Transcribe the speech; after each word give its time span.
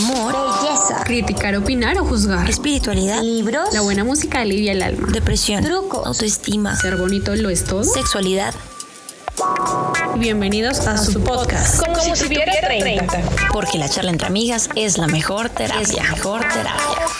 amor, 0.00 0.32
belleza, 0.32 1.04
criticar, 1.04 1.54
opinar 1.56 1.98
o 1.98 2.04
juzgar, 2.04 2.48
espiritualidad, 2.48 3.22
libros, 3.22 3.72
la 3.72 3.82
buena 3.82 4.02
música 4.02 4.40
alivia 4.40 4.72
el 4.72 4.82
alma, 4.82 5.08
depresión, 5.12 5.62
trucos, 5.62 6.06
autoestima, 6.06 6.74
ser 6.76 6.96
bonito 6.96 7.34
lo 7.36 7.50
es 7.50 7.64
todo, 7.64 7.84
sexualidad. 7.84 8.54
Bienvenidos 10.16 10.86
a, 10.86 10.96
su 10.98 11.22
podcast. 11.22 11.84
Como, 11.84 12.00
si 12.00 12.24
tuviera 12.24 12.52
30. 12.60 13.06
Porque 13.52 13.78
la 13.78 13.88
charla 13.88 14.10
entre 14.10 14.26
amigas 14.26 14.68
es 14.74 14.98
la 14.98 15.06
mejor 15.06 15.48
terapia. 15.50 15.82
Es 15.82 15.94
la 15.94 16.02
mejor 16.02 16.40
terapia. 16.40 17.19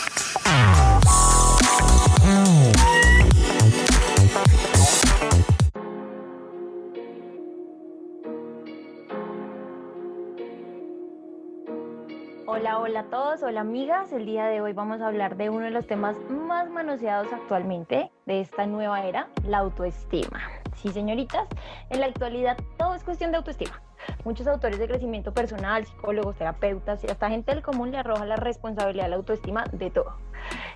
Hola, 12.91 12.99
a 12.99 13.03
todos, 13.05 13.41
hola 13.41 13.61
amigas. 13.61 14.11
El 14.11 14.25
día 14.25 14.47
de 14.47 14.59
hoy 14.59 14.73
vamos 14.73 14.99
a 14.99 15.07
hablar 15.07 15.37
de 15.37 15.49
uno 15.49 15.63
de 15.63 15.71
los 15.71 15.87
temas 15.87 16.17
más 16.29 16.69
manoseados 16.69 17.31
actualmente 17.31 18.11
de 18.25 18.41
esta 18.41 18.65
nueva 18.65 19.05
era, 19.05 19.29
la 19.47 19.59
autoestima. 19.59 20.41
Sí, 20.75 20.89
señoritas, 20.89 21.47
en 21.89 22.01
la 22.01 22.07
actualidad 22.07 22.57
todo 22.77 22.93
es 22.93 23.05
cuestión 23.05 23.31
de 23.31 23.37
autoestima. 23.37 23.81
Muchos 24.25 24.45
autores 24.45 24.77
de 24.77 24.89
crecimiento 24.89 25.33
personal, 25.33 25.85
psicólogos, 25.85 26.35
terapeutas 26.35 27.01
y 27.05 27.07
hasta 27.07 27.29
gente 27.29 27.53
del 27.53 27.63
común 27.63 27.91
le 27.91 27.97
arroja 27.99 28.25
la 28.25 28.35
responsabilidad 28.35 29.05
de 29.05 29.11
la 29.11 29.15
autoestima 29.15 29.63
de 29.71 29.89
todo. 29.89 30.17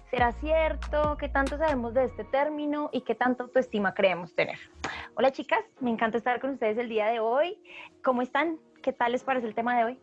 ¿Será 0.10 0.32
cierto? 0.32 1.18
¿Qué 1.18 1.28
tanto 1.28 1.58
sabemos 1.58 1.94
de 1.96 2.06
este 2.06 2.24
término 2.24 2.90
y 2.94 3.02
qué 3.02 3.16
tanta 3.16 3.44
autoestima 3.44 3.94
creemos 3.94 4.34
tener? 4.34 4.58
Hola 5.16 5.32
chicas, 5.32 5.66
me 5.82 5.92
encanta 5.92 6.18
estar 6.18 6.40
con 6.40 6.52
ustedes 6.52 6.78
el 6.78 6.88
día 6.88 7.08
de 7.08 7.20
hoy. 7.20 7.62
¿Cómo 8.02 8.22
están? 8.22 8.58
¿Qué 8.82 8.94
tal 8.94 9.12
les 9.12 9.26
parece 9.26 9.48
el 9.48 9.54
tema 9.54 9.78
de 9.78 9.84
hoy? 9.84 10.00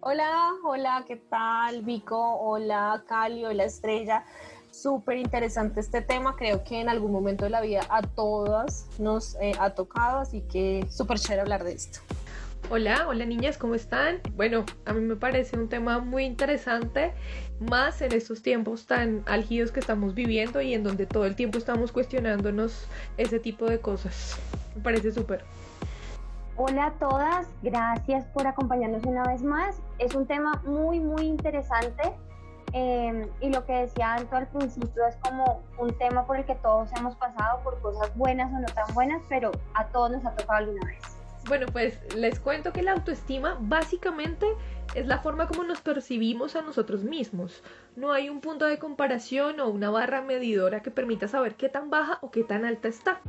Hola, 0.00 0.52
hola, 0.64 1.04
¿qué 1.06 1.16
tal? 1.16 1.82
Vico, 1.82 2.18
hola, 2.18 3.04
Cali, 3.08 3.44
hola, 3.44 3.64
Estrella. 3.64 4.24
Súper 4.70 5.16
interesante 5.16 5.80
este 5.80 6.02
tema, 6.02 6.36
creo 6.36 6.64
que 6.64 6.80
en 6.80 6.88
algún 6.88 7.12
momento 7.12 7.44
de 7.44 7.50
la 7.50 7.60
vida 7.60 7.82
a 7.88 8.02
todas 8.02 8.86
nos 8.98 9.36
eh, 9.36 9.52
ha 9.58 9.70
tocado, 9.70 10.18
así 10.18 10.42
que 10.42 10.86
súper 10.90 11.18
chévere 11.18 11.42
hablar 11.42 11.64
de 11.64 11.72
esto. 11.72 12.00
Hola, 12.68 13.06
hola 13.08 13.24
niñas, 13.24 13.58
¿cómo 13.58 13.76
están? 13.76 14.20
Bueno, 14.34 14.66
a 14.86 14.92
mí 14.92 15.00
me 15.00 15.14
parece 15.14 15.56
un 15.56 15.68
tema 15.68 16.00
muy 16.00 16.24
interesante, 16.24 17.12
más 17.60 18.02
en 18.02 18.12
estos 18.12 18.42
tiempos 18.42 18.86
tan 18.86 19.22
álgidos 19.26 19.70
que 19.70 19.80
estamos 19.80 20.14
viviendo 20.14 20.60
y 20.60 20.74
en 20.74 20.82
donde 20.82 21.06
todo 21.06 21.26
el 21.26 21.36
tiempo 21.36 21.58
estamos 21.58 21.92
cuestionándonos 21.92 22.86
ese 23.18 23.38
tipo 23.38 23.66
de 23.66 23.78
cosas. 23.78 24.36
Me 24.74 24.82
parece 24.82 25.12
súper. 25.12 25.44
Hola 26.58 26.86
a 26.86 26.90
todas, 26.92 27.46
gracias 27.62 28.24
por 28.28 28.46
acompañarnos 28.46 29.04
una 29.04 29.24
vez 29.24 29.42
más. 29.42 29.82
Es 29.98 30.14
un 30.14 30.26
tema 30.26 30.62
muy, 30.64 31.00
muy 31.00 31.26
interesante 31.26 32.14
eh, 32.72 33.28
y 33.42 33.50
lo 33.50 33.66
que 33.66 33.74
decía 33.74 34.14
Anto 34.14 34.36
al 34.36 34.46
principio 34.46 35.06
es 35.06 35.16
como 35.16 35.62
un 35.76 35.92
tema 35.98 36.26
por 36.26 36.38
el 36.38 36.46
que 36.46 36.54
todos 36.54 36.88
hemos 36.98 37.14
pasado 37.16 37.62
por 37.62 37.78
cosas 37.82 38.16
buenas 38.16 38.50
o 38.54 38.58
no 38.58 38.66
tan 38.68 38.94
buenas, 38.94 39.22
pero 39.28 39.52
a 39.74 39.86
todos 39.88 40.12
nos 40.12 40.24
ha 40.24 40.34
tocado 40.34 40.60
alguna 40.60 40.86
vez. 40.86 41.02
Bueno, 41.46 41.66
pues 41.70 42.00
les 42.14 42.40
cuento 42.40 42.72
que 42.72 42.82
la 42.82 42.92
autoestima 42.92 43.58
básicamente 43.60 44.46
es 44.94 45.06
la 45.06 45.18
forma 45.18 45.48
como 45.48 45.62
nos 45.62 45.82
percibimos 45.82 46.56
a 46.56 46.62
nosotros 46.62 47.04
mismos. 47.04 47.62
No 47.96 48.12
hay 48.12 48.30
un 48.30 48.40
punto 48.40 48.64
de 48.64 48.78
comparación 48.78 49.60
o 49.60 49.68
una 49.68 49.90
barra 49.90 50.22
medidora 50.22 50.80
que 50.80 50.90
permita 50.90 51.28
saber 51.28 51.54
qué 51.54 51.68
tan 51.68 51.90
baja 51.90 52.18
o 52.22 52.30
qué 52.30 52.44
tan 52.44 52.64
alta 52.64 52.88
está 52.88 53.20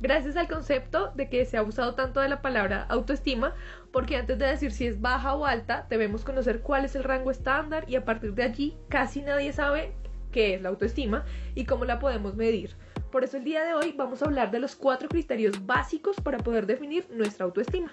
gracias 0.00 0.36
al 0.36 0.48
concepto 0.48 1.12
de 1.14 1.28
que 1.28 1.44
se 1.44 1.56
ha 1.56 1.62
usado 1.62 1.94
tanto 1.94 2.20
de 2.20 2.28
la 2.28 2.42
palabra 2.42 2.86
autoestima, 2.88 3.54
porque 3.92 4.16
antes 4.16 4.38
de 4.38 4.46
decir 4.46 4.72
si 4.72 4.86
es 4.86 5.00
baja 5.00 5.34
o 5.34 5.46
alta, 5.46 5.86
debemos 5.88 6.24
conocer 6.24 6.60
cuál 6.62 6.84
es 6.84 6.96
el 6.96 7.04
rango 7.04 7.30
estándar 7.30 7.84
y 7.88 7.96
a 7.96 8.04
partir 8.04 8.34
de 8.34 8.42
allí 8.42 8.76
casi 8.88 9.22
nadie 9.22 9.52
sabe 9.52 9.92
qué 10.32 10.54
es 10.54 10.62
la 10.62 10.68
autoestima 10.68 11.24
y 11.54 11.64
cómo 11.64 11.84
la 11.84 11.98
podemos 11.98 12.34
medir. 12.36 12.76
Por 13.10 13.24
eso 13.24 13.38
el 13.38 13.44
día 13.44 13.64
de 13.64 13.74
hoy 13.74 13.92
vamos 13.96 14.22
a 14.22 14.26
hablar 14.26 14.50
de 14.50 14.60
los 14.60 14.76
cuatro 14.76 15.08
criterios 15.08 15.64
básicos 15.64 16.16
para 16.20 16.38
poder 16.38 16.66
definir 16.66 17.06
nuestra 17.10 17.46
autoestima. 17.46 17.92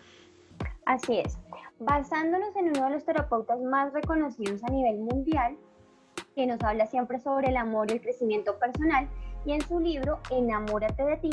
Así 0.85 1.19
es. 1.19 1.37
Basándonos 1.79 2.55
en 2.55 2.69
uno 2.69 2.85
de 2.85 2.95
los 2.95 3.05
terapeutas 3.05 3.61
más 3.61 3.93
reconocidos 3.93 4.63
a 4.63 4.69
nivel 4.69 4.97
mundial, 4.97 5.55
que 6.35 6.45
nos 6.45 6.61
habla 6.61 6.87
siempre 6.87 7.19
sobre 7.19 7.49
el 7.49 7.57
amor 7.57 7.89
y 7.89 7.93
el 7.93 8.01
crecimiento 8.01 8.57
personal, 8.59 9.07
y 9.45 9.53
en 9.53 9.61
su 9.61 9.79
libro 9.79 10.19
Enamórate 10.29 11.03
de 11.03 11.17
ti, 11.17 11.29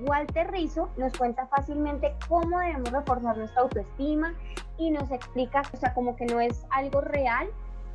Walter 0.00 0.50
Rizzo 0.50 0.88
nos 0.96 1.12
cuenta 1.16 1.46
fácilmente 1.46 2.14
cómo 2.28 2.58
debemos 2.58 2.90
reforzar 2.90 3.36
nuestra 3.36 3.62
autoestima 3.62 4.34
y 4.78 4.90
nos 4.90 5.10
explica, 5.10 5.62
o 5.72 5.76
sea, 5.76 5.94
como 5.94 6.16
que 6.16 6.26
no 6.26 6.40
es 6.40 6.66
algo 6.70 7.00
real, 7.00 7.48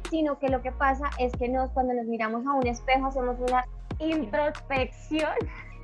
sino 0.09 0.40
que 0.40 0.50
lo 0.50 0.62
que 0.62 0.72
pasa 0.72 1.09
es 1.20 1.34
que 1.34 1.50
nos, 1.50 1.70
cuando 1.72 1.94
nos 1.94 2.06
miramos 2.06 2.46
a 2.46 2.54
un 2.54 2.68
espejo 2.68 3.08
hacemos 3.08 3.38
una 3.40 3.66
introspección 4.00 5.34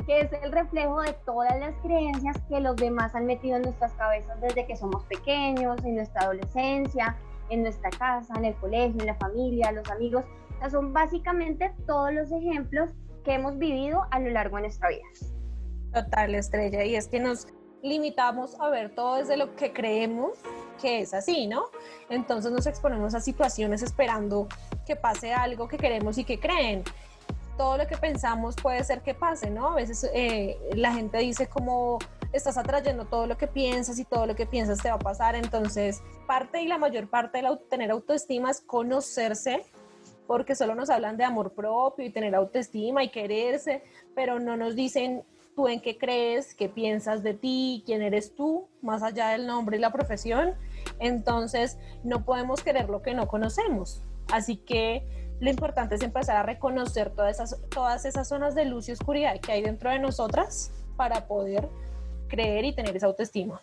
que 0.06 0.22
es 0.22 0.32
el 0.44 0.52
reflejo 0.52 1.02
de 1.02 1.14
todas 1.26 1.58
las 1.60 1.74
creencias 1.82 2.38
que 2.48 2.60
los 2.60 2.76
demás 2.76 3.16
han 3.16 3.26
metido 3.26 3.58
en 3.58 3.64
nuestras 3.64 3.92
cabezas 3.94 4.40
desde 4.40 4.66
que 4.66 4.76
somos 4.76 5.04
pequeños, 5.06 5.84
en 5.84 5.96
nuestra 5.96 6.22
adolescencia, 6.22 7.16
en 7.50 7.64
nuestra 7.64 7.90
casa, 7.90 8.34
en 8.38 8.46
el 8.46 8.56
colegio, 8.56 9.02
en 9.02 9.08
la 9.08 9.16
familia, 9.16 9.72
los 9.72 9.90
amigos. 9.90 10.24
O 10.64 10.70
son 10.70 10.94
básicamente 10.94 11.74
todos 11.88 12.14
los 12.14 12.32
ejemplos 12.32 12.92
que 13.24 13.34
hemos 13.34 13.58
vivido 13.58 14.04
a 14.12 14.20
lo 14.20 14.30
largo 14.30 14.58
de 14.58 14.64
nuestra 14.64 14.90
vida. 14.90 15.04
Total, 15.96 16.36
estrella. 16.36 16.84
Y 16.84 16.98
es 16.98 17.08
que 17.08 17.22
nos 17.22 17.48
limitamos 17.82 18.60
a 18.60 18.70
ver 18.70 18.94
todo 18.94 19.16
desde 19.16 19.38
lo 19.38 19.56
que 19.56 19.72
creemos 19.72 20.38
que 20.82 21.00
es 21.00 21.14
así, 21.14 21.48
¿no? 21.48 21.68
Entonces 22.10 22.52
nos 22.52 22.68
exponemos 22.68 23.16
a 23.16 23.22
situaciones 23.22 23.82
esperando 23.82 24.50
que 24.86 24.98
pase 24.98 25.34
algo 25.34 25.70
que 25.70 25.78
queremos 25.78 26.18
y 26.18 26.26
que 26.26 26.38
creen. 26.38 26.84
Todo 27.58 27.78
lo 27.78 27.88
que 27.88 27.96
pensamos 27.96 28.58
puede 28.62 28.84
ser 28.84 29.04
que 29.04 29.14
pase, 29.14 29.50
¿no? 29.50 29.72
A 29.72 29.76
veces 29.76 30.10
eh, 30.14 30.58
la 30.76 30.92
gente 30.92 31.20
dice 31.20 31.48
como 31.48 32.00
estás 32.34 32.58
atrayendo 32.58 33.06
todo 33.06 33.26
lo 33.26 33.38
que 33.38 33.48
piensas 33.48 33.98
y 33.98 34.04
todo 34.04 34.26
lo 34.26 34.36
que 34.36 34.46
piensas 34.46 34.82
te 34.82 34.90
va 34.90 34.96
a 34.96 35.00
pasar. 35.00 35.36
Entonces, 35.36 36.02
parte 36.28 36.62
y 36.62 36.68
la 36.68 36.78
mayor 36.78 37.10
parte 37.10 37.42
de 37.42 37.58
tener 37.70 37.92
autoestima 37.92 38.52
es 38.52 38.60
conocerse, 38.60 39.64
porque 40.28 40.56
solo 40.56 40.76
nos 40.76 40.90
hablan 40.90 41.16
de 41.16 41.24
amor 41.24 41.54
propio 41.54 42.06
y 42.06 42.10
tener 42.10 42.36
autoestima 42.36 43.02
y 43.02 43.10
quererse, 43.12 43.82
pero 44.14 44.42
no 44.42 44.58
nos 44.58 44.76
dicen 44.76 45.24
tú 45.56 45.68
en 45.68 45.82
qué 45.82 45.98
crees, 45.98 46.54
qué 46.54 46.70
piensas 46.70 47.24
de 47.24 47.34
ti, 47.34 47.84
quién 47.86 48.02
eres 48.02 48.36
tú, 48.36 48.68
más 48.82 49.02
allá 49.04 49.30
del 49.30 49.48
nombre 49.48 49.78
y 49.78 49.80
la 49.80 49.92
profesión. 49.92 50.54
Entonces, 51.00 51.78
no 52.04 52.26
podemos 52.26 52.62
querer 52.62 52.90
lo 52.90 53.02
que 53.02 53.14
no 53.14 53.28
conocemos. 53.28 54.02
Así 54.32 54.58
que 54.58 55.04
lo 55.40 55.50
importante 55.50 55.96
es 55.96 56.02
empezar 56.02 56.38
a 56.38 56.44
reconocer 56.44 57.10
todas 57.10 57.36
esas, 57.36 57.62
todas 57.70 58.06
esas 58.06 58.28
zonas 58.28 58.56
de 58.56 58.66
luz 58.66 58.88
y 58.90 58.92
oscuridad 58.92 59.40
que 59.40 59.52
hay 59.52 59.62
dentro 59.62 59.90
de 59.90 60.00
nosotras 60.00 60.72
para 60.96 61.28
poder 61.28 61.68
creer 62.28 62.66
y 62.66 62.74
tener 62.74 62.96
esa 62.96 63.08
autoestima. 63.08 63.62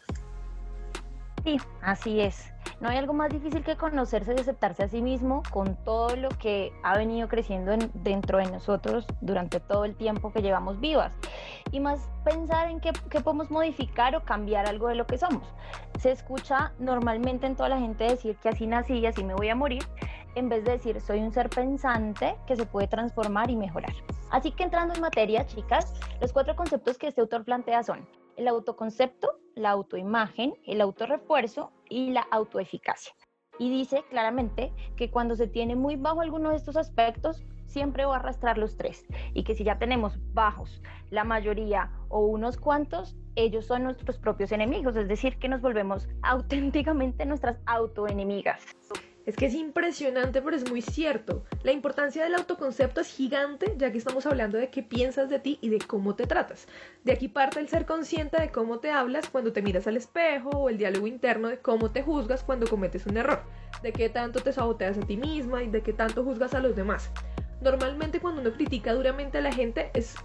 Sí, 1.44 1.58
así 1.80 2.20
es. 2.20 2.52
No 2.80 2.88
hay 2.88 2.98
algo 2.98 3.12
más 3.12 3.30
difícil 3.30 3.64
que 3.64 3.76
conocerse 3.76 4.32
y 4.32 4.40
aceptarse 4.40 4.84
a 4.84 4.88
sí 4.88 5.02
mismo 5.02 5.42
con 5.50 5.76
todo 5.84 6.14
lo 6.14 6.28
que 6.28 6.72
ha 6.84 6.96
venido 6.96 7.28
creciendo 7.28 7.72
dentro 7.94 8.38
de 8.38 8.46
nosotros 8.50 9.06
durante 9.20 9.58
todo 9.58 9.84
el 9.84 9.96
tiempo 9.96 10.32
que 10.32 10.42
llevamos 10.42 10.80
vivas. 10.80 11.12
Y 11.72 11.80
más 11.80 12.08
pensar 12.24 12.68
en 12.68 12.80
qué, 12.80 12.92
qué 13.10 13.20
podemos 13.20 13.50
modificar 13.50 14.14
o 14.14 14.24
cambiar 14.24 14.66
algo 14.66 14.86
de 14.88 14.94
lo 14.94 15.06
que 15.06 15.18
somos. 15.18 15.42
Se 15.98 16.12
escucha 16.12 16.72
normalmente 16.78 17.46
en 17.46 17.56
toda 17.56 17.68
la 17.68 17.78
gente 17.78 18.04
decir 18.04 18.36
que 18.36 18.50
así 18.50 18.66
nací 18.66 18.98
y 18.98 19.06
así 19.06 19.24
me 19.24 19.34
voy 19.34 19.48
a 19.48 19.56
morir, 19.56 19.84
en 20.36 20.48
vez 20.48 20.64
de 20.64 20.72
decir 20.72 21.00
soy 21.00 21.20
un 21.20 21.32
ser 21.32 21.50
pensante 21.50 22.36
que 22.46 22.56
se 22.56 22.66
puede 22.66 22.86
transformar 22.86 23.50
y 23.50 23.56
mejorar. 23.56 23.94
Así 24.30 24.52
que 24.52 24.62
entrando 24.62 24.94
en 24.94 25.00
materia, 25.00 25.44
chicas, 25.46 25.92
los 26.20 26.32
cuatro 26.32 26.54
conceptos 26.54 26.98
que 26.98 27.08
este 27.08 27.20
autor 27.20 27.44
plantea 27.44 27.82
son 27.82 28.06
el 28.36 28.48
autoconcepto, 28.48 29.38
la 29.54 29.70
autoimagen, 29.70 30.54
el 30.66 30.80
autorrefuerzo 30.80 31.72
y 31.88 32.10
la 32.10 32.22
autoeficacia. 32.30 33.12
Y 33.58 33.70
dice 33.70 34.02
claramente 34.08 34.72
que 34.96 35.10
cuando 35.10 35.36
se 35.36 35.46
tiene 35.46 35.76
muy 35.76 35.96
bajo 35.96 36.20
alguno 36.20 36.50
de 36.50 36.56
estos 36.56 36.76
aspectos, 36.76 37.44
siempre 37.66 38.04
va 38.04 38.16
a 38.16 38.18
arrastrar 38.18 38.58
los 38.58 38.76
tres. 38.76 39.06
Y 39.34 39.44
que 39.44 39.54
si 39.54 39.64
ya 39.64 39.78
tenemos 39.78 40.18
bajos 40.32 40.82
la 41.10 41.24
mayoría 41.24 41.90
o 42.08 42.20
unos 42.20 42.56
cuantos, 42.56 43.16
ellos 43.34 43.66
son 43.66 43.84
nuestros 43.84 44.18
propios 44.18 44.52
enemigos, 44.52 44.96
es 44.96 45.08
decir, 45.08 45.38
que 45.38 45.48
nos 45.48 45.60
volvemos 45.60 46.08
auténticamente 46.22 47.26
nuestras 47.26 47.58
autoenemigas. 47.66 48.64
Es 49.24 49.36
que 49.36 49.46
es 49.46 49.54
impresionante, 49.54 50.42
pero 50.42 50.56
es 50.56 50.68
muy 50.68 50.82
cierto. 50.82 51.44
La 51.62 51.70
importancia 51.70 52.24
del 52.24 52.34
autoconcepto 52.34 53.00
es 53.00 53.08
gigante, 53.08 53.74
ya 53.78 53.92
que 53.92 53.98
estamos 53.98 54.26
hablando 54.26 54.58
de 54.58 54.68
qué 54.68 54.82
piensas 54.82 55.30
de 55.30 55.38
ti 55.38 55.58
y 55.60 55.68
de 55.68 55.78
cómo 55.78 56.16
te 56.16 56.26
tratas. 56.26 56.66
De 57.04 57.12
aquí 57.12 57.28
parte 57.28 57.60
el 57.60 57.68
ser 57.68 57.86
consciente 57.86 58.40
de 58.40 58.50
cómo 58.50 58.80
te 58.80 58.90
hablas 58.90 59.28
cuando 59.28 59.52
te 59.52 59.62
miras 59.62 59.86
al 59.86 59.96
espejo 59.96 60.50
o 60.50 60.68
el 60.68 60.76
diálogo 60.76 61.06
interno 61.06 61.48
de 61.48 61.58
cómo 61.58 61.92
te 61.92 62.02
juzgas 62.02 62.42
cuando 62.42 62.66
cometes 62.66 63.06
un 63.06 63.16
error, 63.16 63.44
de 63.82 63.92
qué 63.92 64.08
tanto 64.08 64.40
te 64.40 64.52
saboteas 64.52 64.98
a 64.98 65.06
ti 65.06 65.16
misma 65.16 65.62
y 65.62 65.68
de 65.68 65.82
qué 65.82 65.92
tanto 65.92 66.24
juzgas 66.24 66.54
a 66.54 66.60
los 66.60 66.74
demás. 66.74 67.10
Normalmente 67.60 68.18
cuando 68.18 68.40
uno 68.40 68.52
critica 68.52 68.92
duramente 68.92 69.38
a 69.38 69.42
la 69.42 69.52
gente 69.52 69.90
es 69.94 70.16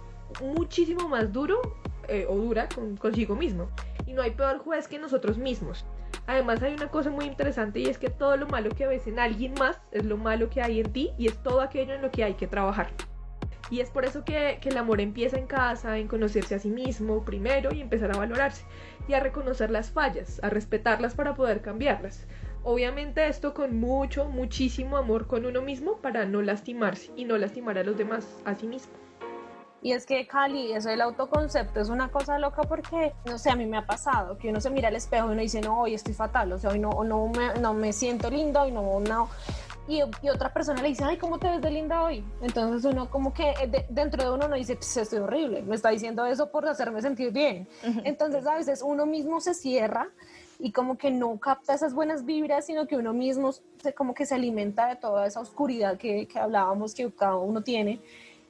muchísimo 0.42 1.08
más 1.08 1.32
duro 1.32 1.60
eh, 2.08 2.26
o 2.28 2.36
dura 2.36 2.68
con, 2.74 2.96
consigo 2.96 3.36
mismo. 3.36 3.70
Y 4.06 4.12
no 4.12 4.22
hay 4.22 4.32
peor 4.32 4.58
juez 4.58 4.88
que 4.88 4.98
nosotros 4.98 5.38
mismos. 5.38 5.84
Además 6.28 6.62
hay 6.62 6.74
una 6.74 6.90
cosa 6.90 7.08
muy 7.08 7.24
interesante 7.24 7.80
y 7.80 7.86
es 7.86 7.96
que 7.96 8.10
todo 8.10 8.36
lo 8.36 8.46
malo 8.48 8.68
que 8.68 8.86
ves 8.86 9.06
en 9.06 9.18
alguien 9.18 9.54
más 9.58 9.80
es 9.92 10.04
lo 10.04 10.18
malo 10.18 10.50
que 10.50 10.60
hay 10.60 10.78
en 10.78 10.92
ti 10.92 11.10
y 11.16 11.26
es 11.26 11.42
todo 11.42 11.62
aquello 11.62 11.94
en 11.94 12.02
lo 12.02 12.10
que 12.10 12.22
hay 12.22 12.34
que 12.34 12.46
trabajar. 12.46 12.90
Y 13.70 13.80
es 13.80 13.88
por 13.88 14.04
eso 14.04 14.26
que, 14.26 14.58
que, 14.60 14.68
el 14.68 14.76
amor 14.76 15.00
empieza 15.00 15.38
en 15.38 15.46
casa, 15.46 15.96
en 15.96 16.06
conocerse 16.06 16.54
a 16.54 16.58
sí 16.58 16.68
mismo 16.68 17.24
primero 17.24 17.72
y 17.72 17.80
empezar 17.80 18.14
a 18.14 18.18
valorarse 18.18 18.66
y 19.08 19.14
a 19.14 19.20
reconocer 19.20 19.70
las 19.70 19.90
fallas, 19.90 20.38
a 20.42 20.50
respetarlas 20.50 21.14
para 21.14 21.34
poder 21.34 21.62
cambiarlas. 21.62 22.26
Obviamente 22.62 23.26
esto 23.26 23.54
con 23.54 23.80
mucho, 23.80 24.26
muchísimo 24.26 24.98
amor 24.98 25.28
con 25.28 25.46
uno 25.46 25.62
mismo 25.62 25.96
para 26.02 26.26
no 26.26 26.42
lastimarse 26.42 27.10
y 27.16 27.24
no 27.24 27.38
lastimar 27.38 27.78
a 27.78 27.84
los 27.84 27.96
demás 27.96 28.38
a 28.44 28.54
sí 28.54 28.66
mismo. 28.66 28.92
Y 29.80 29.92
es 29.92 30.06
que 30.06 30.26
Cali, 30.26 30.72
eso 30.72 30.88
del 30.88 31.00
autoconcepto 31.00 31.80
es 31.80 31.88
una 31.88 32.10
cosa 32.10 32.38
loca 32.38 32.62
porque, 32.62 33.12
no 33.24 33.38
sé, 33.38 33.50
a 33.50 33.56
mí 33.56 33.64
me 33.66 33.76
ha 33.76 33.86
pasado 33.86 34.36
que 34.36 34.48
uno 34.48 34.60
se 34.60 34.70
mira 34.70 34.88
al 34.88 34.96
espejo 34.96 35.28
y 35.28 35.32
uno 35.32 35.40
dice, 35.40 35.60
no, 35.60 35.82
hoy 35.82 35.94
estoy 35.94 36.14
fatal, 36.14 36.52
o 36.52 36.58
sea, 36.58 36.70
hoy 36.70 36.80
no, 36.80 37.04
no, 37.04 37.28
me, 37.28 37.54
no 37.60 37.74
me 37.74 37.92
siento 37.92 38.28
lindo 38.28 38.66
y 38.66 38.72
no, 38.72 38.98
no. 39.00 39.28
Y, 39.86 40.02
y, 40.20 40.28
otra 40.28 40.52
persona 40.52 40.82
le 40.82 40.88
dice, 40.88 41.04
ay, 41.04 41.16
¿cómo 41.16 41.38
te 41.38 41.48
ves 41.48 41.62
de 41.62 41.70
linda 41.70 42.02
hoy? 42.02 42.22
Entonces 42.42 42.84
uno 42.90 43.08
como 43.08 43.32
que 43.32 43.50
eh, 43.50 43.86
dentro 43.88 44.22
de 44.22 44.30
uno 44.30 44.46
no 44.48 44.56
dice, 44.56 44.74
pues 44.76 44.96
estoy 44.96 45.20
horrible, 45.20 45.62
me 45.62 45.76
está 45.76 45.90
diciendo 45.90 46.26
eso 46.26 46.50
por 46.50 46.68
hacerme 46.68 47.00
sentir 47.00 47.32
bien. 47.32 47.66
Entonces 48.04 48.46
a 48.46 48.56
veces 48.56 48.82
uno 48.82 49.06
mismo 49.06 49.40
se 49.40 49.54
cierra 49.54 50.08
y 50.58 50.72
como 50.72 50.98
que 50.98 51.10
no 51.10 51.38
capta 51.38 51.72
esas 51.72 51.94
buenas 51.94 52.26
vibras, 52.26 52.66
sino 52.66 52.86
que 52.86 52.96
uno 52.96 53.14
mismo 53.14 53.52
se, 53.52 53.94
como 53.94 54.12
que 54.12 54.26
se 54.26 54.34
alimenta 54.34 54.88
de 54.88 54.96
toda 54.96 55.26
esa 55.26 55.40
oscuridad 55.40 55.96
que, 55.96 56.26
que 56.26 56.38
hablábamos 56.38 56.94
que 56.94 57.10
cada 57.12 57.36
uno 57.36 57.62
tiene 57.62 58.00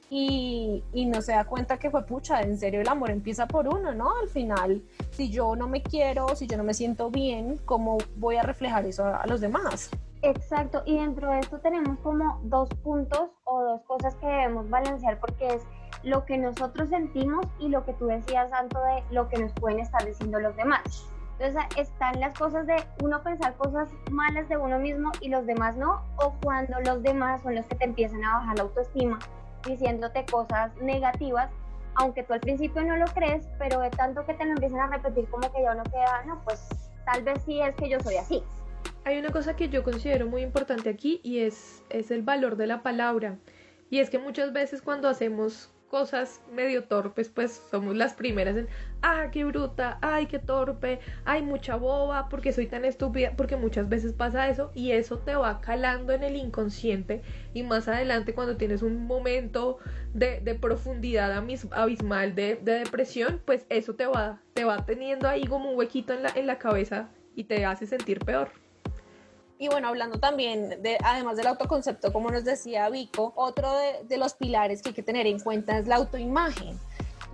y, 0.09 0.83
no 1.05 1.21
se 1.21 1.33
da 1.33 1.45
cuenta 1.45 1.77
que 1.77 1.89
fue 1.89 2.05
pucha, 2.05 2.41
en 2.41 2.57
serio 2.57 2.81
el 2.81 2.87
amor 2.87 3.11
empieza 3.11 3.47
por 3.47 3.67
uno, 3.67 3.93
¿no? 3.93 4.11
Al 4.21 4.27
final, 4.27 4.81
si 5.11 5.29
yo 5.29 5.55
no 5.55 5.67
me 5.67 5.81
quiero, 5.81 6.35
si 6.35 6.47
yo 6.47 6.57
no 6.57 6.63
me 6.63 6.73
siento 6.73 7.09
bien, 7.09 7.59
¿cómo 7.65 7.97
voy 8.17 8.37
a 8.37 8.43
reflejar 8.43 8.85
eso 8.85 9.05
a, 9.05 9.17
a 9.17 9.27
los 9.27 9.41
demás? 9.41 9.91
Exacto, 10.21 10.83
y 10.85 10.97
dentro 10.97 11.31
de 11.31 11.39
esto 11.39 11.59
tenemos 11.59 11.97
como 11.99 12.39
dos 12.43 12.69
puntos 12.83 13.29
o 13.45 13.63
dos 13.63 13.81
cosas 13.83 14.15
que 14.15 14.27
debemos 14.27 14.69
balancear 14.69 15.19
porque 15.19 15.47
es 15.47 15.63
lo 16.03 16.25
que 16.25 16.37
nosotros 16.37 16.89
sentimos 16.89 17.45
y 17.59 17.69
lo 17.69 17.85
que 17.85 17.93
tú 17.93 18.07
decías, 18.07 18.49
Santo, 18.49 18.79
de 18.83 19.03
lo 19.11 19.29
que 19.29 19.37
nos 19.37 19.53
pueden 19.53 19.79
estar 19.79 20.05
diciendo 20.05 20.39
los 20.39 20.55
demás. 20.55 21.07
Entonces 21.39 21.77
están 21.77 22.19
las 22.19 22.37
cosas 22.37 22.67
de 22.67 22.75
uno 23.01 23.23
pensar 23.23 23.55
cosas 23.55 23.89
malas 24.11 24.49
de 24.49 24.57
uno 24.57 24.77
mismo 24.77 25.11
y 25.21 25.29
los 25.29 25.45
demás 25.45 25.77
no, 25.77 26.01
o 26.17 26.33
cuando 26.43 26.81
los 26.81 27.01
demás 27.01 27.41
son 27.41 27.55
los 27.55 27.65
que 27.65 27.75
te 27.75 27.85
empiezan 27.85 28.23
a 28.25 28.39
bajar 28.39 28.57
la 28.57 28.63
autoestima 28.63 29.19
diciéndote 29.65 30.25
cosas 30.25 30.75
negativas, 30.77 31.49
aunque 31.95 32.23
tú 32.23 32.33
al 32.33 32.39
principio 32.39 32.81
no 32.83 32.95
lo 32.97 33.05
crees, 33.07 33.47
pero 33.57 33.81
de 33.81 33.89
tanto 33.89 34.25
que 34.25 34.33
te 34.33 34.45
lo 34.45 34.51
empiezan 34.51 34.79
a 34.79 34.97
repetir 34.97 35.27
como 35.29 35.51
que 35.51 35.61
ya 35.61 35.73
uno 35.73 35.83
queda, 35.83 36.23
no, 36.25 36.41
pues 36.43 36.67
tal 37.05 37.23
vez 37.23 37.41
sí 37.45 37.61
es 37.61 37.75
que 37.75 37.89
yo 37.89 37.99
soy 37.99 38.15
así. 38.15 38.43
Hay 39.05 39.17
una 39.17 39.31
cosa 39.31 39.55
que 39.55 39.69
yo 39.69 39.83
considero 39.83 40.27
muy 40.27 40.41
importante 40.41 40.89
aquí 40.89 41.19
y 41.23 41.39
es, 41.39 41.83
es 41.89 42.11
el 42.11 42.21
valor 42.21 42.57
de 42.57 42.67
la 42.67 42.83
palabra. 42.83 43.37
Y 43.89 43.99
es 43.99 44.09
que 44.09 44.19
muchas 44.19 44.53
veces 44.53 44.81
cuando 44.81 45.09
hacemos 45.09 45.71
cosas 45.89 46.41
medio 46.53 46.83
torpes, 46.83 47.29
pues 47.29 47.61
somos 47.69 47.95
las 47.95 48.13
primeras 48.13 48.55
en, 48.55 48.67
ah, 49.01 49.29
qué 49.31 49.43
bruta, 49.43 49.97
ay, 50.01 50.27
qué 50.27 50.39
torpe, 50.39 50.99
ay, 51.25 51.41
mucha 51.41 51.75
boba, 51.75 52.29
porque 52.29 52.53
soy 52.53 52.67
tan 52.67 52.85
estúpida, 52.85 53.33
porque 53.35 53.57
muchas 53.57 53.89
veces 53.89 54.13
pasa 54.13 54.47
eso 54.49 54.71
y 54.73 54.91
eso 54.91 55.17
te 55.17 55.35
va 55.35 55.59
calando 55.61 56.13
en 56.13 56.23
el 56.23 56.35
inconsciente 56.35 57.21
y 57.53 57.63
más 57.63 57.87
adelante 57.87 58.33
cuando 58.33 58.55
tienes 58.55 58.81
un 58.81 59.05
momento 59.05 59.79
de, 60.13 60.39
de 60.39 60.55
profundidad 60.55 61.31
abismal 61.71 62.35
de, 62.35 62.55
de, 62.55 62.79
depresión, 62.79 63.41
pues 63.45 63.65
eso 63.69 63.95
te 63.95 64.05
va, 64.05 64.41
te 64.53 64.63
va 64.63 64.85
teniendo 64.85 65.27
ahí 65.27 65.45
como 65.45 65.71
un 65.71 65.77
huequito 65.77 66.13
en 66.13 66.23
la, 66.23 66.29
en 66.29 66.47
la 66.47 66.59
cabeza 66.59 67.09
y 67.35 67.45
te 67.45 67.65
hace 67.65 67.87
sentir 67.87 68.19
peor. 68.19 68.51
Y 69.61 69.67
bueno, 69.67 69.89
hablando 69.89 70.19
también 70.19 70.81
de, 70.81 70.97
además 71.03 71.35
del 71.35 71.47
autoconcepto, 71.47 72.13
como 72.13 72.31
nos 72.31 72.45
decía 72.45 72.89
Vico, 72.89 73.33
otro 73.35 73.77
de, 73.77 74.05
de, 74.07 74.17
los 74.17 74.33
pilares 74.33 74.81
que 74.81 74.89
hay 74.89 74.95
que 74.95 75.03
tener 75.03 75.27
en 75.27 75.37
cuenta 75.37 75.77
es 75.77 75.85
la 75.85 75.97
autoimagen. 75.97 76.79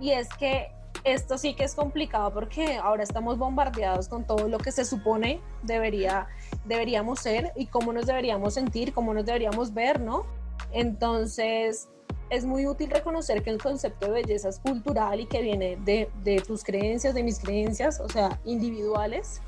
Y 0.00 0.10
es 0.10 0.28
que 0.30 0.72
esto 1.04 1.38
sí 1.38 1.54
que 1.54 1.62
es 1.62 1.76
complicado 1.76 2.32
porque 2.34 2.78
ahora 2.78 3.04
estamos 3.04 3.38
bombardeados 3.38 4.08
con 4.08 4.26
todo 4.26 4.48
lo 4.48 4.58
que 4.58 4.72
se 4.72 4.84
supone 4.84 5.40
debería, 5.62 6.26
deberíamos 6.64 7.20
ser 7.20 7.52
y 7.54 7.66
cómo 7.66 7.92
nos 7.92 8.06
deberíamos 8.06 8.54
sentir, 8.54 8.92
cómo 8.92 9.14
nos 9.14 9.24
deberíamos 9.24 9.72
ver, 9.72 10.00
¿no? 10.00 10.26
Entonces, 10.72 11.88
es 12.28 12.44
muy 12.44 12.66
útil 12.66 12.90
reconocer 12.90 13.44
que 13.44 13.50
el 13.50 13.62
concepto 13.62 14.06
de 14.06 14.22
belleza 14.22 14.48
es 14.48 14.58
cultural 14.58 15.20
y 15.20 15.26
que 15.26 15.42
viene 15.42 15.76
de, 15.84 16.10
de 16.24 16.40
tus 16.40 16.64
creencias, 16.64 17.14
de 17.14 17.22
mis 17.22 17.38
creencias, 17.38 18.00
o 18.00 18.08
sea, 18.08 18.40
individuales 18.44 19.40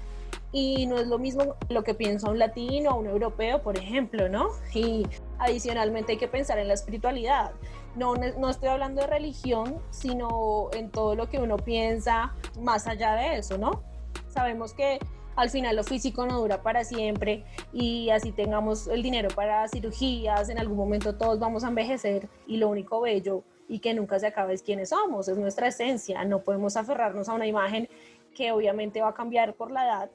y 0.53 0.87
no 0.87 0.99
es 0.99 1.07
lo 1.07 1.19
mismo 1.19 1.57
lo 1.69 1.85
que 1.85 1.95
piensa 1.95 2.31
un 2.31 2.39
latino 2.39 2.91
o 2.91 2.99
un 2.99 3.07
europeo, 3.07 3.63
por 3.63 3.77
ejemplo, 3.77 4.29
¿no? 4.29 4.49
Y 4.75 5.07
adicionalmente 5.39 6.13
hay 6.13 6.19
que 6.19 6.29
pensar 6.29 6.59
en 6.59 6.69
la 6.69 6.75
espiritualidad. 6.75 7.53
No, 7.97 8.15
no 8.15 8.49
estoy 8.49 8.69
hablando 8.69 9.03
de 9.03 9.09
religión, 9.09 9.79
sino 9.91 10.71
en 10.73 10.91
todo 10.91 11.15
lo 11.15 11.29
que 11.29 11.39
uno 11.39 11.57
piensa 11.57 12.33
más 12.61 12.87
allá 12.87 13.15
de 13.15 13.37
eso, 13.37 13.59
¿no? 13.59 13.83
Sabemos 14.29 14.73
que 14.73 14.99
al 15.37 15.51
final 15.51 15.77
lo 15.77 15.85
físico 15.85 16.27
no 16.27 16.41
dura 16.41 16.63
para 16.63 16.83
siempre 16.83 17.45
y 17.73 18.11
así 18.11 18.33
tengamos 18.33 18.89
el 18.89 19.03
dinero 19.03 19.29
para 19.35 19.69
cirugías, 19.69 20.49
en 20.49 20.59
algún 20.59 20.77
momento 20.77 21.15
todos 21.15 21.39
vamos 21.39 21.63
a 21.63 21.69
envejecer 21.69 22.29
y 22.47 22.57
lo 22.57 22.69
único 22.69 23.01
bello 23.01 23.45
y 23.69 23.79
que 23.79 23.95
nunca 23.95 24.19
se 24.19 24.27
acabe 24.27 24.55
es 24.55 24.63
quiénes 24.63 24.89
somos, 24.89 25.29
es 25.29 25.37
nuestra 25.37 25.69
esencia, 25.69 26.25
no 26.25 26.41
podemos 26.41 26.77
aferrarnos 26.77 27.29
a 27.29 27.35
una 27.35 27.47
imagen 27.47 27.89
que 28.35 28.51
obviamente 28.51 29.01
va 29.01 29.11
a 29.11 29.15
cambiar 29.15 29.55
por 29.55 29.71
la 29.71 29.85
edad 29.85 30.11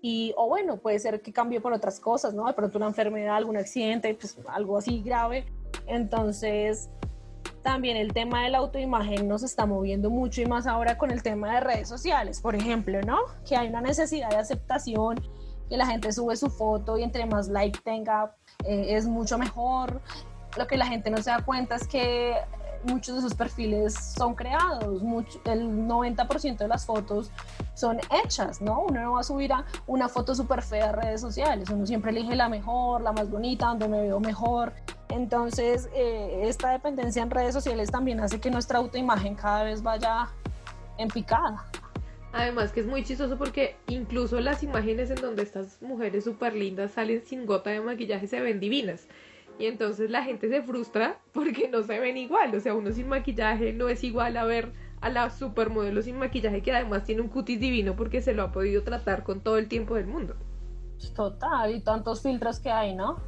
y, 0.00 0.32
o 0.36 0.48
bueno, 0.48 0.78
puede 0.78 0.98
ser 0.98 1.20
que 1.20 1.32
cambie 1.32 1.60
por 1.60 1.72
otras 1.72 1.98
cosas, 1.98 2.34
¿no? 2.34 2.46
De 2.46 2.52
pronto 2.52 2.78
una 2.78 2.86
enfermedad, 2.86 3.36
algún 3.36 3.56
accidente, 3.56 4.14
pues 4.14 4.38
algo 4.48 4.78
así 4.78 5.02
grave. 5.02 5.46
Entonces, 5.86 6.88
también 7.62 7.96
el 7.96 8.12
tema 8.12 8.44
de 8.44 8.50
la 8.50 8.58
autoimagen 8.58 9.28
nos 9.28 9.42
está 9.42 9.66
moviendo 9.66 10.10
mucho 10.10 10.40
y 10.40 10.46
más 10.46 10.66
ahora 10.66 10.96
con 10.96 11.10
el 11.10 11.22
tema 11.22 11.54
de 11.54 11.60
redes 11.60 11.88
sociales, 11.88 12.40
por 12.40 12.54
ejemplo, 12.54 13.00
¿no? 13.02 13.18
Que 13.46 13.56
hay 13.56 13.68
una 13.68 13.80
necesidad 13.80 14.30
de 14.30 14.36
aceptación, 14.36 15.20
que 15.68 15.76
la 15.76 15.86
gente 15.86 16.12
sube 16.12 16.36
su 16.36 16.48
foto 16.48 16.96
y 16.96 17.02
entre 17.02 17.26
más 17.26 17.48
like 17.48 17.80
tenga 17.84 18.34
eh, 18.64 18.96
es 18.96 19.06
mucho 19.06 19.36
mejor. 19.36 20.00
Lo 20.56 20.66
que 20.66 20.76
la 20.76 20.86
gente 20.86 21.10
no 21.10 21.18
se 21.18 21.30
da 21.30 21.44
cuenta 21.44 21.76
es 21.76 21.86
que 21.86 22.36
muchos 22.84 23.14
de 23.14 23.20
esos 23.20 23.34
perfiles 23.34 23.94
son 23.94 24.34
creados, 24.34 25.02
el 25.44 25.68
90% 25.68 26.56
de 26.56 26.68
las 26.68 26.86
fotos 26.86 27.30
son 27.74 27.98
hechas, 28.24 28.60
¿no? 28.60 28.82
Uno 28.82 29.00
no 29.00 29.12
va 29.12 29.20
a 29.20 29.24
subir 29.24 29.52
una 29.86 30.08
foto 30.08 30.34
súper 30.34 30.62
fea 30.62 30.90
a 30.90 30.92
redes 30.92 31.20
sociales, 31.20 31.70
uno 31.70 31.86
siempre 31.86 32.10
elige 32.10 32.34
la 32.34 32.48
mejor, 32.48 33.00
la 33.02 33.12
más 33.12 33.30
bonita, 33.30 33.66
donde 33.66 33.88
me 33.88 34.02
veo 34.02 34.20
mejor. 34.20 34.72
Entonces, 35.08 35.88
eh, 35.94 36.42
esta 36.44 36.70
dependencia 36.70 37.22
en 37.22 37.30
redes 37.30 37.54
sociales 37.54 37.90
también 37.90 38.20
hace 38.20 38.40
que 38.40 38.50
nuestra 38.50 38.78
autoimagen 38.78 39.34
cada 39.34 39.62
vez 39.62 39.82
vaya 39.82 40.28
en 40.98 41.08
picada. 41.08 41.64
Además 42.32 42.72
que 42.72 42.80
es 42.80 42.86
muy 42.86 43.04
chistoso 43.04 43.38
porque 43.38 43.76
incluso 43.86 44.38
las 44.40 44.62
imágenes 44.62 45.10
en 45.10 45.16
donde 45.16 45.42
estas 45.42 45.80
mujeres 45.80 46.24
súper 46.24 46.54
lindas 46.54 46.92
salen 46.92 47.24
sin 47.24 47.46
gota 47.46 47.70
de 47.70 47.80
maquillaje 47.80 48.26
se 48.26 48.40
ven 48.40 48.60
divinas. 48.60 49.08
Y 49.58 49.66
entonces 49.66 50.10
la 50.10 50.22
gente 50.22 50.48
se 50.48 50.62
frustra 50.62 51.18
porque 51.32 51.68
no 51.68 51.82
se 51.82 51.98
ven 51.98 52.16
igual. 52.16 52.54
O 52.54 52.60
sea, 52.60 52.74
uno 52.74 52.92
sin 52.92 53.08
maquillaje 53.08 53.72
no 53.72 53.88
es 53.88 54.04
igual 54.04 54.36
a 54.36 54.44
ver 54.44 54.72
a 55.00 55.10
la 55.10 55.30
supermodelo 55.30 56.02
sin 56.02 56.18
maquillaje 56.18 56.62
que 56.62 56.72
además 56.72 57.04
tiene 57.04 57.22
un 57.22 57.28
cutis 57.28 57.60
divino 57.60 57.94
porque 57.94 58.20
se 58.20 58.34
lo 58.34 58.42
ha 58.42 58.52
podido 58.52 58.82
tratar 58.82 59.22
con 59.22 59.40
todo 59.40 59.58
el 59.58 59.68
tiempo 59.68 59.94
del 59.94 60.06
mundo. 60.06 60.34
Total, 61.14 61.74
y 61.74 61.80
tantos 61.80 62.22
filtros 62.22 62.58
que 62.58 62.70
hay, 62.70 62.94
¿no? 62.94 63.18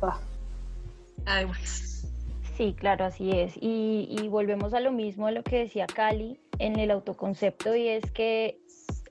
Además. 1.25 2.09
Sí, 2.57 2.75
claro, 2.77 3.05
así 3.05 3.31
es. 3.31 3.57
Y, 3.57 4.09
y, 4.11 4.29
volvemos 4.29 4.75
a 4.75 4.81
lo 4.81 4.93
mismo 4.93 5.27
a 5.27 5.31
lo 5.31 5.43
que 5.43 5.61
decía 5.61 5.87
Cali 5.87 6.39
en 6.59 6.79
el 6.79 6.91
autoconcepto 6.91 7.75
y 7.75 7.89
es 7.89 8.11
que 8.11 8.61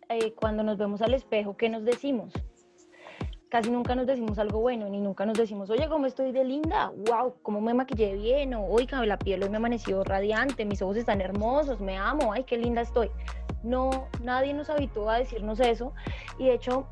eh, 0.09 0.33
cuando 0.33 0.63
nos 0.63 0.77
vemos 0.77 1.01
al 1.01 1.13
espejo, 1.13 1.55
¿qué 1.55 1.69
nos 1.69 1.83
decimos? 1.85 2.33
Casi 3.49 3.71
nunca 3.71 3.95
nos 3.95 4.05
decimos 4.05 4.37
algo 4.37 4.59
bueno, 4.59 4.87
ni 4.89 5.01
nunca 5.01 5.25
nos 5.25 5.37
decimos, 5.37 5.69
oye, 5.71 5.89
¿cómo 5.89 6.05
estoy 6.05 6.31
de 6.31 6.43
linda? 6.45 6.91
¡Wow! 7.07 7.35
¿Cómo 7.41 7.59
me 7.59 7.73
maquillé 7.73 8.13
bien? 8.13 8.53
O, 8.53 8.65
oiga, 8.65 9.03
la 9.05 9.17
piel 9.17 9.43
hoy 9.43 9.49
me 9.49 9.57
amaneció 9.57 10.03
radiante, 10.03 10.65
mis 10.65 10.81
ojos 10.81 10.97
están 10.97 11.19
hermosos, 11.19 11.81
me 11.81 11.97
amo, 11.97 12.31
¡ay, 12.31 12.43
qué 12.43 12.57
linda 12.57 12.81
estoy! 12.81 13.09
No, 13.63 14.07
nadie 14.23 14.53
nos 14.53 14.69
habituó 14.69 15.09
a 15.09 15.17
decirnos 15.17 15.59
eso 15.59 15.93
y 16.37 16.45
de 16.45 16.53
hecho 16.53 16.87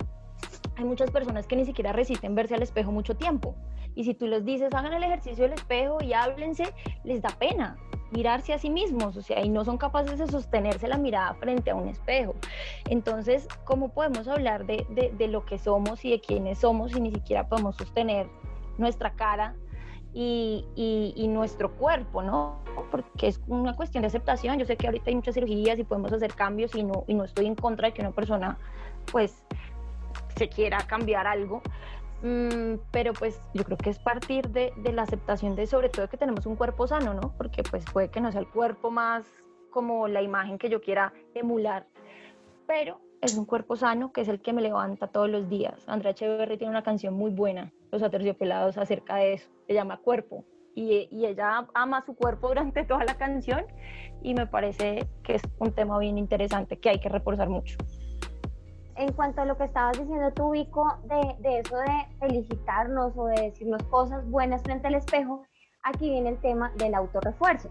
hay 0.76 0.84
muchas 0.84 1.12
personas 1.12 1.48
que 1.48 1.56
ni 1.56 1.66
siquiera 1.66 1.94
resisten 1.94 2.36
verse 2.36 2.56
al 2.56 2.64
espejo 2.64 2.92
mucho 2.92 3.16
tiempo. 3.16 3.56
Y 3.96 4.04
si 4.04 4.14
tú 4.14 4.28
les 4.28 4.44
dices, 4.44 4.74
hagan 4.74 4.94
el 4.94 5.04
ejercicio 5.04 5.44
del 5.44 5.54
espejo 5.54 6.04
y 6.04 6.14
háblense, 6.14 6.66
les 7.04 7.22
da 7.22 7.30
pena 7.30 7.78
mirarse 8.12 8.54
a 8.54 8.60
sí 8.60 8.70
mismos, 8.70 9.18
o 9.18 9.22
sea, 9.22 9.44
y 9.44 9.50
no 9.50 9.66
son 9.66 9.78
capaces 9.78 10.20
de 10.20 10.28
sostenerse 10.28 10.88
la 10.88 10.98
mirada 10.98 11.34
frente 11.36 11.72
a 11.72 11.76
un 11.76 11.88
espejo. 11.88 12.36
Entonces, 12.90 13.48
¿cómo 13.66 13.90
podemos 13.90 14.28
hablar 14.28 14.66
de, 14.66 14.86
de, 15.18 15.28
lo 15.28 15.46
que 15.46 15.58
somos 15.58 16.04
y 16.06 16.12
de 16.12 16.22
quiénes 16.22 16.60
somos 16.60 16.92
si 16.92 17.02
ni 17.02 17.12
siquiera 17.12 17.48
podemos 17.48 17.76
sostener 17.76 18.28
nuestra 18.78 19.12
cara 19.12 19.56
y, 20.14 20.66
y, 20.76 21.14
y, 21.16 21.28
nuestro 21.28 21.72
cuerpo, 21.76 22.24
¿no? 22.24 22.60
Porque 22.90 23.28
es 23.28 23.42
una 23.48 23.76
cuestión 23.76 24.02
de 24.02 24.08
aceptación. 24.08 24.58
Yo 24.58 24.66
sé 24.66 24.78
que 24.78 24.88
ahorita 24.88 25.10
hay 25.10 25.16
muchas 25.16 25.36
cirugías 25.36 25.78
y 25.78 25.84
podemos 25.84 26.12
hacer 26.14 26.34
cambios 26.34 26.74
y 26.76 26.84
no, 26.84 27.04
y 27.08 27.14
no 27.14 27.24
estoy 27.24 27.46
en 27.46 27.56
contra 27.56 27.90
de 27.90 27.94
que 27.94 28.02
una 28.02 28.12
persona, 28.12 28.58
pues, 29.12 29.44
se 30.36 30.50
quiera 30.50 30.78
cambiar 30.88 31.28
algo. 31.28 31.62
Mm, 32.24 32.80
pero 32.92 33.14
pues 33.14 33.40
yo 33.54 33.64
creo 33.64 33.78
que 33.78 33.92
es 33.92 34.00
partir 34.00 34.50
de, 34.50 34.74
la 34.92 35.04
aceptación 35.04 35.56
de 35.56 35.68
sobre 35.68 35.90
todo 35.90 36.10
que 36.10 36.18
tenemos 36.18 36.46
un 36.46 36.56
cuerpo 36.56 36.88
sano, 36.88 37.14
¿no? 37.14 37.34
Porque 37.38 37.64
pues 37.64 37.86
puede 37.86 38.10
que 38.10 38.22
no 38.22 38.32
sea 38.32 38.42
el 38.42 38.48
cuerpo 38.48 38.90
más 38.90 39.26
como 39.70 40.08
la 40.08 40.22
imagen 40.22 40.58
que 40.58 40.70
yo 40.70 40.82
quiera 40.82 41.14
emular, 41.36 41.86
pero 42.66 43.00
es 43.22 43.38
un 43.38 43.46
cuerpo 43.46 43.76
sano 43.76 44.12
que 44.12 44.22
es 44.22 44.28
el 44.28 44.42
que 44.42 44.54
me 44.54 44.62
levanta 44.62 45.08
todos 45.08 45.30
los 45.30 45.48
días. 45.50 45.84
Andrea 45.88 46.12
Echeverry 46.12 46.58
tiene 46.58 46.72
una 46.72 46.84
canción 46.84 47.14
muy 47.14 47.32
buena, 47.32 47.72
Los 47.92 48.02
Aterciopelados, 48.02 48.78
acerca 48.78 49.18
de 49.18 49.34
eso, 49.34 49.50
se 49.68 49.74
llama 49.74 49.98
Cuerpo. 49.98 50.44
Y, 50.74 51.08
y, 51.12 51.26
ella 51.26 51.68
ama 51.74 52.06
su 52.06 52.16
cuerpo 52.16 52.50
durante 52.50 52.84
toda 52.84 53.04
la 53.04 53.18
canción 53.18 53.66
y 54.22 54.36
me 54.36 54.46
parece 54.46 55.08
que 55.24 55.36
es 55.36 55.42
un 55.58 55.72
tema 55.72 55.98
bien 55.98 56.20
interesante 56.20 56.78
que 56.78 56.90
hay 56.90 57.00
que 57.00 57.10
reforzar 57.10 57.50
mucho. 57.50 57.78
En 58.98 59.14
cuanto 59.14 59.42
a 59.42 59.46
lo 59.46 59.58
que 59.58 59.66
estabas 59.66 59.98
diciendo 59.98 60.32
tú, 60.34 60.52
Vico, 60.52 60.98
de, 61.04 61.60
eso 61.60 61.78
de 61.78 62.08
felicitarnos 62.20 63.14
o 63.16 63.26
de 63.28 63.42
decirnos 63.44 63.84
cosas 63.84 64.28
buenas 64.30 64.64
frente 64.64 64.88
al 64.88 64.96
espejo, 64.96 65.44
aquí 65.84 66.10
viene 66.10 66.30
el 66.30 66.42
tema 66.42 66.72
del 66.78 66.96
autorrefuerzo 66.96 67.70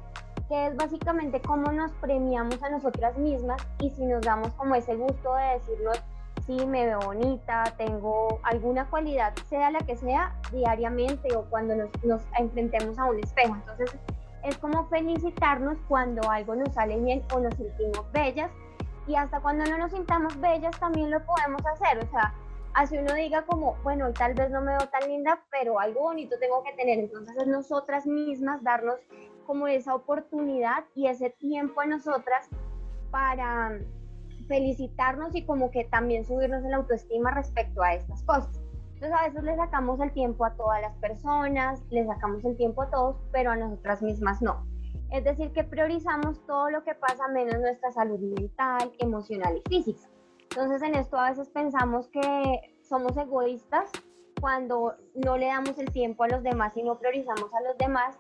que 0.49 0.69
es 0.69 0.77
básicamente 0.77 1.41
cómo 1.41 1.73
nos 1.73 1.91
premiamos 1.95 2.63
a 2.63 2.69
nosotras 2.69 3.19
mismas 3.19 3.61
y 3.81 3.91
si 3.91 4.07
nos 4.07 4.25
damos 4.25 4.53
como 4.53 4.77
ese 4.77 4.95
gusto 4.95 5.35
de 5.35 5.59
decirnos, 5.59 6.01
sí, 6.47 6.65
me 6.67 6.87
veo 6.87 7.01
bonita, 7.01 7.65
tengo 7.77 8.39
alguna 8.45 8.89
cualidad, 8.89 9.35
sea 9.49 9.73
la 9.73 9.81
que 9.81 9.97
sea, 9.97 10.39
diariamente 10.53 11.35
o 11.35 11.43
cuando 11.47 11.75
nos, 11.75 11.91
nos 12.05 12.23
enfrentemos 12.39 12.97
a 12.97 13.07
un 13.07 13.19
espejo. 13.19 13.57
Entonces, 13.57 13.97
es 14.45 14.57
como 14.59 14.87
felicitarnos 14.87 15.79
cuando 15.89 16.31
algo 16.31 16.55
nos 16.55 16.73
sale 16.75 16.97
bien 17.01 17.25
o 17.35 17.41
nos 17.41 17.55
sentimos 17.55 18.05
bellas 18.13 18.51
y 19.07 19.15
hasta 19.15 19.41
cuando 19.41 19.65
no 19.65 19.79
nos 19.79 19.93
sintamos 19.93 20.39
bellas 20.41 20.79
también 20.79 21.11
lo 21.11 21.25
podemos 21.25 21.65
hacer. 21.67 21.99
O 22.05 22.11
sea, 22.11 22.35
así 22.75 22.99
uno 22.99 23.15
diga 23.15 23.43
como, 23.43 23.77
bueno, 23.83 24.13
tal 24.13 24.35
vez 24.35 24.51
no 24.51 24.61
me 24.61 24.73
veo 24.73 24.89
tan 24.89 25.09
linda, 25.09 25.41
pero 25.51 25.79
algo 25.79 26.01
bonito 26.03 26.37
tengo 26.41 26.63
que 26.63 26.73
tener. 26.73 26.99
Entonces 26.99 27.37
es 27.37 27.47
nosotras 27.47 28.07
mismas 28.07 28.63
darnos 28.63 28.97
como 29.47 29.69
esa 29.69 29.95
oportunidad 29.95 30.85
y 30.95 31.07
ese 31.07 31.31
tiempo 31.31 31.81
a 31.81 31.87
nosotras 31.87 32.49
para 33.11 33.79
felicitarnos 34.49 35.35
y 35.35 35.45
como 35.45 35.71
que 35.71 35.85
también 35.85 36.25
subirnos 36.25 36.65
en 36.65 36.73
la 36.73 36.77
autoestima 36.79 37.31
respecto 37.31 37.83
a 37.83 37.95
estas 37.95 38.23
cosas. 38.25 38.61
Entonces 38.95 39.13
a 39.19 39.29
veces 39.29 39.43
le 39.45 39.57
sacamos 39.57 40.01
el 40.01 40.13
tiempo 40.13 40.45
a 40.45 40.55
todas 40.55 40.81
las 40.81 40.97
personas, 40.97 41.83
le 41.91 42.07
sacamos 42.07 42.45
el 42.45 42.57
tiempo 42.57 42.83
a 42.83 42.91
todos, 42.91 43.17
pero 43.31 43.51
a 43.51 43.57
nosotras 43.57 44.03
mismas 44.03 44.41
no. 44.41 44.67
Es 45.11 45.25
decir, 45.25 45.53
que 45.53 45.65
priorizamos 45.65 46.45
todo 46.47 46.71
lo 46.71 46.85
que 46.85 46.95
pasa 46.95 47.29
menos 47.29 47.61
nuestra 47.61 47.93
salud 47.93 48.19
mental, 48.19 48.93
emocional 48.99 49.63
y 49.65 49.69
física. 49.69 50.09
Entonces 50.51 50.83
en 50.83 50.95
esto 50.95 51.17
a 51.17 51.31
veces 51.31 51.49
pensamos 51.51 52.09
que 52.09 52.77
somos 52.83 53.17
egoístas 53.17 53.91
cuando 54.41 54.95
no 55.15 55.37
le 55.37 55.47
damos 55.47 55.79
el 55.79 55.91
tiempo 55.91 56.25
a 56.25 56.29
los 56.29 56.43
demás 56.43 56.77
y 56.77 56.83
no 56.83 56.99
priorizamos 56.99 57.53
a 57.55 57.61
los 57.63 57.77
demás 57.79 58.19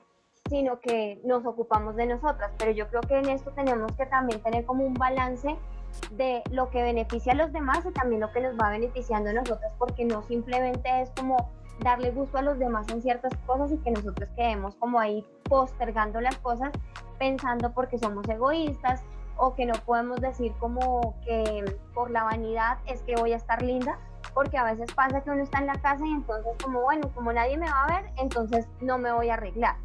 sino 0.48 0.80
que 0.80 1.20
nos 1.24 1.44
ocupamos 1.44 1.96
de 1.96 2.06
nosotras. 2.06 2.52
Pero 2.58 2.70
yo 2.70 2.88
creo 2.88 3.02
que 3.02 3.18
en 3.18 3.28
esto 3.28 3.50
tenemos 3.52 3.92
que 3.96 4.06
también 4.06 4.42
tener 4.42 4.64
como 4.64 4.84
un 4.84 4.94
balance 4.94 5.56
de 6.12 6.42
lo 6.50 6.70
que 6.70 6.82
beneficia 6.82 7.32
a 7.32 7.36
los 7.36 7.52
demás 7.52 7.80
y 7.84 7.92
también 7.92 8.20
lo 8.20 8.32
que 8.32 8.40
nos 8.40 8.56
va 8.56 8.70
beneficiando 8.70 9.30
a 9.30 9.32
nosotras, 9.32 9.72
porque 9.78 10.04
no 10.04 10.22
simplemente 10.22 10.88
es 11.00 11.10
como 11.10 11.50
darle 11.80 12.10
gusto 12.10 12.38
a 12.38 12.42
los 12.42 12.58
demás 12.58 12.88
en 12.90 13.02
ciertas 13.02 13.32
cosas 13.46 13.72
y 13.72 13.78
que 13.78 13.90
nosotros 13.90 14.28
quedemos 14.36 14.74
como 14.76 14.98
ahí 14.98 15.24
postergando 15.44 16.20
las 16.20 16.36
cosas 16.38 16.72
pensando 17.18 17.72
porque 17.72 17.98
somos 17.98 18.28
egoístas 18.28 19.02
o 19.36 19.54
que 19.54 19.66
no 19.66 19.74
podemos 19.84 20.20
decir 20.20 20.52
como 20.58 21.14
que 21.24 21.64
por 21.94 22.10
la 22.10 22.24
vanidad 22.24 22.78
es 22.86 23.02
que 23.02 23.16
voy 23.16 23.32
a 23.32 23.36
estar 23.36 23.60
linda, 23.62 23.98
porque 24.32 24.56
a 24.56 24.64
veces 24.64 24.92
pasa 24.94 25.22
que 25.22 25.30
uno 25.30 25.42
está 25.42 25.58
en 25.58 25.66
la 25.66 25.80
casa 25.80 26.06
y 26.06 26.10
entonces 26.10 26.52
como 26.62 26.82
bueno, 26.82 27.10
como 27.14 27.32
nadie 27.32 27.58
me 27.58 27.66
va 27.66 27.84
a 27.84 28.00
ver, 28.00 28.10
entonces 28.16 28.66
no 28.80 28.98
me 28.98 29.12
voy 29.12 29.28
a 29.28 29.34
arreglar 29.34 29.76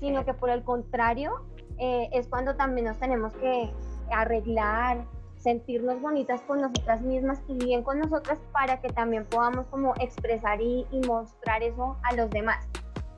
sino 0.00 0.24
que 0.24 0.34
por 0.34 0.50
el 0.50 0.64
contrario 0.64 1.44
eh, 1.78 2.08
es 2.12 2.26
cuando 2.26 2.56
también 2.56 2.86
nos 2.86 2.98
tenemos 2.98 3.32
que 3.34 3.70
arreglar, 4.10 5.04
sentirnos 5.40 6.00
bonitas 6.00 6.40
con 6.42 6.60
nosotras 6.60 7.02
mismas 7.02 7.42
y 7.48 7.54
bien 7.54 7.82
con 7.82 7.98
nosotras 7.98 8.38
para 8.52 8.80
que 8.80 8.88
también 8.90 9.24
podamos 9.26 9.66
como 9.66 9.94
expresar 9.98 10.60
y, 10.60 10.86
mostrar 11.06 11.62
eso 11.62 11.96
a 12.02 12.14
los 12.14 12.30
demás. 12.30 12.68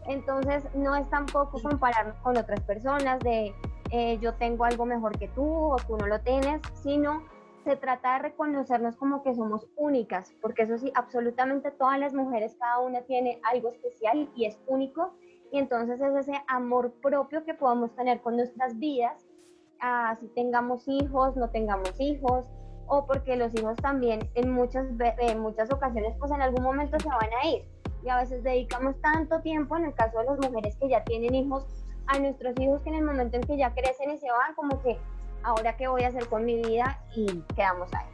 Entonces 0.07 0.65
no 0.75 0.97
es 0.97 1.09
tampoco 1.11 1.61
compararnos 1.61 2.17
con 2.19 2.37
otras 2.37 2.61
personas 2.61 3.21
de 3.21 3.53
eh, 3.91 4.19
yo 4.21 4.35
tengo 4.35 4.65
algo 4.65 4.87
mejor 4.87 5.19
que 5.19 5.29
tú 5.29 5.45
o 5.45 5.77
tú 5.77 5.97
no 5.97 6.07
lo 6.07 6.21
tienes, 6.21 6.61
sino 6.83 7.23
se 7.65 7.77
trata 7.77 8.15
de 8.15 8.19
reconocernos 8.21 8.97
como 8.97 9.23
que 9.23 9.35
somos 9.35 9.69
únicas, 9.77 10.33
porque 10.41 10.63
eso 10.63 10.79
sí, 10.79 10.91
absolutamente 10.95 11.71
todas 11.71 11.99
las 11.99 12.13
mujeres, 12.13 12.57
cada 12.59 12.81
una 12.81 13.03
tiene 13.03 13.41
algo 13.45 13.71
especial 13.71 14.29
y 14.35 14.47
es 14.47 14.59
único 14.67 15.13
y 15.53 15.59
entonces 15.59 16.01
es 16.01 16.15
ese 16.17 16.43
amor 16.49 16.93
propio 17.03 17.45
que 17.45 17.55
podamos 17.55 17.95
tener 17.95 18.21
con 18.23 18.37
nuestras 18.37 18.79
vidas, 18.79 19.25
si 20.21 20.27
tengamos 20.29 20.85
hijos, 20.87 21.37
no 21.37 21.51
tengamos 21.51 21.99
hijos, 21.99 22.47
o 22.87 23.07
porque 23.07 23.37
los 23.37 23.55
hijos 23.55 23.77
también 23.77 24.29
en 24.35 24.51
muchas, 24.51 24.87
en 25.19 25.39
muchas 25.41 25.73
ocasiones 25.73 26.15
pues 26.19 26.31
en 26.31 26.43
algún 26.43 26.63
momento 26.63 26.99
se 27.01 27.09
van 27.09 27.31
a 27.43 27.47
ir. 27.47 27.65
Y 28.05 28.09
a 28.09 28.17
veces 28.17 28.43
dedicamos 28.43 29.01
tanto 29.01 29.41
tiempo, 29.41 29.77
en 29.77 29.87
el 29.87 29.95
caso 29.95 30.19
de 30.19 30.25
las 30.25 30.39
mujeres 30.39 30.77
que 30.77 30.89
ya 30.89 31.05
tienen 31.05 31.35
hijos, 31.35 31.67
a 32.07 32.19
nuestros 32.19 32.59
hijos 32.59 32.83
que 32.83 32.91
en 32.91 32.97
el 32.97 33.05
momento 33.05 33.37
en 33.37 33.43
que 33.43 33.57
ya 33.57 33.73
crecen 33.73 34.11
y 34.11 34.19
se 34.19 34.31
van, 34.31 34.55
como 34.55 34.83
que 34.83 34.99
ahora 35.45 35.77
qué 35.77 35.89
voy 35.89 36.03
a 36.03 36.09
hacer 36.09 36.29
con 36.29 36.45
mi 36.45 36.61
vida 36.61 37.01
y 37.15 37.27
quedamos 37.55 37.89
ahí. 37.95 38.07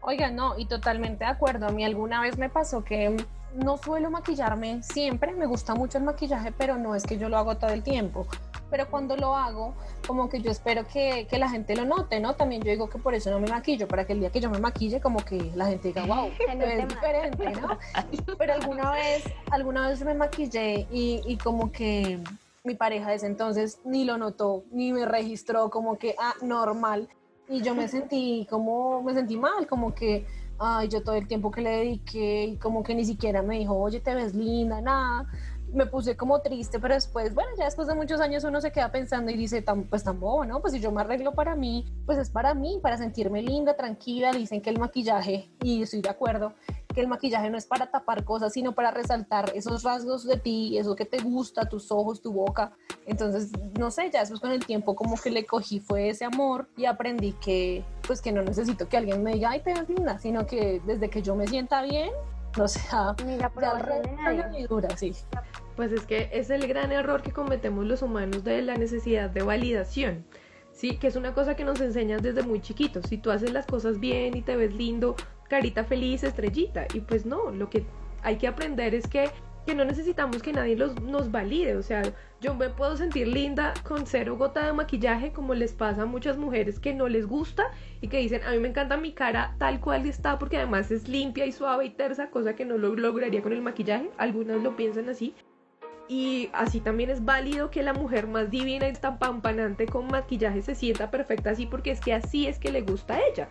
Oiga, 0.00 0.30
no, 0.30 0.58
y 0.58 0.66
totalmente 0.66 1.24
de 1.24 1.30
acuerdo. 1.30 1.66
A 1.66 1.70
mí 1.70 1.84
alguna 1.84 2.20
vez 2.20 2.38
me 2.38 2.48
pasó 2.48 2.84
que 2.84 3.16
no 3.54 3.76
suelo 3.78 4.10
maquillarme 4.10 4.82
siempre, 4.82 5.32
me 5.32 5.46
gusta 5.46 5.74
mucho 5.74 5.98
el 5.98 6.04
maquillaje, 6.04 6.52
pero 6.52 6.76
no 6.76 6.94
es 6.94 7.04
que 7.04 7.18
yo 7.18 7.28
lo 7.28 7.36
hago 7.36 7.56
todo 7.56 7.70
el 7.70 7.82
tiempo. 7.82 8.26
Pero 8.70 8.88
cuando 8.90 9.16
lo 9.16 9.36
hago, 9.36 9.74
como 10.06 10.28
que 10.28 10.40
yo 10.40 10.50
espero 10.50 10.86
que, 10.86 11.26
que, 11.28 11.38
la 11.38 11.48
gente 11.48 11.74
lo 11.74 11.84
note, 11.84 12.20
¿no? 12.20 12.34
También 12.34 12.62
yo 12.62 12.70
digo 12.70 12.88
que 12.88 12.98
por 12.98 13.14
eso 13.14 13.30
no 13.30 13.40
me 13.40 13.48
maquillo, 13.48 13.88
para 13.88 14.06
que 14.06 14.12
el 14.12 14.20
día 14.20 14.30
que 14.30 14.40
yo 14.40 14.50
me 14.50 14.58
maquille, 14.58 15.00
como 15.00 15.24
que 15.24 15.50
la 15.54 15.66
gente 15.66 15.88
diga, 15.88 16.04
wow, 16.06 16.30
es 16.38 16.88
diferente, 16.88 17.50
¿no? 17.60 17.78
Pero 18.38 18.54
alguna 18.54 18.92
vez, 18.92 19.24
alguna 19.50 19.88
vez 19.88 20.02
me 20.04 20.14
maquillé 20.14 20.86
y, 20.90 21.22
y 21.26 21.36
como 21.36 21.72
que 21.72 22.20
mi 22.64 22.74
pareja 22.74 23.10
desde 23.10 23.26
entonces 23.26 23.80
ni 23.84 24.04
lo 24.04 24.18
notó, 24.18 24.64
ni 24.70 24.92
me 24.92 25.06
registró 25.06 25.70
como 25.70 25.98
que, 25.98 26.14
ah, 26.18 26.34
normal. 26.42 27.08
Y 27.48 27.62
yo 27.62 27.74
me 27.74 27.88
sentí 27.88 28.46
como, 28.50 29.02
me 29.02 29.14
sentí 29.14 29.36
mal, 29.36 29.66
como 29.66 29.94
que 29.94 30.26
ay, 30.58 30.88
yo 30.88 31.02
todo 31.02 31.14
el 31.14 31.26
tiempo 31.26 31.50
que 31.50 31.60
le 31.60 31.70
dediqué 31.70 32.44
y 32.44 32.56
como 32.56 32.82
que 32.82 32.94
ni 32.94 33.04
siquiera 33.04 33.42
me 33.42 33.58
dijo, 33.58 33.74
oye, 33.76 34.00
te 34.00 34.14
ves 34.14 34.34
linda, 34.34 34.80
nada. 34.80 35.26
Me 35.72 35.86
puse 35.86 36.16
como 36.16 36.40
triste, 36.40 36.78
pero 36.78 36.94
después, 36.94 37.34
bueno, 37.34 37.50
ya 37.58 37.66
después 37.66 37.86
de 37.88 37.94
muchos 37.94 38.20
años 38.20 38.42
uno 38.44 38.60
se 38.60 38.72
queda 38.72 38.90
pensando 38.90 39.30
y 39.30 39.36
dice, 39.36 39.64
pues 39.90 40.02
tan 40.02 40.18
bobo, 40.18 40.44
¿no? 40.44 40.60
Pues 40.60 40.72
si 40.72 40.80
yo 40.80 40.90
me 40.90 41.02
arreglo 41.02 41.32
para 41.32 41.54
mí, 41.54 41.84
pues 42.06 42.18
es 42.18 42.30
para 42.30 42.54
mí, 42.54 42.78
para 42.82 42.96
sentirme 42.96 43.42
linda, 43.42 43.76
tranquila. 43.76 44.32
Dicen 44.32 44.62
que 44.62 44.70
el 44.70 44.78
maquillaje, 44.78 45.50
y 45.62 45.82
estoy 45.82 46.00
de 46.00 46.08
acuerdo, 46.08 46.54
que 46.94 47.00
el 47.02 47.08
maquillaje 47.08 47.50
no 47.50 47.58
es 47.58 47.66
para 47.66 47.90
tapar 47.90 48.24
cosas, 48.24 48.52
sino 48.52 48.72
para 48.72 48.90
resaltar 48.90 49.52
esos 49.54 49.82
rasgos 49.82 50.24
de 50.24 50.38
ti, 50.38 50.78
eso 50.78 50.96
que 50.96 51.04
te 51.04 51.18
gusta, 51.18 51.68
tus 51.68 51.92
ojos, 51.92 52.22
tu 52.22 52.32
boca. 52.32 52.72
Entonces, 53.06 53.52
no 53.78 53.90
sé, 53.90 54.10
ya 54.10 54.20
después 54.20 54.40
con 54.40 54.52
el 54.52 54.64
tiempo 54.64 54.94
como 54.94 55.16
que 55.16 55.30
le 55.30 55.44
cogí 55.44 55.80
fue 55.80 56.08
ese 56.08 56.24
amor 56.24 56.68
y 56.76 56.86
aprendí 56.86 57.32
que 57.32 57.84
pues 58.06 58.22
que 58.22 58.32
no 58.32 58.42
necesito 58.42 58.88
que 58.88 58.96
alguien 58.96 59.22
me 59.22 59.34
diga, 59.34 59.50
ay, 59.50 59.60
te 59.60 59.74
ves 59.74 59.88
linda, 59.88 60.18
sino 60.18 60.46
que 60.46 60.80
desde 60.86 61.10
que 61.10 61.20
yo 61.20 61.34
me 61.34 61.46
sienta 61.46 61.82
bien, 61.82 62.10
no 62.62 62.68
sea, 62.68 63.14
Mira, 63.24 63.50
dura, 64.68 64.96
sí. 64.96 65.14
Pues 65.76 65.92
es 65.92 66.04
que 66.06 66.28
es 66.32 66.50
el 66.50 66.66
gran 66.66 66.90
error 66.90 67.22
que 67.22 67.32
cometemos 67.32 67.86
los 67.86 68.02
humanos 68.02 68.42
de 68.42 68.62
la 68.62 68.76
necesidad 68.76 69.30
de 69.30 69.42
validación. 69.42 70.24
Sí, 70.72 70.96
que 70.96 71.06
es 71.08 71.16
una 71.16 71.34
cosa 71.34 71.56
que 71.56 71.64
nos 71.64 71.80
enseñan 71.80 72.20
desde 72.20 72.42
muy 72.42 72.60
chiquitos. 72.60 73.06
Si 73.08 73.18
tú 73.18 73.30
haces 73.30 73.52
las 73.52 73.66
cosas 73.66 73.98
bien 73.98 74.36
y 74.36 74.42
te 74.42 74.56
ves 74.56 74.74
lindo, 74.74 75.16
carita 75.48 75.84
feliz, 75.84 76.22
estrellita. 76.24 76.86
Y 76.94 77.00
pues 77.00 77.26
no, 77.26 77.50
lo 77.50 77.70
que 77.70 77.84
hay 78.22 78.36
que 78.36 78.48
aprender 78.48 78.94
es 78.94 79.06
que, 79.06 79.30
que 79.68 79.74
no 79.74 79.84
necesitamos 79.84 80.42
que 80.42 80.54
nadie 80.54 80.76
los, 80.76 80.98
nos 81.02 81.30
valide. 81.30 81.76
O 81.76 81.82
sea, 81.82 82.00
yo 82.40 82.54
me 82.54 82.70
puedo 82.70 82.96
sentir 82.96 83.28
linda 83.28 83.74
con 83.86 84.06
cero 84.06 84.38
gota 84.38 84.64
de 84.64 84.72
maquillaje, 84.72 85.30
como 85.30 85.52
les 85.52 85.74
pasa 85.74 86.02
a 86.02 86.06
muchas 86.06 86.38
mujeres 86.38 86.80
que 86.80 86.94
no 86.94 87.06
les 87.06 87.26
gusta 87.26 87.70
y 88.00 88.08
que 88.08 88.16
dicen, 88.16 88.40
a 88.44 88.52
mí 88.52 88.60
me 88.60 88.68
encanta 88.68 88.96
mi 88.96 89.12
cara 89.12 89.54
tal 89.58 89.78
cual 89.78 90.06
está 90.06 90.38
porque 90.38 90.56
además 90.56 90.90
es 90.90 91.06
limpia 91.06 91.44
y 91.44 91.52
suave 91.52 91.84
y 91.84 91.90
tersa, 91.90 92.30
cosa 92.30 92.56
que 92.56 92.64
no 92.64 92.78
lo 92.78 92.94
lograría 92.94 93.42
con 93.42 93.52
el 93.52 93.60
maquillaje. 93.60 94.08
Algunas 94.16 94.62
lo 94.62 94.74
piensan 94.74 95.10
así. 95.10 95.34
Y 96.08 96.48
así 96.54 96.80
también 96.80 97.10
es 97.10 97.22
válido 97.22 97.70
que 97.70 97.82
la 97.82 97.92
mujer 97.92 98.26
más 98.26 98.50
divina 98.50 98.88
y 98.88 98.94
tan 98.94 99.18
pampanante 99.18 99.84
con 99.84 100.06
maquillaje 100.06 100.62
se 100.62 100.74
sienta 100.74 101.10
perfecta 101.10 101.50
así 101.50 101.66
porque 101.66 101.90
es 101.90 102.00
que 102.00 102.14
así 102.14 102.46
es 102.46 102.58
que 102.58 102.72
le 102.72 102.80
gusta 102.80 103.16
a 103.16 103.20
ella. 103.20 103.48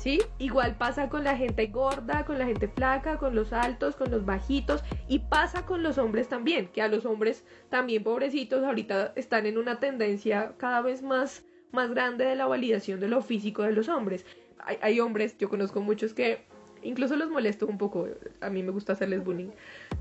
¿Sí? 0.00 0.18
Igual 0.38 0.76
pasa 0.76 1.10
con 1.10 1.24
la 1.24 1.36
gente 1.36 1.66
gorda, 1.66 2.24
con 2.24 2.38
la 2.38 2.46
gente 2.46 2.68
flaca, 2.68 3.18
con 3.18 3.34
los 3.34 3.52
altos, 3.52 3.96
con 3.96 4.10
los 4.10 4.24
bajitos 4.24 4.82
y 5.08 5.18
pasa 5.18 5.66
con 5.66 5.82
los 5.82 5.98
hombres 5.98 6.28
también, 6.28 6.68
que 6.68 6.80
a 6.80 6.88
los 6.88 7.04
hombres 7.04 7.44
también 7.68 8.02
pobrecitos 8.02 8.64
ahorita 8.64 9.12
están 9.16 9.44
en 9.44 9.58
una 9.58 9.78
tendencia 9.78 10.54
cada 10.56 10.80
vez 10.80 11.02
más, 11.02 11.44
más 11.70 11.90
grande 11.90 12.24
de 12.24 12.34
la 12.34 12.46
validación 12.46 12.98
de 12.98 13.08
lo 13.08 13.20
físico 13.20 13.62
de 13.62 13.72
los 13.72 13.90
hombres. 13.90 14.24
Hay, 14.64 14.78
hay 14.80 15.00
hombres, 15.00 15.36
yo 15.36 15.50
conozco 15.50 15.82
muchos 15.82 16.14
que 16.14 16.44
incluso 16.82 17.14
los 17.16 17.28
molesto 17.28 17.66
un 17.66 17.76
poco, 17.76 18.08
a 18.40 18.48
mí 18.48 18.62
me 18.62 18.70
gusta 18.70 18.94
hacerles 18.94 19.22
bullying, 19.22 19.50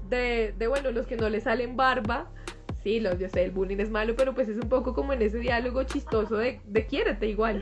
de, 0.09 0.55
de 0.57 0.67
bueno, 0.67 0.91
los 0.91 1.07
que 1.07 1.17
no 1.17 1.27
les 1.27 1.43
salen 1.43 1.75
barba, 1.75 2.31
sí, 2.83 3.01
los, 3.01 3.19
yo 3.19 3.27
sé, 3.27 3.43
el 3.43 3.51
bullying 3.51 3.79
es 3.79 3.89
malo, 3.89 4.15
pero 4.15 4.33
pues 4.33 4.47
es 4.47 4.55
un 4.55 4.69
poco 4.69 4.93
como 4.93 5.11
en 5.11 5.21
ese 5.21 5.39
diálogo 5.39 5.83
chistoso 5.83 6.37
de, 6.37 6.61
de 6.65 6.85
quiérete 6.85 7.27
igual 7.27 7.59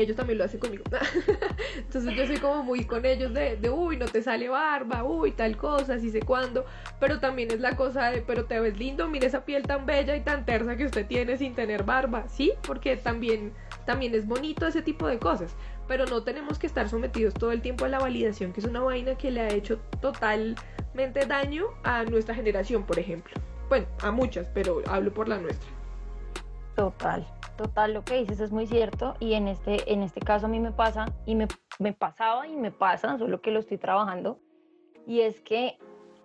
ellos 0.00 0.16
también 0.16 0.38
lo 0.38 0.44
hacen 0.44 0.60
conmigo. 0.60 0.84
Entonces 1.76 2.14
yo 2.14 2.26
soy 2.26 2.38
como 2.38 2.62
muy 2.62 2.84
con 2.84 3.04
ellos 3.04 3.32
de, 3.32 3.56
de, 3.56 3.70
uy, 3.70 3.96
no 3.96 4.06
te 4.06 4.22
sale 4.22 4.48
barba, 4.48 5.04
uy, 5.04 5.32
tal 5.32 5.56
cosa, 5.56 5.94
así 5.94 6.10
sé 6.10 6.20
cuándo. 6.20 6.64
Pero 6.98 7.20
también 7.20 7.50
es 7.50 7.60
la 7.60 7.76
cosa 7.76 8.10
de, 8.10 8.22
pero 8.22 8.44
te 8.44 8.60
ves 8.60 8.78
lindo, 8.78 9.08
mire 9.08 9.26
esa 9.26 9.44
piel 9.44 9.62
tan 9.64 9.86
bella 9.86 10.16
y 10.16 10.20
tan 10.20 10.44
tersa 10.44 10.76
que 10.76 10.86
usted 10.86 11.06
tiene 11.06 11.36
sin 11.36 11.54
tener 11.54 11.84
barba, 11.84 12.28
¿sí? 12.28 12.52
Porque 12.66 12.96
también, 12.96 13.52
también 13.86 14.14
es 14.14 14.26
bonito 14.26 14.66
ese 14.66 14.82
tipo 14.82 15.06
de 15.06 15.18
cosas. 15.18 15.54
Pero 15.88 16.06
no 16.06 16.22
tenemos 16.22 16.58
que 16.58 16.66
estar 16.66 16.88
sometidos 16.88 17.34
todo 17.34 17.52
el 17.52 17.62
tiempo 17.62 17.84
a 17.84 17.88
la 17.88 17.98
validación, 17.98 18.52
que 18.52 18.60
es 18.60 18.66
una 18.66 18.80
vaina 18.80 19.16
que 19.16 19.30
le 19.30 19.40
ha 19.40 19.48
hecho 19.48 19.78
totalmente 20.00 21.26
daño 21.26 21.66
a 21.82 22.04
nuestra 22.04 22.34
generación, 22.34 22.84
por 22.84 22.98
ejemplo. 22.98 23.34
Bueno, 23.68 23.86
a 24.02 24.10
muchas, 24.10 24.48
pero 24.54 24.82
hablo 24.86 25.12
por 25.12 25.28
la 25.28 25.38
nuestra. 25.38 25.79
Total, 26.76 27.26
total, 27.56 27.94
lo 27.94 28.04
que 28.04 28.18
dices 28.18 28.40
es 28.40 28.52
muy 28.52 28.66
cierto 28.66 29.14
y 29.20 29.34
en 29.34 29.48
este, 29.48 29.92
en 29.92 30.02
este 30.02 30.20
caso 30.20 30.46
a 30.46 30.48
mí 30.48 30.60
me 30.60 30.72
pasa 30.72 31.06
y 31.26 31.34
me, 31.34 31.46
me 31.78 31.92
pasaba 31.92 32.46
y 32.46 32.56
me 32.56 32.70
pasa, 32.70 33.18
solo 33.18 33.40
que 33.42 33.50
lo 33.50 33.60
estoy 33.60 33.76
trabajando, 33.76 34.38
y 35.06 35.20
es 35.20 35.40
que 35.40 35.78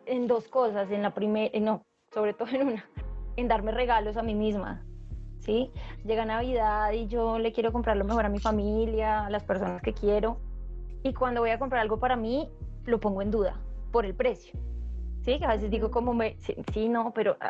en 0.06 0.28
dos 0.28 0.48
cosas, 0.48 0.92
en 0.92 1.02
la 1.02 1.14
primera, 1.14 1.50
eh, 1.54 1.60
no, 1.60 1.84
sobre 2.14 2.34
todo 2.34 2.50
en 2.50 2.68
una, 2.68 2.90
en 3.36 3.48
darme 3.48 3.72
regalos 3.72 4.18
a 4.18 4.24
mí 4.24 4.36
misma, 4.36 4.86
¿sí? 5.40 5.72
Llega 6.06 6.26
Navidad 6.26 6.92
y 6.92 7.08
yo 7.08 7.40
le 7.40 7.52
quiero 7.52 7.74
comprar 7.74 7.98
lo 7.98 8.06
mejor 8.06 8.26
a 8.26 8.30
mi 8.30 8.40
familia, 8.40 9.26
a 9.26 9.30
las 9.30 9.44
personas 9.44 9.82
que 9.82 9.94
quiero, 9.94 10.40
y 11.04 11.14
cuando 11.14 11.42
voy 11.42 11.50
a 11.50 11.60
comprar 11.60 11.82
algo 11.82 12.00
para 12.00 12.16
mí, 12.16 12.50
lo 12.86 13.00
pongo 13.00 13.22
en 13.22 13.32
duda 13.32 13.60
por 13.92 14.06
el 14.06 14.16
precio. 14.16 14.58
Sí, 15.26 15.40
a 15.44 15.48
veces 15.48 15.72
digo 15.72 15.90
como 15.90 16.14
me, 16.14 16.38
sí, 16.72 16.88
no, 16.88 17.12
pero 17.12 17.36
ah, 17.42 17.50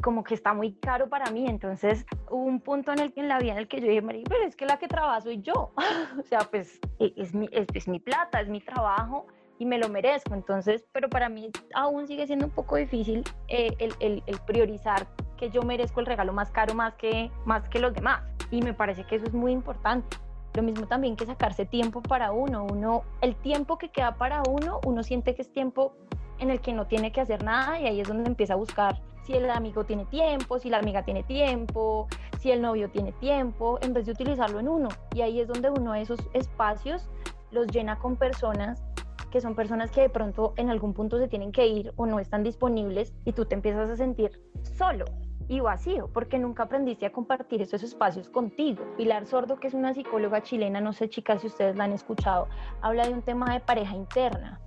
como 0.00 0.22
que 0.22 0.34
está 0.34 0.54
muy 0.54 0.74
caro 0.74 1.08
para 1.08 1.28
mí. 1.32 1.46
Entonces 1.48 2.06
hubo 2.30 2.44
un 2.44 2.60
punto 2.60 2.92
en, 2.92 3.00
el, 3.00 3.12
en 3.16 3.26
la 3.26 3.40
vida 3.40 3.52
en 3.52 3.58
el 3.58 3.66
que 3.66 3.80
yo 3.80 3.88
dije, 3.88 4.00
María, 4.00 4.22
pero 4.28 4.44
es 4.44 4.54
que 4.54 4.64
la 4.64 4.78
que 4.78 4.86
trabaja 4.86 5.20
soy 5.22 5.42
yo. 5.42 5.72
o 6.20 6.22
sea, 6.22 6.38
pues 6.48 6.78
e, 7.00 7.12
es 7.16 7.34
mi, 7.34 7.48
es, 7.50 7.88
mi 7.88 7.98
plata, 7.98 8.40
es 8.40 8.48
mi 8.48 8.60
trabajo 8.60 9.26
y 9.58 9.66
me 9.66 9.76
lo 9.76 9.88
merezco. 9.88 10.34
Entonces, 10.34 10.84
pero 10.92 11.08
para 11.08 11.28
mí 11.28 11.50
aún 11.74 12.06
sigue 12.06 12.28
siendo 12.28 12.46
un 12.46 12.52
poco 12.52 12.76
difícil 12.76 13.24
eh, 13.48 13.74
el, 13.80 13.92
el, 13.98 14.22
el, 14.26 14.38
priorizar 14.46 15.08
que 15.36 15.50
yo 15.50 15.62
merezco 15.62 15.98
el 15.98 16.06
regalo 16.06 16.32
más 16.32 16.52
caro 16.52 16.74
más 16.74 16.94
que, 16.94 17.32
más 17.44 17.68
que 17.68 17.80
los 17.80 17.92
demás. 17.92 18.22
Y 18.52 18.62
me 18.62 18.72
parece 18.72 19.02
que 19.02 19.16
eso 19.16 19.26
es 19.26 19.34
muy 19.34 19.50
importante. 19.50 20.16
Lo 20.54 20.62
mismo 20.62 20.86
también 20.86 21.16
que 21.16 21.26
sacarse 21.26 21.66
tiempo 21.66 22.02
para 22.02 22.30
uno. 22.30 22.64
Uno, 22.70 23.02
el 23.20 23.34
tiempo 23.34 23.78
que 23.78 23.88
queda 23.88 24.14
para 24.14 24.44
uno, 24.48 24.80
uno 24.86 25.02
siente 25.02 25.34
que 25.34 25.42
es 25.42 25.52
tiempo 25.52 25.96
en 26.38 26.50
el 26.50 26.60
que 26.60 26.72
no 26.72 26.86
tiene 26.86 27.12
que 27.12 27.20
hacer 27.20 27.42
nada 27.42 27.80
y 27.80 27.86
ahí 27.86 28.00
es 28.00 28.08
donde 28.08 28.28
empieza 28.28 28.54
a 28.54 28.56
buscar 28.56 29.00
si 29.26 29.34
el 29.34 29.50
amigo 29.50 29.84
tiene 29.84 30.04
tiempo, 30.06 30.58
si 30.58 30.70
la 30.70 30.78
amiga 30.78 31.02
tiene 31.04 31.24
tiempo, 31.24 32.06
si 32.38 32.52
el 32.52 32.62
novio 32.62 32.90
tiene 32.90 33.12
tiempo, 33.12 33.78
en 33.82 33.92
vez 33.92 34.06
de 34.06 34.12
utilizarlo 34.12 34.60
en 34.60 34.68
uno. 34.68 34.88
Y 35.14 35.22
ahí 35.22 35.40
es 35.40 35.48
donde 35.48 35.68
uno 35.68 35.92
de 35.94 36.02
esos 36.02 36.20
espacios 36.32 37.08
los 37.50 37.66
llena 37.66 37.98
con 37.98 38.16
personas 38.16 38.84
que 39.30 39.40
son 39.40 39.56
personas 39.56 39.90
que 39.90 40.02
de 40.02 40.08
pronto 40.08 40.54
en 40.56 40.70
algún 40.70 40.94
punto 40.94 41.18
se 41.18 41.26
tienen 41.28 41.50
que 41.50 41.66
ir 41.66 41.92
o 41.96 42.06
no 42.06 42.20
están 42.20 42.44
disponibles 42.44 43.14
y 43.24 43.32
tú 43.32 43.44
te 43.44 43.54
empiezas 43.54 43.90
a 43.90 43.96
sentir 43.96 44.40
solo 44.62 45.04
y 45.48 45.60
vacío 45.60 46.08
porque 46.12 46.38
nunca 46.38 46.64
aprendiste 46.64 47.06
a 47.06 47.12
compartir 47.12 47.60
esos 47.62 47.82
espacios 47.82 48.28
contigo. 48.28 48.84
Pilar 48.96 49.26
Sordo, 49.26 49.56
que 49.56 49.68
es 49.68 49.74
una 49.74 49.92
psicóloga 49.94 50.42
chilena, 50.42 50.80
no 50.80 50.92
sé 50.92 51.08
chicas 51.08 51.40
si 51.40 51.48
ustedes 51.48 51.76
la 51.76 51.84
han 51.84 51.92
escuchado, 51.92 52.48
habla 52.80 53.06
de 53.06 53.14
un 53.14 53.22
tema 53.22 53.52
de 53.52 53.60
pareja 53.60 53.94
interna 53.94 54.60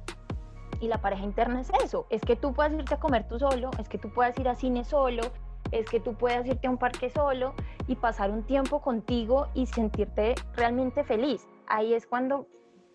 y 0.80 0.88
la 0.88 1.00
pareja 1.00 1.24
interna 1.24 1.62
es 1.62 1.72
eso, 1.84 2.06
es 2.10 2.22
que 2.22 2.36
tú 2.36 2.54
puedas 2.54 2.74
irte 2.74 2.94
a 2.96 3.00
comer 3.00 3.28
tú 3.28 3.40
solo, 3.40 3.72
es 3.80 3.90
que 3.90 3.98
tú 3.98 4.12
puedas 4.14 4.38
ir 4.40 4.48
a 4.48 4.56
cine 4.56 4.84
solo, 4.84 5.24
es 5.72 5.90
que 5.90 6.00
tú 6.00 6.16
puedas 6.16 6.46
irte 6.48 6.68
a 6.68 6.72
un 6.72 6.78
parque 6.78 7.10
solo 7.10 7.54
y 7.88 7.96
pasar 7.96 8.32
un 8.32 8.44
tiempo 8.44 8.82
contigo 8.82 9.48
y 9.54 9.66
sentirte 9.68 10.36
realmente 10.56 11.04
feliz. 11.04 11.48
Ahí 11.68 11.94
es 11.94 12.08
cuando 12.08 12.48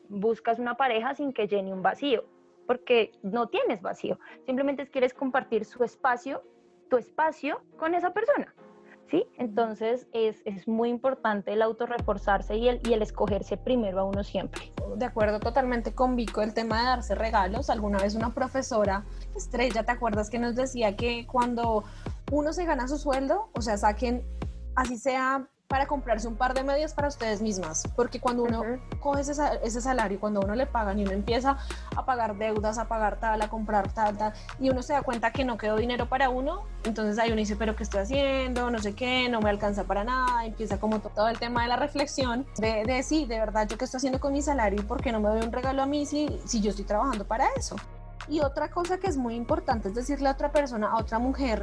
buscas 0.08 0.58
una 0.58 0.76
pareja 0.76 1.14
sin 1.14 1.32
que 1.32 1.46
llene 1.46 1.72
un 1.72 1.82
vacío, 1.82 2.24
porque 2.66 3.12
no 3.22 3.48
tienes 3.48 3.82
vacío, 3.82 4.18
simplemente 4.46 4.88
quieres 4.88 5.14
compartir 5.14 5.64
su 5.64 5.84
espacio, 5.84 6.42
tu 6.88 6.96
espacio 6.96 7.60
con 7.76 7.94
esa 7.94 8.12
persona. 8.12 8.54
¿Sí? 9.10 9.26
Entonces 9.38 10.06
es, 10.12 10.42
es 10.44 10.66
muy 10.68 10.88
importante 10.88 11.52
el 11.52 11.62
autorreforzarse 11.62 12.56
y 12.56 12.68
el, 12.68 12.80
y 12.88 12.92
el 12.92 13.02
escogerse 13.02 13.56
primero 13.56 14.00
a 14.00 14.04
uno 14.04 14.24
siempre. 14.24 14.72
De 14.96 15.04
acuerdo 15.04 15.40
totalmente 15.40 15.94
con 15.94 16.16
Vico, 16.16 16.42
el 16.42 16.54
tema 16.54 16.80
de 16.80 16.86
darse 16.86 17.14
regalos. 17.14 17.70
Alguna 17.70 17.98
vez 17.98 18.14
una 18.14 18.34
profesora, 18.34 19.04
Estrella, 19.36 19.84
¿te 19.84 19.92
acuerdas 19.92 20.30
que 20.30 20.38
nos 20.38 20.54
decía 20.54 20.96
que 20.96 21.26
cuando 21.26 21.84
uno 22.32 22.52
se 22.52 22.64
gana 22.64 22.88
su 22.88 22.98
sueldo, 22.98 23.50
o 23.54 23.60
sea, 23.60 23.76
saquen, 23.76 24.24
así 24.74 24.96
sea 24.96 25.48
para 25.68 25.86
comprarse 25.86 26.28
un 26.28 26.36
par 26.36 26.54
de 26.54 26.62
medias 26.62 26.94
para 26.94 27.08
ustedes 27.08 27.42
mismas, 27.42 27.82
porque 27.96 28.20
cuando 28.20 28.44
uno 28.44 28.62
coge 29.00 29.22
ese, 29.22 29.32
ese, 29.64 29.80
salario, 29.80 30.20
cuando 30.20 30.40
uno 30.40 30.54
le 30.54 30.66
pagan 30.66 30.98
y 31.00 31.02
uno 31.02 31.12
empieza 31.12 31.58
a 31.96 32.04
pagar 32.04 32.36
deudas, 32.36 32.78
a 32.78 32.86
pagar 32.86 33.18
tal, 33.18 33.42
a 33.42 33.48
comprar 33.48 33.92
tal, 33.92 34.16
tal, 34.16 34.32
y 34.60 34.70
uno 34.70 34.82
se 34.82 34.92
da 34.92 35.02
cuenta 35.02 35.32
que 35.32 35.44
no 35.44 35.58
quedó 35.58 35.76
dinero 35.76 36.08
para 36.08 36.28
uno, 36.28 36.62
entonces 36.84 37.18
ahí 37.18 37.30
uno 37.30 37.38
dice, 37.38 37.56
pero 37.56 37.74
¿qué 37.74 37.82
estoy 37.82 38.02
haciendo? 38.02 38.70
No 38.70 38.78
sé 38.78 38.94
qué, 38.94 39.28
no 39.28 39.40
me 39.40 39.50
alcanza 39.50 39.82
para 39.82 40.04
nada, 40.04 40.44
empieza 40.44 40.78
como 40.78 41.00
todo 41.00 41.28
el 41.28 41.40
tema 41.40 41.62
de 41.62 41.68
la 41.68 41.76
reflexión, 41.76 42.46
de, 42.58 42.84
de 42.84 43.02
sí, 43.02 43.26
de 43.26 43.40
verdad, 43.40 43.66
¿yo 43.66 43.76
qué 43.76 43.86
estoy 43.86 43.98
haciendo 43.98 44.20
con 44.20 44.32
mi 44.32 44.42
salario 44.42 44.80
y 44.80 44.84
por 44.84 45.02
qué 45.02 45.10
no 45.10 45.18
me 45.18 45.28
doy 45.28 45.40
un 45.40 45.50
regalo 45.50 45.82
a 45.82 45.86
mí 45.86 46.06
si, 46.06 46.40
si 46.44 46.60
yo 46.60 46.70
estoy 46.70 46.84
trabajando 46.84 47.24
para 47.26 47.46
eso? 47.56 47.74
Y 48.28 48.40
otra 48.40 48.70
cosa 48.70 48.98
que 48.98 49.08
es 49.08 49.16
muy 49.16 49.34
importante 49.34 49.88
es 49.88 49.94
decirle 49.94 50.28
a 50.28 50.32
otra 50.32 50.52
persona, 50.52 50.92
a 50.92 50.98
otra 50.98 51.18
mujer, 51.18 51.62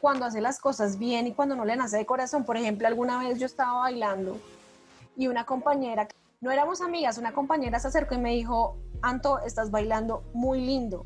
cuando 0.00 0.26
hace 0.26 0.40
las 0.40 0.58
cosas 0.60 0.98
bien 0.98 1.26
y 1.26 1.32
cuando 1.32 1.56
no 1.56 1.64
le 1.64 1.76
nace 1.76 1.96
de 1.96 2.06
corazón. 2.06 2.44
Por 2.44 2.56
ejemplo, 2.56 2.86
alguna 2.86 3.18
vez 3.18 3.38
yo 3.38 3.46
estaba 3.46 3.80
bailando 3.80 4.38
y 5.16 5.26
una 5.26 5.44
compañera, 5.44 6.08
no 6.40 6.50
éramos 6.50 6.80
amigas, 6.80 7.18
una 7.18 7.32
compañera 7.32 7.78
se 7.78 7.88
acercó 7.88 8.14
y 8.14 8.18
me 8.18 8.30
dijo, 8.30 8.76
Anto, 9.02 9.38
estás 9.40 9.70
bailando 9.70 10.22
muy 10.32 10.60
lindo. 10.60 11.04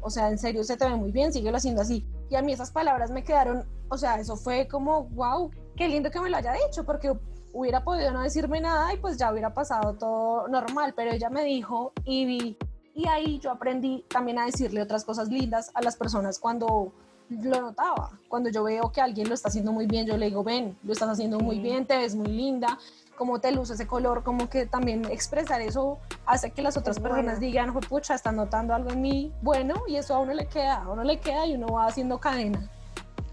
O 0.00 0.10
sea, 0.10 0.28
en 0.28 0.38
serio, 0.38 0.62
se 0.62 0.76
te 0.76 0.84
ve 0.84 0.94
muy 0.94 1.10
bien, 1.10 1.32
síguelo 1.32 1.56
haciendo 1.56 1.82
así. 1.82 2.06
Y 2.30 2.36
a 2.36 2.42
mí 2.42 2.52
esas 2.52 2.70
palabras 2.70 3.10
me 3.10 3.24
quedaron, 3.24 3.64
o 3.88 3.98
sea, 3.98 4.20
eso 4.20 4.36
fue 4.36 4.68
como, 4.68 5.04
wow, 5.04 5.50
qué 5.76 5.88
lindo 5.88 6.10
que 6.10 6.20
me 6.20 6.30
lo 6.30 6.36
haya 6.36 6.52
dicho, 6.52 6.84
porque 6.84 7.12
hubiera 7.52 7.82
podido 7.82 8.12
no 8.12 8.22
decirme 8.22 8.60
nada 8.60 8.92
y 8.92 8.98
pues 8.98 9.16
ya 9.16 9.32
hubiera 9.32 9.54
pasado 9.54 9.94
todo 9.94 10.46
normal, 10.48 10.92
pero 10.94 11.10
ella 11.10 11.30
me 11.30 11.42
dijo 11.42 11.92
y 12.04 12.26
vi, 12.26 12.58
y 12.94 13.08
ahí 13.08 13.38
yo 13.38 13.50
aprendí 13.50 14.04
también 14.08 14.38
a 14.38 14.46
decirle 14.46 14.82
otras 14.82 15.04
cosas 15.04 15.28
lindas 15.28 15.70
a 15.74 15.82
las 15.82 15.96
personas 15.96 16.38
cuando 16.38 16.92
lo 17.30 17.60
notaba. 17.60 18.10
Cuando 18.28 18.50
yo 18.50 18.64
veo 18.64 18.90
que 18.92 19.00
alguien 19.00 19.28
lo 19.28 19.34
está 19.34 19.48
haciendo 19.48 19.72
muy 19.72 19.86
bien, 19.86 20.06
yo 20.06 20.16
le 20.16 20.26
digo, 20.26 20.44
ven, 20.44 20.76
lo 20.84 20.92
estás 20.92 21.08
haciendo 21.08 21.38
muy 21.38 21.58
bien, 21.58 21.86
te 21.86 21.96
ves 21.96 22.14
muy 22.14 22.28
linda, 22.28 22.78
cómo 23.16 23.40
te 23.40 23.50
luce 23.52 23.74
ese 23.74 23.86
color, 23.86 24.22
como 24.22 24.48
que 24.48 24.66
también 24.66 25.04
expresar 25.06 25.60
eso 25.60 25.98
hace 26.26 26.50
que 26.50 26.62
las 26.62 26.76
otras 26.76 27.00
personas 27.00 27.40
digan, 27.40 27.72
pucha, 27.72 28.14
están 28.14 28.36
notando 28.36 28.74
algo 28.74 28.90
en 28.90 29.00
mí 29.02 29.32
bueno 29.42 29.74
y 29.88 29.96
eso 29.96 30.14
a 30.14 30.18
uno 30.18 30.34
le 30.34 30.46
queda, 30.46 30.82
a 30.82 30.90
uno 30.90 31.02
le 31.02 31.18
queda 31.18 31.46
y 31.46 31.54
uno 31.54 31.66
va 31.68 31.86
haciendo 31.86 32.18
cadena. 32.18 32.70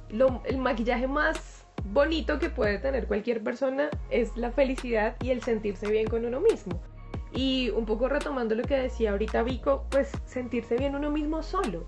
Lo, 0.10 0.42
el 0.46 0.58
maquillaje 0.58 1.08
más 1.08 1.66
bonito 1.92 2.40
que 2.40 2.50
puede 2.50 2.78
tener 2.78 3.08
cualquier 3.08 3.44
persona 3.44 3.90
es 4.10 4.36
la 4.38 4.52
felicidad 4.52 5.16
y 5.22 5.32
el 5.32 5.44
sentirse 5.44 5.88
bien 5.88 6.08
con 6.08 6.26
uno 6.26 6.40
mismo. 6.40 6.80
Y 7.34 7.72
un 7.72 7.86
poco 7.86 8.08
retomando 8.10 8.54
lo 8.54 8.64
que 8.64 8.76
decía 8.76 9.12
ahorita 9.12 9.42
Vico, 9.42 9.86
pues 9.90 10.12
sentirse 10.26 10.78
bien 10.78 10.96
uno 10.96 11.10
mismo 11.10 11.42
solo 11.42 11.88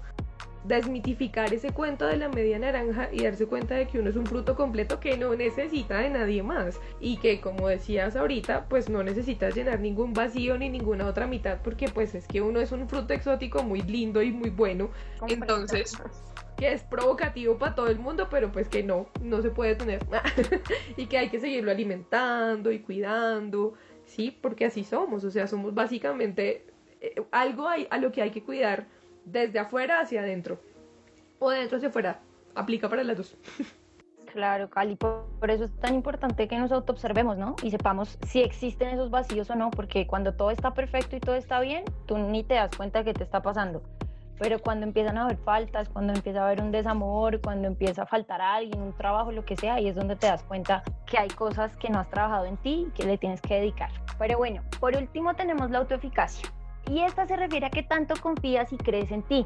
desmitificar 0.67 1.53
ese 1.53 1.71
cuento 1.71 2.07
de 2.07 2.17
la 2.17 2.29
media 2.29 2.57
naranja 2.57 3.09
y 3.11 3.23
darse 3.23 3.45
cuenta 3.45 3.75
de 3.75 3.87
que 3.87 3.99
uno 3.99 4.09
es 4.09 4.15
un 4.15 4.25
fruto 4.25 4.55
completo 4.55 4.99
que 4.99 5.17
no 5.17 5.35
necesita 5.35 5.99
de 5.99 6.09
nadie 6.09 6.43
más. 6.43 6.79
Y 6.99 7.17
que 7.17 7.39
como 7.39 7.67
decías 7.67 8.15
ahorita 8.15 8.65
pues 8.67 8.89
no 8.89 9.03
necesitas 9.03 9.55
llenar 9.55 9.79
ningún 9.79 10.13
vacío 10.13 10.57
ni 10.57 10.69
ninguna 10.69 11.07
otra 11.07 11.27
mitad 11.27 11.59
porque 11.63 11.87
pues 11.87 12.15
es 12.15 12.27
que 12.27 12.41
uno 12.41 12.59
es 12.59 12.71
un 12.71 12.87
fruto 12.89 13.13
exótico 13.13 13.63
muy 13.63 13.81
lindo 13.81 14.21
y 14.21 14.31
muy 14.31 14.49
bueno. 14.49 14.89
Entonces 15.27 15.97
que 16.57 16.71
es 16.71 16.83
provocativo 16.83 17.57
para 17.57 17.75
todo 17.75 17.87
el 17.87 17.99
mundo 17.99 18.27
pero 18.31 18.51
pues 18.51 18.69
que 18.69 18.81
no 18.81 19.07
no 19.21 19.41
se 19.41 19.49
puede 19.51 19.75
tener. 19.75 19.99
Y 20.97 21.05
que 21.07 21.17
hay 21.17 21.29
que 21.29 21.39
seguirlo 21.39 21.71
alimentando 21.71 22.71
y 22.71 22.79
cuidando. 22.79 23.73
Sí 24.05 24.35
porque 24.41 24.65
así 24.65 24.83
somos. 24.83 25.23
O 25.23 25.31
sea 25.31 25.47
somos 25.47 25.75
básicamente 25.75 26.65
eh, 27.01 27.21
algo 27.31 27.67
a 27.67 27.97
lo 27.97 28.11
que 28.11 28.21
hay 28.21 28.31
que 28.31 28.43
cuidar 28.43 28.87
desde 29.25 29.59
afuera 29.59 29.99
hacia 29.99 30.21
adentro 30.21 30.59
o 31.39 31.49
de 31.49 31.57
adentro 31.57 31.77
hacia 31.77 31.89
afuera. 31.89 32.19
Aplica 32.53 32.87
para 32.89 33.03
las 33.03 33.17
dos. 33.17 33.37
Claro, 34.35 34.69
Cali, 34.69 34.97
por, 34.97 35.49
eso 35.49 35.63
es 35.63 35.71
tan 35.79 35.95
importante 35.95 36.49
que 36.49 36.57
nos 36.59 36.69
autoobservemos, 36.73 37.37
¿no? 37.37 37.55
Y 37.63 37.71
sepamos 37.71 38.17
si 38.27 38.41
existen 38.41 38.89
esos 38.89 39.09
vacíos 39.09 39.49
o 39.49 39.55
no, 39.55 39.71
porque 39.71 40.07
cuando 40.07 40.33
todo 40.33 40.51
está 40.51 40.73
perfecto 40.73 41.15
y 41.15 41.21
todo 41.21 41.35
está 41.35 41.61
bien, 41.61 41.85
tú 42.05 42.17
ni 42.17 42.43
te 42.43 42.55
das 42.55 42.75
cuenta 42.75 43.05
que 43.05 43.13
te 43.13 43.23
está 43.23 43.41
pasando. 43.41 43.81
Pero 44.37 44.59
cuando 44.59 44.85
empiezan 44.85 45.17
a 45.17 45.23
haber 45.23 45.37
faltas, 45.37 45.87
cuando 45.87 46.11
empieza 46.11 46.41
a 46.41 46.47
haber 46.47 46.61
un 46.61 46.73
desamor, 46.73 47.39
cuando 47.39 47.69
empieza 47.69 48.01
a 48.01 48.05
faltar 48.07 48.41
a 48.41 48.55
alguien, 48.55 48.81
un 48.81 48.91
trabajo, 48.91 49.31
lo 49.31 49.45
que 49.45 49.55
sea, 49.55 49.75
ahí 49.75 49.87
es 49.87 49.95
donde 49.95 50.17
te 50.17 50.27
das 50.27 50.43
cuenta 50.43 50.83
que 51.05 51.17
hay 51.17 51.29
cosas 51.29 51.77
que 51.77 51.89
no 51.89 51.99
has 51.99 52.09
trabajado 52.09 52.43
en 52.43 52.57
ti 52.57 52.87
y 52.89 52.91
que 52.91 53.05
le 53.05 53.17
tienes 53.17 53.39
que 53.39 53.55
dedicar. 53.55 53.89
Pero 54.19 54.37
bueno, 54.37 54.63
por 54.81 54.97
último 54.97 55.33
tenemos 55.35 55.71
la 55.71 55.77
autoeficacia 55.77 56.51
Y 56.89 57.01
esta 57.01 57.25
se 57.25 57.35
refiere 57.35 57.65
a 57.65 57.69
que 57.69 57.83
tanto 57.83 58.15
confías 58.21 58.71
y 58.71 58.77
crees 58.77 59.11
en 59.11 59.23
ti. 59.23 59.45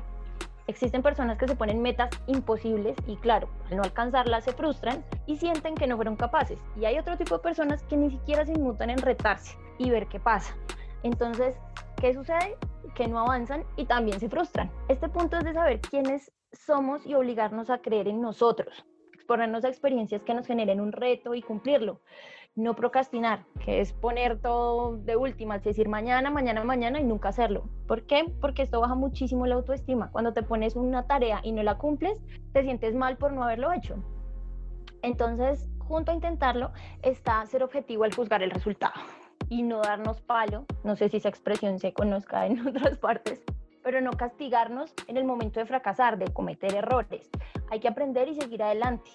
Existen 0.67 1.01
personas 1.01 1.37
que 1.39 1.47
se 1.47 1.55
ponen 1.55 1.81
metas 1.81 2.09
imposibles 2.27 2.95
y 3.07 3.15
claro, 3.17 3.49
al 3.69 3.77
no 3.77 3.83
alcanzarlas 3.83 4.43
se 4.43 4.53
frustran 4.53 5.03
y 5.25 5.37
sienten 5.37 5.73
que 5.73 5.87
no 5.87 5.95
fueron 5.95 6.15
capaces. 6.15 6.59
Y 6.79 6.85
hay 6.85 6.99
otro 6.99 7.17
tipo 7.17 7.37
de 7.37 7.43
personas 7.43 7.81
que 7.83 7.97
ni 7.97 8.11
siquiera 8.11 8.45
se 8.45 8.51
inmutan 8.51 8.91
en 8.91 8.99
retarse 8.99 9.57
y 9.79 9.89
ver 9.89 10.05
qué 10.07 10.19
pasa. 10.19 10.55
Entonces, 11.01 11.55
¿qué 11.99 12.13
sucede? 12.13 12.55
Que 12.93 13.07
no 13.07 13.19
avanzan 13.19 13.63
y 13.77 13.85
también 13.85 14.19
se 14.19 14.29
frustran. 14.29 14.69
Este 14.89 15.09
punto 15.09 15.37
es 15.37 15.43
de 15.43 15.53
saber 15.53 15.81
quiénes 15.81 16.31
somos 16.51 17.03
y 17.05 17.15
obligarnos 17.15 17.69
a 17.71 17.79
creer 17.79 18.07
en 18.07 18.21
nosotros, 18.21 18.85
exponernos 19.29 19.63
a 19.63 19.69
experiencias 19.69 20.23
que 20.23 20.33
nos 20.33 20.47
generen 20.47 20.81
un 20.81 20.91
reto 20.91 21.35
y 21.35 21.43
cumplirlo 21.43 22.01
no 22.55 22.75
procrastinar, 22.75 23.45
que 23.63 23.79
es 23.79 23.93
poner 23.93 24.41
todo 24.41 24.97
de 24.97 25.15
última, 25.15 25.57
es 25.57 25.63
decir, 25.63 25.87
mañana, 25.87 26.31
mañana, 26.31 26.63
mañana 26.63 26.99
y 26.99 27.03
nunca 27.03 27.29
hacerlo. 27.29 27.69
¿Por 27.87 28.07
qué? 28.07 28.25
Porque 28.41 28.63
esto 28.63 28.81
baja 28.81 28.95
muchísimo 28.95 29.45
la 29.45 29.55
autoestima. 29.55 30.09
Cuando 30.11 30.33
te 30.33 30.41
pones 30.41 30.75
una 30.75 31.05
tarea 31.05 31.41
y 31.43 31.51
no 31.51 31.61
la 31.61 31.77
cumples, 31.77 32.19
te 32.51 32.63
sientes 32.63 32.95
mal 32.95 33.17
por 33.17 33.31
no 33.31 33.43
haberlo 33.43 33.71
hecho. 33.71 34.03
Entonces, 35.03 35.69
junto 35.77 36.11
a 36.11 36.15
intentarlo, 36.15 36.71
está 37.03 37.45
ser 37.45 37.63
objetivo 37.63 38.03
al 38.03 38.15
juzgar 38.15 38.41
el 38.41 38.51
resultado 38.51 38.99
y 39.47 39.61
no 39.61 39.81
darnos 39.81 40.19
palo, 40.19 40.65
no 40.83 40.95
sé 40.95 41.07
si 41.07 41.17
esa 41.17 41.29
expresión 41.29 41.79
se 41.79 41.93
conozca 41.93 42.45
en 42.47 42.59
otras 42.67 42.97
partes, 42.97 43.41
pero 43.83 44.01
no 44.01 44.11
castigarnos 44.11 44.93
en 45.07 45.17
el 45.17 45.23
momento 45.23 45.59
de 45.59 45.65
fracasar, 45.65 46.17
de 46.17 46.33
cometer 46.33 46.75
errores. 46.75 47.29
Hay 47.71 47.79
que 47.79 47.87
aprender 47.87 48.27
y 48.27 48.35
seguir 48.35 48.63
adelante. 48.63 49.11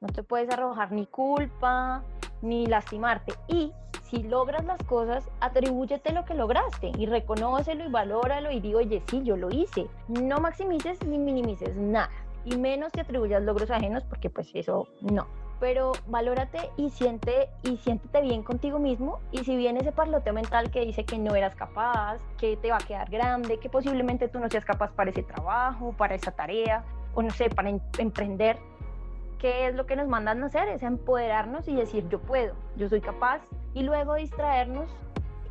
No 0.00 0.08
te 0.08 0.22
puedes 0.22 0.48
arrojar 0.50 0.92
ni 0.92 1.06
culpa, 1.06 2.02
ni 2.40 2.66
lastimarte. 2.66 3.34
Y 3.48 3.72
si 4.04 4.22
logras 4.22 4.64
las 4.64 4.82
cosas, 4.84 5.28
atribúyete 5.40 6.12
lo 6.12 6.24
que 6.24 6.34
lograste 6.34 6.92
y 6.96 7.06
reconócelo 7.06 7.84
y 7.84 7.90
valóralo 7.90 8.50
y 8.50 8.60
digo, 8.60 8.78
oye, 8.78 9.02
sí, 9.06 9.22
yo 9.24 9.36
lo 9.36 9.50
hice. 9.50 9.86
No 10.08 10.38
maximices 10.38 11.04
ni 11.04 11.18
minimices 11.18 11.76
nada. 11.76 12.10
Y 12.44 12.56
menos 12.56 12.92
te 12.92 13.02
atribuyas 13.02 13.42
logros 13.42 13.70
ajenos 13.70 14.04
porque 14.04 14.30
pues 14.30 14.50
eso 14.54 14.88
no. 15.02 15.26
Pero 15.60 15.92
valórate 16.06 16.70
y 16.76 16.88
siente 16.90 17.50
y 17.64 17.76
siéntete 17.78 18.22
bien 18.22 18.44
contigo 18.44 18.78
mismo. 18.78 19.18
Y 19.32 19.38
si 19.44 19.56
viene 19.56 19.80
ese 19.80 19.92
parloteo 19.92 20.32
mental 20.32 20.70
que 20.70 20.86
dice 20.86 21.04
que 21.04 21.18
no 21.18 21.34
eras 21.34 21.56
capaz, 21.56 22.22
que 22.38 22.56
te 22.56 22.70
va 22.70 22.76
a 22.76 22.86
quedar 22.86 23.10
grande, 23.10 23.58
que 23.58 23.68
posiblemente 23.68 24.28
tú 24.28 24.38
no 24.38 24.48
seas 24.48 24.64
capaz 24.64 24.92
para 24.92 25.10
ese 25.10 25.24
trabajo, 25.24 25.92
para 25.98 26.14
esa 26.14 26.30
tarea, 26.30 26.84
o 27.18 27.22
no 27.22 27.30
sé, 27.30 27.50
para 27.50 27.68
em-, 27.68 27.80
emprender, 27.98 28.58
¿qué 29.40 29.66
es 29.66 29.74
lo 29.74 29.86
que 29.86 29.96
nos 29.96 30.06
mandan 30.06 30.40
a 30.44 30.46
hacer? 30.46 30.68
Es 30.68 30.84
empoderarnos 30.84 31.66
y 31.66 31.74
decir 31.74 32.08
yo 32.08 32.20
puedo, 32.20 32.54
yo 32.76 32.88
soy 32.88 33.00
capaz 33.00 33.42
y 33.74 33.82
luego 33.82 34.14
distraernos 34.14 34.88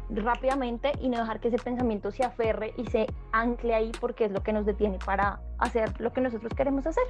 rápidamente 0.10 0.94
y 1.02 1.10
no 1.10 1.18
dejar 1.18 1.42
que 1.42 1.50
ese 1.50 1.58
pensamiento 1.58 2.10
se 2.12 2.24
aferre 2.24 2.74
y 2.78 2.86
se 2.86 3.08
ancle 3.34 3.76
ahí 3.76 3.92
porque 4.00 4.24
es 4.24 4.32
lo 4.32 4.42
que 4.44 4.54
nos 4.54 4.66
detiene 4.66 4.98
para 5.06 5.42
hacer 5.58 6.00
lo 6.00 6.14
que 6.14 6.22
nosotros 6.22 6.54
queremos 6.56 6.88
hacer. 6.88 7.04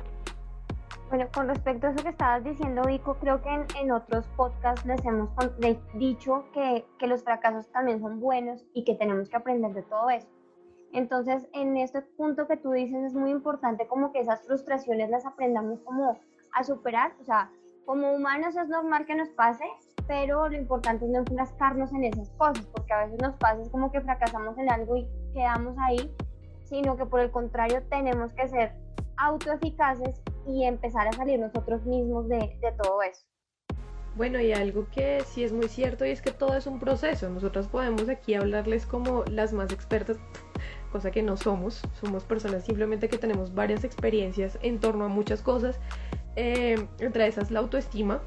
Bueno, 1.09 1.27
con 1.31 1.47
respecto 1.47 1.85
a 1.85 1.91
eso 1.91 2.03
que 2.03 2.09
estabas 2.09 2.43
diciendo, 2.43 2.81
Vico, 2.87 3.15
creo 3.19 3.43
que 3.43 3.63
en, 3.79 3.91
otros 3.91 4.27
podcasts 4.35 4.83
les 4.87 5.05
hemos 5.05 5.29
dicho 5.93 6.45
que, 6.51 6.83
que 6.97 7.05
los 7.05 7.23
fracasos 7.23 7.71
también 7.71 8.01
son 8.01 8.19
buenos 8.19 8.65
y 8.73 8.83
que 8.83 8.95
tenemos 8.95 9.29
que 9.29 9.37
aprender 9.37 9.71
de 9.73 9.83
todo 9.83 10.09
eso. 10.09 10.27
Entonces, 10.93 11.47
en 11.54 11.78
este 11.78 12.02
punto 12.02 12.47
que 12.47 12.58
tú 12.58 12.71
dices 12.71 13.04
es 13.04 13.13
muy 13.13 13.32
importante 13.32 13.88
como 13.88 14.12
que 14.12 14.19
esas 14.19 14.41
frustraciones 14.43 15.10
las 15.10 15.26
aprendamos 15.26 15.82
como 15.82 16.17
a 16.54 16.63
superar. 16.63 17.13
O 17.21 17.23
sea, 17.23 17.52
como 17.86 18.12
humanos 18.13 18.56
es 18.56 18.67
normal 18.67 19.06
que 19.06 19.15
nos 19.15 19.30
pase, 19.30 19.63
pero 20.08 20.47
lo 20.50 20.58
importante 20.58 21.06
es 21.06 21.12
no 21.12 21.19
enfrascarnos 21.19 21.93
en 21.93 22.06
esas 22.06 22.30
cosas, 22.32 22.65
porque 22.67 22.93
a 22.93 23.06
veces 23.06 23.21
nos 23.21 23.36
pasa 23.36 23.62
es 23.62 23.69
como 23.69 23.91
que 23.91 24.02
fracasamos 24.02 24.58
en 24.58 24.69
algo 24.69 24.97
y 24.97 25.08
quedamos 25.34 25.76
ahí, 25.80 26.13
sino 26.65 26.97
que 26.97 27.06
por 27.06 27.19
el 27.19 27.32
contrario 27.32 27.84
tenemos 27.89 28.34
que 28.34 28.47
ser 28.47 28.73
autoeficaces 29.17 30.21
y 30.47 30.65
empezar 30.65 31.08
a 31.08 31.13
salir 31.13 31.39
nosotros 31.39 31.86
mismos 31.86 32.28
de, 32.28 32.38
de 32.38 32.71
todo 32.82 33.02
eso. 33.02 33.26
Bueno, 34.17 34.39
y 34.39 34.52
algo 34.52 34.88
que 34.91 35.21
sí 35.28 35.43
es 35.43 35.52
muy 35.52 35.67
cierto 35.67 36.04
y 36.04 36.10
es 36.10 36.23
que 36.23 36.32
todo 36.32 36.58
es 36.58 36.65
un 36.65 36.80
proceso. 36.80 37.30
Nosotros 37.30 37.67
podemos 37.67 38.10
aquí 38.10 38.34
hablarles 38.34 38.88
como 38.88 39.23
las 39.26 39.54
más 39.54 39.71
expertas, 39.71 40.17
cosa 40.91 41.12
que 41.12 41.21
no 41.21 41.38
somos. 41.38 41.82
Somos 42.00 42.23
personas 42.23 42.65
simplemente 42.65 43.10
que 43.10 43.17
tenemos 43.17 43.54
varias 43.54 43.84
experiencias 43.84 44.58
en 44.62 44.80
torno 44.80 45.06
a 45.06 45.08
muchas 45.08 45.41
cosas 45.41 45.80
eh, 46.36 46.88
entre 47.00 47.28
esas 47.28 47.52
la 47.52 47.60
autoestima. 47.60 48.21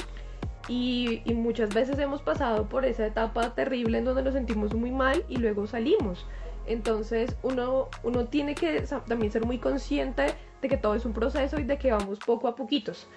Y, 0.68 1.22
muchas 1.34 1.74
veces 1.74 1.98
hemos 1.98 2.22
pasado 2.22 2.68
por 2.68 2.84
esa 2.84 3.06
etapa 3.06 3.54
terrible 3.54 3.98
en 3.98 4.04
donde 4.04 4.22
nos 4.22 4.34
sentimos 4.34 4.74
muy 4.74 4.92
mal 4.92 5.24
y 5.28 5.36
luego 5.36 5.66
salimos. 5.66 6.26
Entonces 6.66 7.36
uno, 7.42 7.88
uno 8.04 8.26
tiene 8.26 8.54
que 8.54 8.84
también 9.08 9.32
ser 9.32 9.44
muy 9.44 9.58
consciente 9.58 10.26
de 10.62 10.68
que 10.68 10.76
todo 10.76 10.94
es 10.94 11.04
un 11.04 11.12
proceso 11.12 11.58
y 11.58 11.64
de 11.64 11.78
que 11.78 11.90
vamos 11.90 12.18
poco 12.20 12.46
a 12.46 12.54
poquitos. 12.54 13.08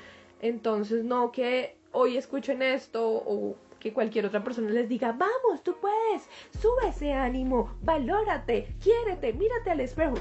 Entonces 0.41 1.03
no 1.03 1.31
que 1.31 1.77
hoy 1.91 2.17
escuchen 2.17 2.61
esto 2.61 3.07
o 3.07 3.55
que 3.83 3.91
cualquier 3.91 4.25
otra 4.25 4.41
persona 4.41 4.69
les 4.69 4.87
diga, 4.87 5.11
vamos, 5.11 5.61
tú 5.61 5.75
puedes, 5.81 6.29
sube 6.61 6.87
ese 6.87 7.11
ánimo, 7.11 7.75
valórate, 7.81 8.75
quiérete, 8.81 9.33
mírate 9.33 9.71
al 9.71 9.81
espejo 9.81 10.15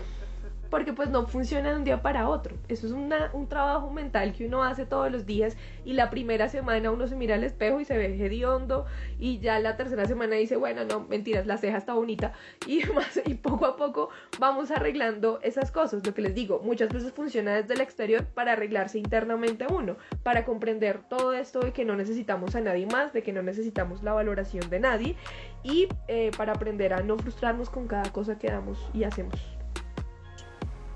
porque 0.73 0.95
pues 0.95 1.11
no 1.11 1.27
funciona 1.27 1.69
de 1.69 1.77
un 1.77 1.85
día 1.85 2.01
para 2.01 2.31
otro. 2.31 2.57
Eso 2.67 2.87
es 2.87 2.95
un 2.95 3.47
trabajo 3.47 3.91
mental 3.91 4.33
que 4.33 4.47
uno 4.47 4.65
hace 4.65 4.87
todos 4.87 5.13
los 5.13 5.27
días 5.27 5.55
y 5.85 5.93
la 5.93 6.09
primera 6.09 6.49
semana 6.49 6.91
uno 6.91 7.07
se 7.07 7.15
mira 7.15 7.35
al 7.35 7.45
espejo 7.45 7.79
y 7.79 7.85
se 7.85 7.99
ve 7.99 8.07
hediondo 8.07 8.87
y 9.19 9.39
ya 9.39 9.59
la 9.59 9.77
tercera 9.77 10.07
semana 10.07 10.37
dice, 10.37 10.57
bueno, 10.57 10.87
no, 10.87 11.01
mentiras, 11.01 11.47
la 11.47 11.59
ceja 11.59 11.77
está 11.77 11.93
bonita 11.93 12.33
y 12.67 12.85
más 12.85 13.21
y 13.27 13.35
poco 13.35 13.67
a 13.67 13.77
poco 13.77 14.09
vamos 14.39 14.71
arreglando 14.71 15.41
esas 15.43 15.71
cosas. 15.71 16.07
Lo 16.07 16.15
que 16.15 16.23
les 16.23 16.35
digo, 16.35 16.63
muchas 16.65 16.89
veces 16.89 17.13
funciona 17.13 17.55
desde 17.55 17.75
el 17.75 17.83
exterior 17.83 18.25
para 18.25 18.53
arreglarse 18.53 18.99
internamente 18.99 19.67
uno, 19.71 19.99
para 20.23 20.47
comprender 20.47 21.03
todo 21.07 21.35
esto 21.35 21.61
de 21.61 21.75
que 21.75 21.85
no 21.85 21.97
necesitamos 21.97 22.55
a 22.55 22.63
nadie 22.63 22.87
más, 22.87 23.13
de 23.13 23.23
que 23.23 23.35
no 23.35 23.43
necesitamos 23.43 24.03
la 24.03 24.15
valoración 24.15 24.71
de 24.71 24.81
nadie 24.81 25.17
y 25.63 25.89
eh, 26.09 26.31
para 26.35 26.55
aprender 26.55 26.95
a 26.95 27.03
no 27.03 27.19
frustrarnos 27.19 27.69
con 27.69 27.87
cada 27.87 28.11
cosa 28.11 28.39
que 28.39 28.47
damos 28.49 28.79
y 28.95 29.05
hacemos. 29.05 29.62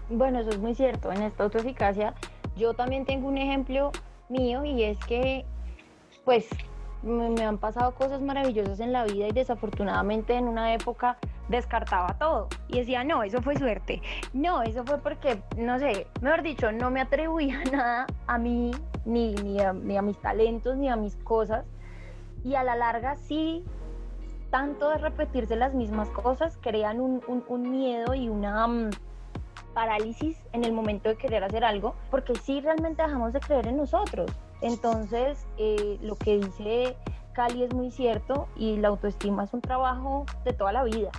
Bueno, 0.09 0.41
eso 0.41 0.51
es 0.51 0.59
muy 0.59 0.75
cierto. 0.75 1.11
En 1.13 1.23
esta 1.23 1.45
autoeficacia 1.45 2.15
yo 2.57 2.75
también 2.75 3.05
tengo 3.05 3.29
un 3.29 3.39
ejemplo 3.39 3.93
mío 4.29 4.65
y 4.65 4.83
es 4.83 4.99
que 5.07 5.45
pues 6.25 6.49
me, 7.03 7.45
han 7.45 7.59
pasado 7.59 7.95
cosas 7.95 8.21
maravillosas 8.21 8.81
en 8.81 8.93
la 8.93 9.05
vida 9.05 9.29
y 9.29 9.33
desafortunadamente 9.33 10.35
en 10.35 10.49
una 10.49 10.75
época 10.75 11.19
descartaba 11.49 12.15
todo 12.19 12.49
y 12.69 12.79
decía, 12.79 13.05
no, 13.05 13.23
eso 13.23 13.41
fue 13.41 13.57
suerte, 13.57 14.03
no, 14.33 14.63
eso 14.63 14.85
fue 14.85 14.99
porque, 14.99 15.41
no 15.57 15.79
sé, 15.79 16.09
mejor 16.21 16.43
dicho, 16.43 16.73
no 16.73 16.91
me 16.91 17.01
atribuía 17.01 17.63
nada 17.73 18.07
a 18.27 18.39
mí, 18.39 18.73
ni, 19.05 19.35
ni, 19.35 19.61
a, 19.61 19.73
mis 19.73 20.21
talentos, 20.21 20.77
ni 20.77 20.89
a 20.89 20.97
mis 20.97 21.15
cosas 21.17 21.65
y 22.45 22.57
a 22.57 22.65
la 22.65 22.75
larga 22.75 23.15
sí, 23.17 23.65
tanto 24.51 24.89
de 24.91 24.99
repetirse 24.99 25.55
las 25.55 25.75
mismas 25.75 26.09
cosas 26.11 26.59
crean 26.61 27.01
un, 27.01 27.23
un 27.47 27.71
miedo 27.71 28.15
y 28.15 28.29
una 28.29 28.67
mm, 28.67 28.91
parálisis 29.77 30.39
en 30.55 30.65
el 30.65 30.73
momento 30.73 31.11
de 31.11 31.17
querer 31.17 31.45
hacer 31.45 31.63
algo, 31.63 31.95
porque 32.11 32.35
sí 32.35 32.63
realmente 32.63 33.03
dejamos 33.03 33.35
de 33.35 33.41
creer 33.41 33.67
en 33.67 33.77
nosotros. 33.77 34.33
Entonces, 34.63 35.47
eh, 35.59 35.99
lo 36.01 36.17
que 36.17 36.39
dice 36.39 36.97
Cali 37.35 37.63
es 37.63 37.75
muy 37.75 37.91
cierto 37.91 38.49
y 38.57 38.79
la 38.79 38.89
autoestima 38.89 39.45
es 39.45 39.53
un 39.53 39.61
trabajo 39.61 40.25
de 40.47 40.55
toda 40.55 40.73
la 40.73 40.83
vida. 40.83 41.11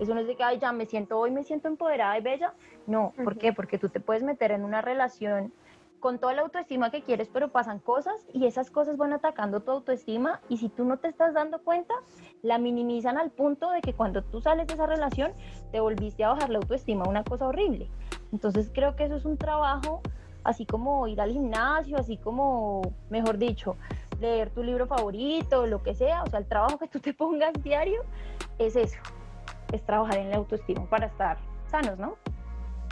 Eso 0.00 0.12
no 0.12 0.22
es 0.22 0.26
de 0.26 0.34
que, 0.34 0.42
ay, 0.42 0.58
ya 0.58 0.72
me 0.72 0.86
siento 0.86 1.20
hoy, 1.20 1.30
me 1.30 1.44
siento 1.44 1.68
empoderada 1.68 2.18
y 2.18 2.20
bella. 2.20 2.52
No, 2.88 3.12
¿por 3.22 3.38
qué? 3.38 3.52
Porque 3.52 3.78
tú 3.78 3.90
te 3.90 4.00
puedes 4.00 4.24
meter 4.24 4.50
en 4.50 4.64
una 4.64 4.82
relación 4.82 5.52
con 6.00 6.18
toda 6.18 6.32
la 6.34 6.42
autoestima 6.42 6.90
que 6.90 7.02
quieres, 7.02 7.28
pero 7.28 7.50
pasan 7.50 7.78
cosas 7.78 8.26
y 8.32 8.46
esas 8.46 8.70
cosas 8.70 8.96
van 8.96 9.12
atacando 9.12 9.60
tu 9.60 9.70
autoestima 9.70 10.40
y 10.48 10.56
si 10.56 10.68
tú 10.68 10.84
no 10.84 10.98
te 10.98 11.08
estás 11.08 11.34
dando 11.34 11.62
cuenta, 11.62 11.94
la 12.42 12.58
minimizan 12.58 13.18
al 13.18 13.30
punto 13.30 13.70
de 13.70 13.82
que 13.82 13.92
cuando 13.92 14.22
tú 14.22 14.40
sales 14.40 14.66
de 14.66 14.74
esa 14.74 14.86
relación 14.86 15.32
te 15.70 15.80
volviste 15.80 16.24
a 16.24 16.30
bajar 16.30 16.50
la 16.50 16.58
autoestima, 16.58 17.04
una 17.06 17.22
cosa 17.22 17.46
horrible. 17.46 17.88
Entonces 18.32 18.70
creo 18.74 18.96
que 18.96 19.04
eso 19.04 19.16
es 19.16 19.24
un 19.24 19.36
trabajo, 19.36 20.00
así 20.42 20.64
como 20.66 21.06
ir 21.06 21.20
al 21.20 21.32
gimnasio, 21.32 21.98
así 21.98 22.16
como, 22.16 22.82
mejor 23.10 23.38
dicho, 23.38 23.76
leer 24.20 24.50
tu 24.50 24.62
libro 24.62 24.86
favorito, 24.86 25.66
lo 25.66 25.82
que 25.82 25.94
sea, 25.94 26.22
o 26.22 26.26
sea, 26.28 26.38
el 26.38 26.46
trabajo 26.46 26.78
que 26.78 26.88
tú 26.88 27.00
te 27.00 27.12
pongas 27.14 27.52
diario 27.62 28.02
es 28.58 28.74
eso, 28.74 28.98
es 29.72 29.84
trabajar 29.84 30.18
en 30.18 30.30
la 30.30 30.36
autoestima 30.36 30.88
para 30.88 31.06
estar 31.06 31.38
sanos, 31.70 31.98
¿no? 31.98 32.16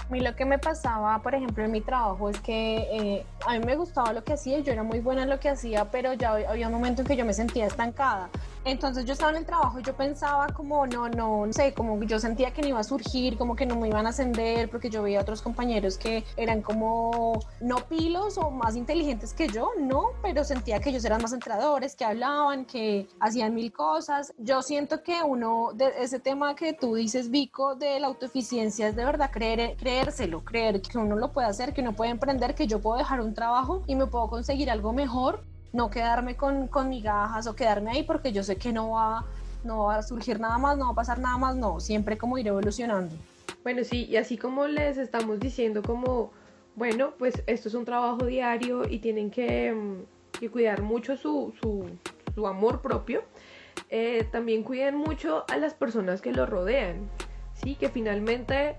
A 0.08 0.12
mí 0.12 0.20
lo 0.20 0.34
que 0.34 0.46
me 0.46 0.58
pasaba, 0.58 1.18
por 1.20 1.34
ejemplo, 1.34 1.62
en 1.62 1.70
mi 1.70 1.82
trabajo 1.82 2.30
es 2.30 2.40
que 2.40 2.76
eh, 2.90 3.26
a 3.46 3.52
mí 3.52 3.58
me 3.58 3.76
gustaba 3.76 4.14
lo 4.14 4.24
que 4.24 4.32
hacía, 4.32 4.58
yo 4.60 4.72
era 4.72 4.82
muy 4.82 5.00
buena 5.00 5.24
en 5.24 5.28
lo 5.28 5.38
que 5.38 5.50
hacía, 5.50 5.84
pero 5.90 6.14
ya 6.14 6.30
había 6.30 6.66
un 6.68 6.72
momento 6.72 7.02
en 7.02 7.08
que 7.08 7.14
yo 7.14 7.26
me 7.26 7.34
sentía 7.34 7.66
estancada. 7.66 8.30
Entonces 8.64 9.04
yo 9.04 9.12
estaba 9.12 9.30
en 9.30 9.38
el 9.38 9.46
trabajo 9.46 9.78
y 9.78 9.82
yo 9.82 9.96
pensaba 9.96 10.48
como, 10.48 10.86
no, 10.86 11.08
no, 11.08 11.46
no 11.46 11.52
sé, 11.52 11.72
como 11.74 12.02
yo 12.02 12.18
sentía 12.18 12.52
que 12.52 12.62
no 12.62 12.68
iba 12.68 12.80
a 12.80 12.84
surgir, 12.84 13.38
como 13.38 13.56
que 13.56 13.66
no 13.66 13.76
me 13.76 13.88
iban 13.88 14.06
a 14.06 14.10
ascender, 14.10 14.68
porque 14.70 14.90
yo 14.90 15.02
veía 15.02 15.20
otros 15.20 15.42
compañeros 15.42 15.96
que 15.98 16.24
eran 16.36 16.62
como, 16.62 17.40
no 17.60 17.76
pilos 17.88 18.38
o 18.38 18.50
más 18.50 18.76
inteligentes 18.76 19.32
que 19.32 19.48
yo, 19.48 19.70
no, 19.78 20.10
pero 20.22 20.44
sentía 20.44 20.80
que 20.80 20.90
ellos 20.90 21.04
eran 21.04 21.22
más 21.22 21.32
entrenadores, 21.32 21.96
que 21.96 22.04
hablaban, 22.04 22.64
que 22.64 23.08
hacían 23.20 23.54
mil 23.54 23.72
cosas. 23.72 24.32
Yo 24.38 24.62
siento 24.62 25.02
que 25.02 25.22
uno, 25.22 25.70
de 25.74 25.92
ese 26.00 26.18
tema 26.18 26.54
que 26.54 26.72
tú 26.72 26.94
dices, 26.94 27.30
Vico, 27.30 27.74
de 27.74 28.00
la 28.00 28.08
autoeficiencia, 28.08 28.88
es 28.88 28.96
de 28.96 29.04
verdad 29.04 29.30
creer, 29.30 29.76
creérselo, 29.76 30.44
creer 30.44 30.82
que 30.82 30.98
uno 30.98 31.16
lo 31.16 31.32
puede 31.32 31.48
hacer, 31.48 31.72
que 31.72 31.80
uno 31.80 31.94
puede 31.94 32.10
emprender, 32.10 32.54
que 32.54 32.66
yo 32.66 32.80
puedo 32.80 32.98
dejar 32.98 33.20
un 33.20 33.34
trabajo 33.34 33.82
y 33.86 33.94
me 33.94 34.06
puedo 34.06 34.28
conseguir 34.28 34.70
algo 34.70 34.92
mejor 34.92 35.44
no 35.72 35.90
quedarme 35.90 36.36
con, 36.36 36.68
con 36.68 36.88
migajas 36.88 37.46
o 37.46 37.54
quedarme 37.54 37.92
ahí 37.92 38.02
porque 38.02 38.32
yo 38.32 38.42
sé 38.42 38.56
que 38.56 38.72
no 38.72 38.90
va, 38.90 39.24
no 39.64 39.84
va 39.84 39.96
a 39.96 40.02
surgir 40.02 40.40
nada 40.40 40.58
más, 40.58 40.78
no 40.78 40.86
va 40.86 40.92
a 40.92 40.94
pasar 40.94 41.18
nada 41.18 41.36
más, 41.36 41.56
no, 41.56 41.80
siempre 41.80 42.16
como 42.16 42.38
ir 42.38 42.48
evolucionando. 42.48 43.14
Bueno, 43.62 43.84
sí, 43.84 44.06
y 44.06 44.16
así 44.16 44.38
como 44.38 44.66
les 44.66 44.98
estamos 44.98 45.40
diciendo 45.40 45.82
como, 45.82 46.30
bueno, 46.74 47.12
pues 47.18 47.42
esto 47.46 47.68
es 47.68 47.74
un 47.74 47.84
trabajo 47.84 48.24
diario 48.24 48.88
y 48.88 49.00
tienen 49.00 49.30
que, 49.30 49.72
mm, 49.72 50.46
cuidar 50.52 50.82
mucho 50.82 51.16
su, 51.16 51.52
su, 51.60 52.46
amor 52.46 52.80
propio, 52.80 53.24
eh, 53.90 54.26
también 54.30 54.62
cuiden 54.62 54.94
mucho 54.94 55.44
a 55.48 55.56
las 55.56 55.74
personas 55.74 56.20
que 56.20 56.30
lo 56.30 56.46
rodean, 56.46 57.10
¿sí? 57.54 57.74
Que 57.74 57.88
finalmente 57.88 58.76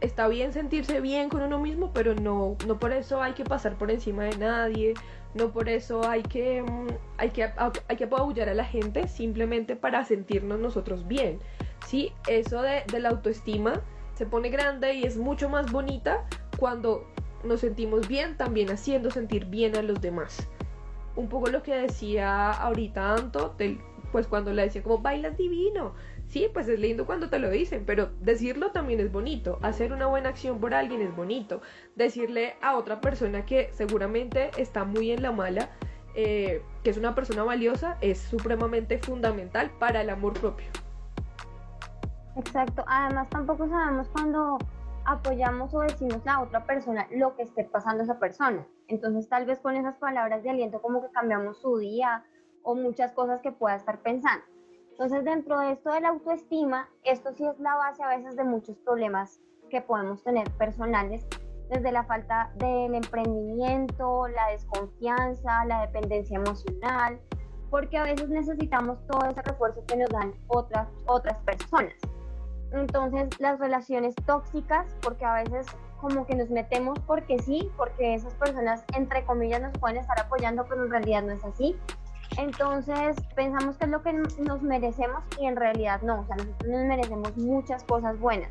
está 0.00 0.28
bien 0.28 0.54
sentirse 0.54 1.02
bien 1.02 1.28
con 1.28 1.42
uno 1.42 1.58
mismo, 1.58 1.92
pero 1.92 2.14
no, 2.14 2.56
no 2.66 2.78
por 2.78 2.92
eso 2.92 3.22
hay 3.22 3.34
que 3.34 3.44
pasar 3.44 3.76
por 3.76 3.90
encima 3.90 4.24
de 4.24 4.38
nadie, 4.38 4.94
no 5.34 5.50
por 5.50 5.68
eso 5.68 6.08
hay 6.08 6.22
que, 6.22 6.62
mm, 6.62 6.88
hay 7.18 7.30
que, 7.30 7.44
hay 7.88 7.96
que 7.96 8.04
apabullar 8.04 8.48
a 8.48 8.54
la 8.54 8.64
gente 8.64 9.08
simplemente 9.08 9.76
para 9.76 10.04
sentirnos 10.04 10.60
nosotros 10.60 11.06
bien. 11.06 11.40
¿sí? 11.86 12.12
Eso 12.28 12.62
de, 12.62 12.84
la 12.98 13.10
autoestima 13.10 13.82
se 14.14 14.26
pone 14.26 14.48
grande 14.48 14.94
y 14.94 15.04
es 15.04 15.16
mucho 15.16 15.48
más 15.48 15.70
bonita 15.70 16.24
cuando 16.58 17.06
nos 17.42 17.60
sentimos 17.60 18.08
bien 18.08 18.36
también 18.36 18.70
haciendo 18.70 19.10
sentir 19.10 19.46
bien 19.46 19.76
a 19.76 19.82
los 19.82 20.00
demás. 20.00 20.48
Un 21.16 21.28
poco 21.28 21.48
lo 21.50 21.62
que 21.62 21.74
decía 21.74 22.50
ahorita 22.50 23.14
Anto, 23.14 23.54
pues 24.12 24.26
cuando 24.26 24.52
le 24.52 24.62
decía 24.62 24.82
como 24.82 24.98
bailas 24.98 25.36
divino, 25.36 25.94
Sí, 26.28 26.48
pues 26.52 26.68
es 26.68 26.80
lindo 26.80 27.06
cuando 27.06 27.28
te 27.30 27.38
lo 27.38 27.48
dicen, 27.50 27.84
pero 27.86 28.10
decirlo 28.20 28.72
también 28.72 29.00
es 29.00 29.12
bonito. 29.12 29.58
Hacer 29.62 29.92
una 29.92 30.06
buena 30.06 30.30
acción 30.30 30.58
por 30.58 30.74
alguien 30.74 31.00
es 31.02 31.14
bonito. 31.14 31.60
Decirle 31.94 32.56
a 32.60 32.76
otra 32.76 33.00
persona 33.00 33.44
que 33.44 33.70
seguramente 33.72 34.50
está 34.56 34.84
muy 34.84 35.12
en 35.12 35.22
la 35.22 35.32
mala, 35.32 35.70
eh, 36.16 36.62
que 36.82 36.90
es 36.90 36.96
una 36.96 37.14
persona 37.14 37.44
valiosa, 37.44 37.98
es 38.00 38.18
supremamente 38.18 38.98
fundamental 38.98 39.70
para 39.78 40.00
el 40.00 40.10
amor 40.10 40.32
propio. 40.34 40.66
Exacto. 42.36 42.84
Además, 42.88 43.28
tampoco 43.30 43.68
sabemos 43.68 44.08
cuando 44.08 44.58
apoyamos 45.04 45.72
o 45.74 45.80
decimos 45.80 46.26
a 46.26 46.40
otra 46.40 46.64
persona 46.64 47.06
lo 47.10 47.36
que 47.36 47.42
esté 47.42 47.64
pasando 47.64 48.02
esa 48.02 48.18
persona. 48.18 48.66
Entonces, 48.88 49.28
tal 49.28 49.46
vez 49.46 49.60
con 49.60 49.76
esas 49.76 49.96
palabras 49.96 50.42
de 50.42 50.50
aliento 50.50 50.80
como 50.82 51.02
que 51.02 51.10
cambiamos 51.10 51.60
su 51.60 51.76
día 51.78 52.24
o 52.62 52.74
muchas 52.74 53.12
cosas 53.12 53.40
que 53.40 53.52
pueda 53.52 53.76
estar 53.76 54.00
pensando. 54.00 54.44
Entonces, 54.94 55.24
dentro 55.24 55.58
de 55.58 55.72
esto 55.72 55.90
de 55.90 56.00
la 56.02 56.10
autoestima, 56.10 56.88
esto 57.02 57.32
sí 57.32 57.44
es 57.44 57.58
la 57.58 57.74
base 57.74 58.00
a 58.04 58.16
veces 58.16 58.36
de 58.36 58.44
muchos 58.44 58.76
problemas 58.78 59.40
que 59.68 59.80
podemos 59.80 60.22
tener 60.22 60.48
personales, 60.52 61.26
desde 61.68 61.90
la 61.90 62.04
falta 62.04 62.52
del 62.58 62.94
emprendimiento, 62.94 64.28
la 64.28 64.50
desconfianza, 64.50 65.64
la 65.64 65.80
dependencia 65.80 66.36
emocional, 66.36 67.18
porque 67.70 67.98
a 67.98 68.04
veces 68.04 68.28
necesitamos 68.28 69.04
todo 69.08 69.28
ese 69.28 69.42
refuerzo 69.42 69.82
que 69.84 69.96
nos 69.96 70.08
dan 70.10 70.32
otras, 70.46 70.86
otras 71.06 71.38
personas. 71.38 71.94
Entonces, 72.70 73.28
las 73.40 73.58
relaciones 73.58 74.14
tóxicas, 74.26 74.86
porque 75.02 75.24
a 75.24 75.42
veces 75.42 75.66
como 76.00 76.24
que 76.24 76.36
nos 76.36 76.50
metemos 76.50 77.00
porque 77.00 77.40
sí, 77.40 77.68
porque 77.76 78.14
esas 78.14 78.34
personas, 78.34 78.84
entre 78.94 79.24
comillas, 79.24 79.60
nos 79.60 79.76
pueden 79.78 79.96
estar 79.96 80.20
apoyando, 80.20 80.64
pero 80.68 80.84
en 80.84 80.90
realidad 80.90 81.24
no 81.24 81.32
es 81.32 81.44
así. 81.44 81.76
Entonces 82.36 83.16
pensamos 83.36 83.76
que 83.76 83.84
es 83.84 83.90
lo 83.90 84.02
que 84.02 84.12
nos 84.12 84.62
merecemos 84.62 85.22
y 85.40 85.46
en 85.46 85.56
realidad 85.56 86.02
no, 86.02 86.20
o 86.20 86.26
sea, 86.26 86.36
nosotros 86.36 86.68
nos 86.68 86.84
merecemos 86.84 87.36
muchas 87.36 87.84
cosas 87.84 88.18
buenas. 88.18 88.50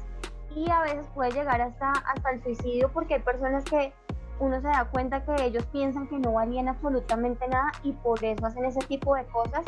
Y 0.56 0.70
a 0.70 0.82
veces 0.82 1.08
puede 1.14 1.32
llegar 1.32 1.62
hasta, 1.62 1.92
hasta 1.92 2.32
el 2.32 2.44
suicidio 2.44 2.90
porque 2.94 3.16
hay 3.16 3.22
personas 3.22 3.64
que 3.66 3.94
uno 4.40 4.62
se 4.62 4.68
da 4.68 4.90
cuenta 4.92 5.24
que 5.26 5.44
ellos 5.44 5.66
piensan 5.68 6.08
que 6.08 6.18
no 6.20 6.34
valían 6.34 6.68
absolutamente 6.68 7.48
nada 7.48 7.72
y 7.84 7.92
por 7.92 8.24
eso 8.24 8.46
hacen 8.46 8.66
ese 8.66 8.82
tipo 8.82 9.16
de 9.16 9.26
cosas. 9.26 9.66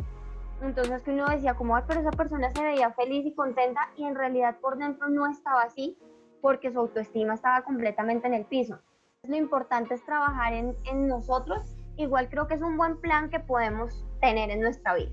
Entonces 0.61 1.01
que 1.03 1.11
uno 1.11 1.27
decía 1.27 1.55
como, 1.55 1.77
pero 1.85 1.99
esa 1.99 2.11
persona 2.11 2.49
se 2.51 2.63
veía 2.63 2.91
feliz 2.91 3.25
y 3.25 3.33
contenta 3.33 3.89
y 3.97 4.05
en 4.05 4.15
realidad 4.15 4.57
por 4.61 4.77
dentro 4.77 5.09
no 5.09 5.27
estaba 5.27 5.63
así 5.63 5.97
porque 6.41 6.71
su 6.71 6.79
autoestima 6.79 7.33
estaba 7.33 7.63
completamente 7.63 8.27
en 8.27 8.33
el 8.33 8.45
piso. 8.45 8.79
Lo 9.23 9.35
importante 9.35 9.95
es 9.95 10.05
trabajar 10.05 10.53
en, 10.53 10.75
en 10.85 11.07
nosotros 11.07 11.74
igual 11.97 12.29
creo 12.29 12.47
que 12.47 12.55
es 12.55 12.61
un 12.61 12.77
buen 12.77 12.99
plan 12.99 13.29
que 13.29 13.39
podemos 13.39 14.03
tener 14.21 14.49
en 14.49 14.61
nuestra 14.61 14.95
vida. 14.95 15.11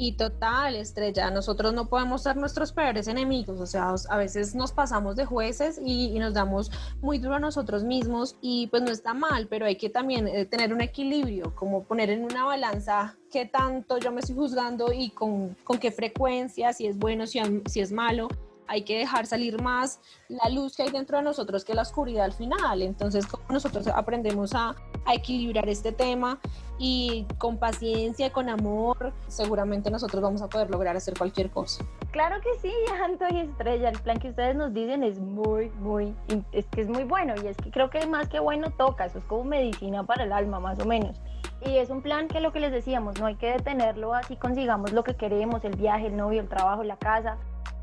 Y 0.00 0.12
total, 0.12 0.76
estrella, 0.76 1.28
nosotros 1.32 1.74
no 1.74 1.88
podemos 1.88 2.22
ser 2.22 2.36
nuestros 2.36 2.70
peores 2.70 3.08
enemigos, 3.08 3.58
o 3.58 3.66
sea, 3.66 3.92
a 4.08 4.16
veces 4.16 4.54
nos 4.54 4.70
pasamos 4.70 5.16
de 5.16 5.24
jueces 5.24 5.80
y, 5.84 6.16
nos 6.20 6.34
damos 6.34 6.70
muy 7.00 7.18
duro 7.18 7.34
a 7.34 7.40
nosotros 7.40 7.82
mismos 7.82 8.36
y 8.40 8.68
pues 8.68 8.84
no 8.84 8.92
está 8.92 9.12
mal, 9.12 9.48
pero 9.48 9.66
hay 9.66 9.74
que 9.74 9.90
también 9.90 10.28
eh, 10.28 10.46
tener 10.46 10.72
un 10.72 10.82
equilibrio, 10.82 11.52
como 11.56 11.82
poner 11.82 12.10
en 12.10 12.22
una 12.22 12.44
balanza 12.44 13.16
qué 13.32 13.44
tanto 13.46 13.98
yo 13.98 14.12
me 14.12 14.20
estoy 14.20 14.36
juzgando 14.36 14.92
y 14.92 15.10
con, 15.10 15.56
con 15.64 15.78
qué 15.78 15.90
frecuencia, 15.90 16.72
si 16.72 16.86
es 16.86 16.96
bueno, 16.96 17.26
si, 17.26 17.40
si 17.66 17.80
es 17.80 17.90
malo 17.90 18.28
hay 18.68 18.82
que 18.82 18.98
dejar 18.98 19.26
salir 19.26 19.60
más 19.60 20.00
la 20.28 20.48
luz 20.50 20.76
que 20.76 20.84
hay 20.84 20.90
dentro 20.90 21.16
de 21.16 21.24
nosotros 21.24 21.64
que 21.64 21.74
la 21.74 21.82
oscuridad 21.82 22.26
al 22.26 22.32
final. 22.32 22.82
Entonces, 22.82 23.26
como 23.26 23.44
nosotros 23.50 23.88
aprendemos 23.88 24.54
a, 24.54 24.76
equilibrar 25.10 25.66
este 25.70 25.90
tema 25.90 26.38
y 26.78 27.26
con 27.38 27.56
paciencia, 27.56 28.30
con 28.30 28.50
amor, 28.50 29.14
seguramente 29.26 29.90
nosotros 29.90 30.22
vamos 30.22 30.42
a 30.42 30.48
poder 30.48 30.70
lograr 30.70 30.94
hacer 30.98 31.16
cualquier 31.16 31.48
cosa. 31.50 31.82
Claro 32.10 32.36
que 32.42 32.50
sí, 32.60 32.74
Anto 33.02 33.24
y 33.30 33.40
Estrella, 33.40 33.88
el 33.88 33.98
plan 34.00 34.18
que 34.18 34.28
ustedes 34.28 34.54
nos 34.54 34.74
dicen 34.74 35.02
es 35.02 35.18
muy, 35.18 35.70
muy, 35.80 36.14
es 36.52 36.66
que 36.66 36.82
es 36.82 36.88
muy 36.88 37.04
bueno 37.04 37.32
y 37.42 37.46
es 37.46 37.56
que 37.56 37.70
creo 37.70 37.88
que 37.88 38.06
más 38.06 38.28
que 38.28 38.38
bueno 38.38 38.70
toca, 38.72 39.06
eso 39.06 39.18
es 39.18 39.24
como 39.24 39.44
medicina 39.44 40.04
para 40.04 40.24
el 40.24 40.32
alma 40.32 40.60
más 40.60 40.78
o 40.78 40.84
menos. 40.84 41.16
Y 41.64 41.78
es 41.78 41.88
un 41.88 42.02
plan 42.02 42.28
que 42.28 42.40
lo 42.40 42.52
que 42.52 42.60
les 42.60 42.70
decíamos, 42.70 43.18
no 43.18 43.26
hay 43.26 43.36
que 43.36 43.50
detenerlo 43.50 44.14
así 44.14 44.36
consigamos 44.36 44.92
lo 44.92 45.04
que 45.04 45.14
queremos, 45.14 45.64
el 45.64 45.74
viaje, 45.74 46.06
el 46.06 46.16
novio, 46.16 46.40
el 46.42 46.48
trabajo, 46.48 46.84
la 46.84 46.98
casa, 46.98 47.38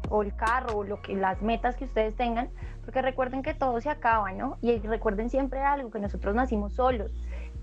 o 0.09 0.23
el 0.23 0.35
carro 0.35 0.77
o 0.77 0.83
lo 0.83 1.01
que 1.01 1.15
las 1.15 1.41
metas 1.41 1.75
que 1.75 1.85
ustedes 1.85 2.15
tengan, 2.15 2.49
porque 2.83 3.01
recuerden 3.01 3.41
que 3.41 3.53
todo 3.53 3.79
se 3.81 3.89
acaba, 3.89 4.31
¿no? 4.31 4.57
Y 4.61 4.77
recuerden 4.79 5.29
siempre 5.29 5.61
algo, 5.61 5.91
que 5.91 5.99
nosotros 5.99 6.35
nacimos 6.35 6.73
solos 6.73 7.11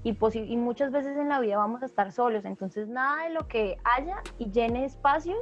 y, 0.05 0.17
y 0.35 0.57
muchas 0.57 0.91
veces 0.91 1.17
en 1.17 1.29
la 1.29 1.41
vida 1.41 1.57
vamos 1.57 1.83
a 1.83 1.87
estar 1.87 2.13
solos, 2.13 2.45
entonces 2.45 2.89
nada 2.89 3.25
de 3.25 3.31
lo 3.31 3.47
que 3.47 3.79
haya 3.85 4.17
y 4.39 4.51
llene 4.51 4.85
espacios 4.85 5.39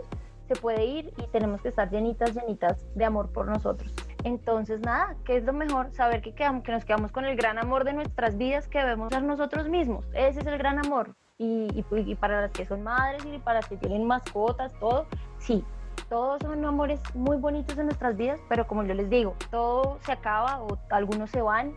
se 0.48 0.56
puede 0.56 0.84
ir 0.84 1.12
y 1.16 1.26
tenemos 1.28 1.62
que 1.62 1.68
estar 1.68 1.90
llenitas, 1.90 2.34
llenitas 2.34 2.84
de 2.94 3.04
amor 3.04 3.30
por 3.30 3.46
nosotros. 3.46 3.94
Entonces, 4.24 4.80
nada, 4.80 5.14
¿qué 5.24 5.36
es 5.36 5.44
lo 5.44 5.52
mejor? 5.52 5.92
Saber 5.92 6.20
que, 6.20 6.34
quedamos, 6.34 6.64
que 6.64 6.72
nos 6.72 6.84
quedamos 6.84 7.12
con 7.12 7.24
el 7.24 7.36
gran 7.36 7.56
amor 7.56 7.84
de 7.84 7.92
nuestras 7.92 8.36
vidas 8.36 8.66
que 8.66 8.80
debemos 8.80 9.12
ser 9.12 9.22
nosotros 9.22 9.68
mismos. 9.68 10.04
Ese 10.12 10.40
es 10.40 10.46
el 10.46 10.58
gran 10.58 10.84
amor. 10.84 11.14
Y, 11.38 11.68
y, 11.72 11.84
y 11.96 12.14
para 12.16 12.42
las 12.42 12.50
que 12.50 12.66
son 12.66 12.82
madres 12.82 13.24
y 13.24 13.38
para 13.38 13.60
las 13.60 13.68
que 13.68 13.76
tienen 13.76 14.04
mascotas, 14.04 14.74
todo, 14.80 15.06
sí, 15.38 15.64
todos 16.08 16.40
son 16.42 16.64
amores 16.64 17.00
muy 17.14 17.36
bonitos 17.36 17.76
en 17.78 17.86
nuestras 17.86 18.16
vidas, 18.16 18.40
pero 18.48 18.66
como 18.66 18.82
yo 18.84 18.94
les 18.94 19.10
digo, 19.10 19.36
todo 19.50 19.98
se 20.04 20.12
acaba 20.12 20.60
o 20.62 20.78
algunos 20.90 21.30
se 21.30 21.42
van 21.42 21.72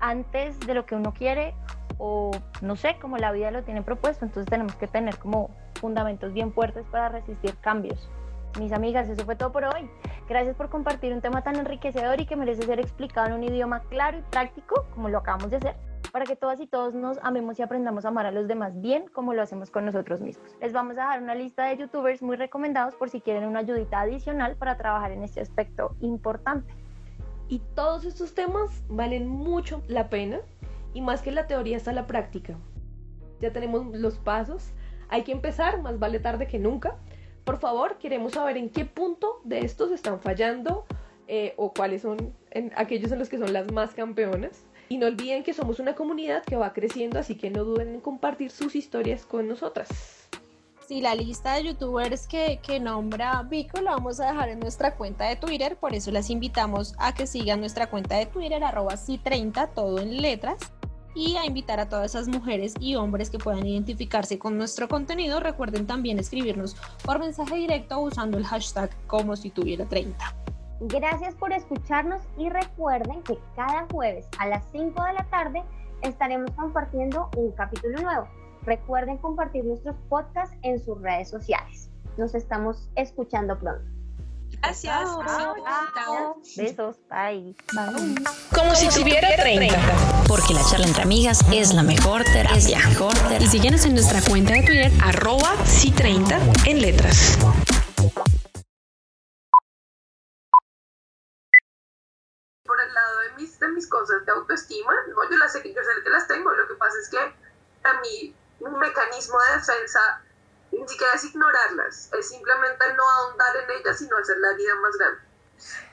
antes 0.00 0.58
de 0.60 0.74
lo 0.74 0.86
que 0.86 0.94
uno 0.94 1.12
quiere 1.12 1.54
o 1.98 2.30
no 2.62 2.76
sé, 2.76 2.96
como 3.00 3.16
la 3.16 3.32
vida 3.32 3.50
lo 3.50 3.62
tiene 3.64 3.82
propuesto, 3.82 4.24
entonces 4.24 4.48
tenemos 4.48 4.74
que 4.76 4.86
tener 4.86 5.18
como 5.18 5.50
fundamentos 5.80 6.32
bien 6.32 6.52
fuertes 6.52 6.86
para 6.90 7.08
resistir 7.08 7.56
cambios. 7.58 8.08
Mis 8.58 8.72
amigas, 8.72 9.08
eso 9.08 9.24
fue 9.24 9.36
todo 9.36 9.52
por 9.52 9.64
hoy. 9.64 9.90
Gracias 10.28 10.56
por 10.56 10.68
compartir 10.68 11.12
un 11.12 11.20
tema 11.20 11.42
tan 11.42 11.56
enriquecedor 11.56 12.20
y 12.20 12.26
que 12.26 12.36
merece 12.36 12.62
ser 12.62 12.80
explicado 12.80 13.28
en 13.28 13.34
un 13.34 13.44
idioma 13.44 13.80
claro 13.88 14.18
y 14.18 14.22
práctico, 14.22 14.86
como 14.94 15.08
lo 15.08 15.18
acabamos 15.18 15.50
de 15.50 15.56
hacer 15.56 15.87
para 16.18 16.26
que 16.26 16.34
todas 16.34 16.60
y 16.60 16.66
todos 16.66 16.94
nos 16.94 17.16
amemos 17.22 17.60
y 17.60 17.62
aprendamos 17.62 18.04
a 18.04 18.08
amar 18.08 18.26
a 18.26 18.32
los 18.32 18.48
demás 18.48 18.80
bien 18.80 19.04
como 19.12 19.34
lo 19.34 19.42
hacemos 19.42 19.70
con 19.70 19.84
nosotros 19.84 20.20
mismos. 20.20 20.50
Les 20.60 20.72
vamos 20.72 20.98
a 20.98 21.02
dar 21.04 21.22
una 21.22 21.36
lista 21.36 21.66
de 21.66 21.76
youtubers 21.76 22.22
muy 22.22 22.34
recomendados 22.34 22.96
por 22.96 23.08
si 23.08 23.20
quieren 23.20 23.44
una 23.44 23.60
ayudita 23.60 24.00
adicional 24.00 24.56
para 24.56 24.76
trabajar 24.76 25.12
en 25.12 25.22
este 25.22 25.40
aspecto 25.40 25.94
importante. 26.00 26.74
Y 27.46 27.60
todos 27.76 28.04
estos 28.04 28.34
temas 28.34 28.82
valen 28.88 29.28
mucho 29.28 29.80
la 29.86 30.08
pena 30.08 30.40
y 30.92 31.02
más 31.02 31.22
que 31.22 31.30
la 31.30 31.46
teoría 31.46 31.76
está 31.76 31.92
la 31.92 32.08
práctica. 32.08 32.58
Ya 33.38 33.52
tenemos 33.52 33.86
los 33.94 34.18
pasos, 34.18 34.72
hay 35.10 35.22
que 35.22 35.30
empezar, 35.30 35.80
más 35.82 36.00
vale 36.00 36.18
tarde 36.18 36.48
que 36.48 36.58
nunca. 36.58 36.96
Por 37.44 37.58
favor, 37.58 37.98
queremos 37.98 38.32
saber 38.32 38.56
en 38.56 38.70
qué 38.70 38.84
punto 38.84 39.40
de 39.44 39.60
estos 39.60 39.92
están 39.92 40.18
fallando 40.18 40.84
eh, 41.28 41.54
o 41.56 41.72
cuáles 41.72 42.02
son 42.02 42.34
aquellos 42.74 43.12
en 43.12 43.20
los 43.20 43.28
que 43.28 43.38
son 43.38 43.52
las 43.52 43.70
más 43.70 43.94
campeonas. 43.94 44.64
Y 44.88 44.98
no 44.98 45.06
olviden 45.06 45.42
que 45.42 45.52
somos 45.52 45.78
una 45.80 45.94
comunidad 45.94 46.42
que 46.44 46.56
va 46.56 46.72
creciendo, 46.72 47.18
así 47.18 47.34
que 47.36 47.50
no 47.50 47.64
duden 47.64 47.94
en 47.94 48.00
compartir 48.00 48.50
sus 48.50 48.74
historias 48.74 49.24
con 49.24 49.46
nosotras. 49.48 49.88
Sí, 50.86 51.02
la 51.02 51.14
lista 51.14 51.54
de 51.54 51.64
youtubers 51.64 52.26
que, 52.26 52.60
que 52.62 52.80
nombra 52.80 53.42
Vico 53.42 53.82
la 53.82 53.90
vamos 53.90 54.20
a 54.20 54.28
dejar 54.28 54.48
en 54.48 54.58
nuestra 54.58 54.96
cuenta 54.96 55.26
de 55.26 55.36
Twitter, 55.36 55.76
por 55.76 55.94
eso 55.94 56.10
las 56.10 56.30
invitamos 56.30 56.94
a 56.98 57.14
que 57.14 57.26
sigan 57.26 57.60
nuestra 57.60 57.90
cuenta 57.90 58.16
de 58.16 58.24
Twitter, 58.24 58.64
arroba 58.64 58.94
si30, 58.94 59.74
todo 59.74 59.98
en 59.98 60.22
letras, 60.22 60.58
y 61.14 61.36
a 61.36 61.44
invitar 61.44 61.80
a 61.80 61.88
todas 61.88 62.14
esas 62.14 62.28
mujeres 62.28 62.74
y 62.80 62.94
hombres 62.94 63.28
que 63.28 63.38
puedan 63.38 63.66
identificarse 63.66 64.38
con 64.38 64.56
nuestro 64.56 64.88
contenido. 64.88 65.40
Recuerden 65.40 65.86
también 65.86 66.18
escribirnos 66.18 66.76
por 67.04 67.18
mensaje 67.18 67.56
directo 67.56 67.98
usando 68.00 68.38
el 68.38 68.46
hashtag 68.46 68.90
como 69.06 69.36
si 69.36 69.50
tuviera 69.50 69.84
30. 69.84 70.47
Gracias 70.80 71.34
por 71.34 71.52
escucharnos 71.52 72.20
y 72.36 72.48
recuerden 72.50 73.22
que 73.22 73.36
cada 73.56 73.86
jueves 73.90 74.26
a 74.38 74.46
las 74.46 74.64
5 74.70 75.02
de 75.04 75.12
la 75.12 75.24
tarde 75.24 75.64
estaremos 76.02 76.50
compartiendo 76.52 77.28
un 77.36 77.50
capítulo 77.52 78.00
nuevo. 78.00 78.28
Recuerden 78.64 79.18
compartir 79.18 79.64
nuestros 79.64 79.96
podcasts 80.08 80.56
en 80.62 80.78
sus 80.78 81.00
redes 81.02 81.30
sociales. 81.30 81.90
Nos 82.16 82.34
estamos 82.34 82.88
escuchando 82.94 83.58
pronto. 83.58 83.84
Gracias. 84.62 85.08
Besos. 86.56 86.96
Bye. 87.10 87.54
Como 88.54 88.74
si 88.74 88.88
tuviera 88.88 89.28
30. 89.36 89.76
Porque 90.26 90.54
la 90.54 90.62
charla 90.64 90.86
entre 90.86 91.02
amigas 91.02 91.40
es 91.52 91.74
la 91.74 91.82
mejor 91.82 92.24
terapia. 92.24 92.78
Mejor 92.88 93.14
terapia. 93.14 93.38
Y 93.40 93.46
síguenos 93.46 93.84
en 93.84 93.94
nuestra 93.94 94.20
cuenta 94.22 94.54
de 94.54 94.62
Twitter, 94.62 94.92
arroba 95.02 95.54
si30 95.64 96.66
en 96.66 96.80
letras. 96.80 97.38
De 103.38 103.68
mis 103.68 103.88
cosas 103.88 104.24
de 104.26 104.32
autoestima, 104.32 104.92
no, 105.08 105.30
yo 105.30 105.36
las 105.38 105.52
sé 105.52 105.62
yo 105.62 105.82
sé 105.82 106.02
que 106.02 106.10
las 106.10 106.26
tengo, 106.26 106.50
lo 106.52 106.68
que 106.68 106.74
pasa 106.74 106.98
es 106.98 107.08
que 107.08 107.18
a 107.18 108.00
mí 108.00 108.36
un 108.60 108.78
mecanismo 108.78 109.38
de 109.40 109.58
defensa 109.58 110.22
ni 110.72 110.86
siquiera 110.86 111.12
es 111.14 111.24
ignorarlas, 111.24 112.12
es 112.12 112.28
simplemente 112.28 112.92
no 112.94 113.08
ahondar 113.08 113.56
en 113.56 113.70
ellas, 113.70 113.98
sino 113.98 114.16
hacer 114.18 114.38
la 114.38 114.52
vida 114.54 114.74
más 114.76 114.96
grande. 114.96 115.20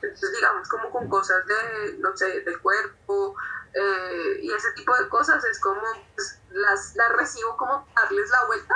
Entonces, 0.02 0.32
digamos, 0.34 0.68
como 0.68 0.92
con 0.92 1.10
cosas 1.10 1.46
de, 1.48 1.98
no 2.00 2.16
sé, 2.16 2.42
del 2.42 2.60
cuerpo 2.60 3.36
eh, 3.74 4.40
y 4.42 4.52
ese 4.52 4.72
tipo 4.74 4.96
de 4.96 5.08
cosas, 5.10 5.44
es 5.46 5.60
como, 5.60 5.82
pues, 6.14 6.40
las, 6.52 6.96
las 6.96 7.12
recibo 7.14 7.58
como 7.58 7.88
darles 7.96 8.30
la 8.30 8.46
vuelta, 8.46 8.76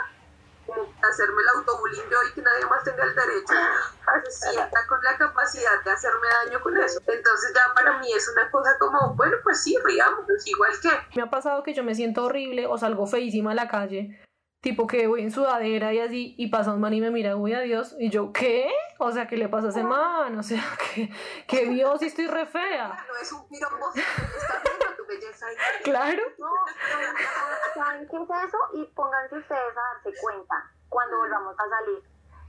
hacerme 1.01 1.41
el 1.41 1.49
autobullying 1.57 2.09
yo 2.09 2.17
y 2.29 2.33
que 2.33 2.41
nadie 2.41 2.65
más 2.65 2.83
tenga 2.83 3.03
el 3.03 3.15
derecho 3.15 3.53
a 3.53 4.21
se 4.29 4.51
sienta 4.51 4.87
con 4.87 4.99
la 5.03 5.17
capacidad 5.17 5.83
de 5.83 5.91
hacerme 5.91 6.27
daño 6.45 6.61
con 6.61 6.77
eso. 6.77 6.99
Entonces 7.05 7.53
ya 7.53 7.73
para 7.73 7.99
mí 7.99 8.11
es 8.11 8.29
una 8.29 8.49
cosa 8.51 8.77
como, 8.79 9.15
bueno, 9.15 9.37
pues 9.43 9.63
sí, 9.63 9.77
riamos, 9.83 10.25
igual 10.45 10.71
que 10.81 10.89
Me 11.15 11.23
ha 11.23 11.29
pasado 11.29 11.63
que 11.63 11.73
yo 11.73 11.83
me 11.83 11.95
siento 11.95 12.25
horrible 12.25 12.67
o 12.67 12.77
salgo 12.77 13.07
feísima 13.07 13.51
a 13.51 13.55
la 13.55 13.67
calle, 13.67 14.19
tipo 14.61 14.87
que 14.87 15.07
voy 15.07 15.21
en 15.21 15.31
sudadera 15.31 15.93
y 15.93 15.99
así, 15.99 16.35
y 16.37 16.47
pasa 16.47 16.73
un 16.73 16.81
man 16.81 16.93
y 16.93 17.01
me 17.01 17.11
mira, 17.11 17.35
uy, 17.35 17.53
adiós, 17.53 17.95
y 17.99 18.09
yo, 18.09 18.33
¿qué? 18.33 18.69
O 18.97 19.11
sea, 19.11 19.27
¿qué 19.27 19.37
le 19.37 19.47
pasa 19.47 19.67
a 19.67 19.69
ese 19.69 19.83
man? 19.83 20.37
O 20.37 20.43
sea, 20.43 20.63
que, 20.95 21.09
que 21.47 21.65
vio 21.69 21.97
si 21.97 22.07
estoy 22.07 22.27
re 22.27 22.45
fea. 22.45 23.05
no 23.07 23.17
es 23.21 23.31
un 23.31 23.47
piropo, 23.47 23.91
está 23.95 24.58
belleza. 25.09 25.45
y- 25.51 25.83
Claro. 25.83 26.23
No, 26.37 26.51
¿saben 27.73 28.07
qué 28.07 28.17
es 28.17 28.29
eso? 28.47 28.57
Y 28.73 28.85
pónganse 28.95 29.37
ustedes 29.37 29.77
a 29.77 29.81
darse 29.93 30.13
cuenta 30.21 30.71
cuando 30.89 31.17
volvamos 31.17 31.55
a 31.59 31.69
salir. 31.69 32.03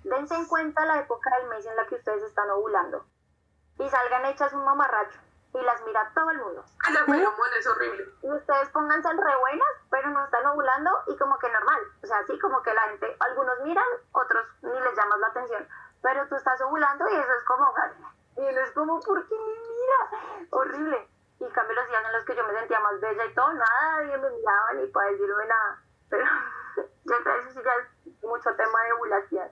Dense 0.05 0.35
en 0.35 0.47
cuenta 0.47 0.85
la 0.87 0.99
época 1.01 1.31
del 1.39 1.49
mes 1.49 1.67
en 1.67 1.77
la 1.77 1.87
que 1.87 1.97
ustedes 1.97 2.23
están 2.23 2.49
ovulando. 2.51 3.05
Y 3.79 3.89
salgan 3.89 4.25
hechas 4.27 4.53
un 4.53 4.65
mamarracho. 4.65 5.19
Y 5.53 5.61
las 5.63 5.83
mira 5.83 6.09
todo 6.15 6.31
el 6.31 6.39
mundo. 6.39 6.65
El 6.89 6.97
feromón 7.07 7.49
es 7.59 7.67
horrible. 7.67 8.05
Y 8.23 8.31
ustedes 8.31 8.69
pónganse 8.69 9.09
re 9.13 9.37
buenas, 9.41 9.69
pero 9.91 10.09
no 10.11 10.25
están 10.25 10.47
ovulando 10.47 10.91
y 11.09 11.17
como 11.19 11.37
que 11.39 11.51
normal. 11.51 11.81
O 12.03 12.07
sea, 12.07 12.19
así 12.19 12.39
como 12.39 12.63
que 12.63 12.73
la 12.73 12.83
gente, 12.83 13.17
algunos 13.19 13.59
miran, 13.63 13.85
otros 14.13 14.47
ni 14.63 14.71
les 14.81 14.95
llamas 14.97 15.19
la 15.19 15.27
atención. 15.27 15.69
Pero 16.03 16.29
tú 16.29 16.37
estás 16.37 16.61
ovulando 16.63 17.05
y 17.11 17.15
eso 17.17 17.35
es 17.37 17.45
como, 17.45 17.75
y 18.37 18.41
uno 18.41 18.61
es 18.61 18.71
como, 18.73 19.01
¿por 19.01 19.29
qué 19.29 19.35
me 19.35 19.47
mira? 19.47 20.47
Horrible. 20.51 21.09
Y 21.41 21.49
cambio 21.53 21.75
los 21.75 21.89
días 21.89 22.05
en 22.05 22.13
los 22.13 22.25
que 22.25 22.37
yo 22.37 22.47
me 22.47 22.53
sentía 22.53 22.81
más 22.81 23.01
bella 23.01 23.25
y 23.25 23.35
todo, 23.35 23.53
nadie 23.53 24.19
me 24.19 24.31
miraba 24.31 24.73
ni 24.75 24.87
para 24.89 25.11
decirme 25.11 25.47
nada. 25.47 25.83
Pero 26.11 26.25
eso 27.41 27.51
sí 27.51 27.61
ya 27.65 27.73
es 27.75 28.23
mucho 28.23 28.55
tema 28.55 28.83
de 28.85 28.93
ovulación. 28.93 29.49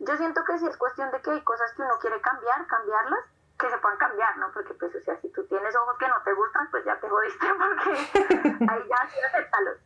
Yo 0.00 0.16
siento 0.16 0.44
que 0.44 0.58
sí 0.58 0.66
es 0.66 0.76
cuestión 0.76 1.10
de 1.10 1.20
que 1.20 1.30
hay 1.30 1.42
cosas 1.42 1.72
que 1.74 1.82
uno 1.82 1.98
quiere 1.98 2.20
cambiar, 2.20 2.66
cambiarlas, 2.66 3.24
que 3.58 3.70
se 3.70 3.78
puedan 3.78 3.98
cambiar, 3.98 4.36
¿no? 4.38 4.50
Porque 4.52 4.74
pues, 4.74 4.94
o 4.94 5.00
sea, 5.00 5.20
si 5.20 5.30
tú 5.30 5.46
tienes 5.46 5.74
ojos 5.76 5.96
que 5.98 6.08
no 6.08 6.22
te 6.24 6.32
gustan, 6.32 6.70
pues 6.70 6.84
ya 6.84 6.98
te 6.98 7.08
jodiste 7.08 7.46
porque 7.58 7.90
ahí 8.70 8.88
ya 8.88 9.08
sí 9.08 9.20
acéptalos. 9.20 9.78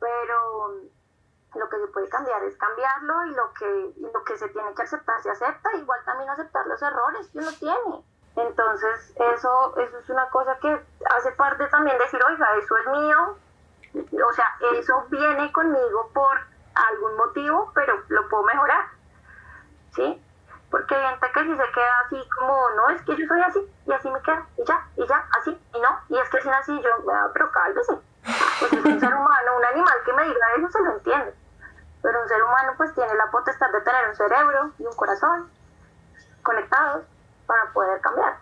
Pero 0.00 0.74
lo 1.54 1.68
que 1.68 1.78
se 1.78 1.86
puede 1.88 2.08
cambiar 2.08 2.42
es 2.44 2.56
cambiarlo 2.56 3.24
y 3.26 3.34
lo 3.34 3.52
que, 3.54 3.94
y 3.96 4.10
lo 4.12 4.22
que 4.24 4.36
se 4.36 4.48
tiene 4.48 4.74
que 4.74 4.82
aceptar 4.82 5.20
se 5.22 5.30
acepta, 5.30 5.72
igual 5.76 6.04
también 6.04 6.30
aceptar 6.30 6.66
los 6.66 6.80
errores 6.82 7.28
que 7.28 7.38
uno 7.38 7.50
tiene. 7.58 8.04
Entonces, 8.38 9.12
eso, 9.34 9.74
eso 9.76 9.98
es 9.98 10.10
una 10.10 10.28
cosa 10.30 10.56
que 10.60 10.80
hace 11.16 11.32
parte 11.32 11.66
también 11.66 11.98
de 11.98 12.04
decir, 12.04 12.20
oiga, 12.24 12.46
eso 12.56 12.76
es 12.76 12.86
mío, 12.86 13.36
o 14.24 14.32
sea, 14.32 14.46
eso 14.74 15.04
viene 15.10 15.50
conmigo 15.50 16.08
por 16.14 16.38
algún 16.74 17.16
motivo, 17.16 17.72
pero 17.74 18.00
lo 18.08 18.28
puedo 18.28 18.44
mejorar, 18.44 18.84
¿sí? 19.96 20.22
Porque 20.70 20.94
hay 20.94 21.08
gente 21.08 21.26
que 21.32 21.42
si 21.42 21.56
se 21.56 21.72
queda 21.72 22.00
así 22.06 22.28
como, 22.38 22.70
no, 22.76 22.90
es 22.90 23.02
que 23.02 23.16
yo 23.16 23.26
soy 23.26 23.40
así, 23.40 23.74
y 23.86 23.92
así 23.92 24.08
me 24.08 24.22
quedo, 24.22 24.46
y 24.56 24.64
ya, 24.64 24.86
y 24.96 25.04
ya, 25.04 25.26
así, 25.40 25.60
y 25.74 25.80
no, 25.80 26.00
y 26.08 26.18
es 26.18 26.28
que 26.28 26.40
si 26.40 26.48
así 26.48 26.80
yo, 26.80 26.90
"Ah, 27.12 27.30
pero 27.32 27.50
cálmese, 27.50 27.98
pues 28.60 28.72
es 28.72 28.84
un 28.84 29.00
ser 29.00 29.14
humano, 29.14 29.56
un 29.56 29.64
animal 29.64 29.96
que 30.04 30.12
me 30.12 30.24
diga 30.24 30.46
eso 30.58 30.70
se 30.70 30.82
lo 30.84 30.92
entiende, 30.92 31.34
pero 32.02 32.22
un 32.22 32.28
ser 32.28 32.42
humano 32.44 32.72
pues 32.76 32.94
tiene 32.94 33.14
la 33.16 33.30
potestad 33.32 33.70
de 33.72 33.80
tener 33.80 34.08
un 34.08 34.14
cerebro 34.14 34.70
y 34.78 34.86
un 34.86 34.94
corazón 34.94 35.50
conectados 36.44 37.04
para 37.48 37.72
poder 37.72 38.00
cambiar. 38.02 38.38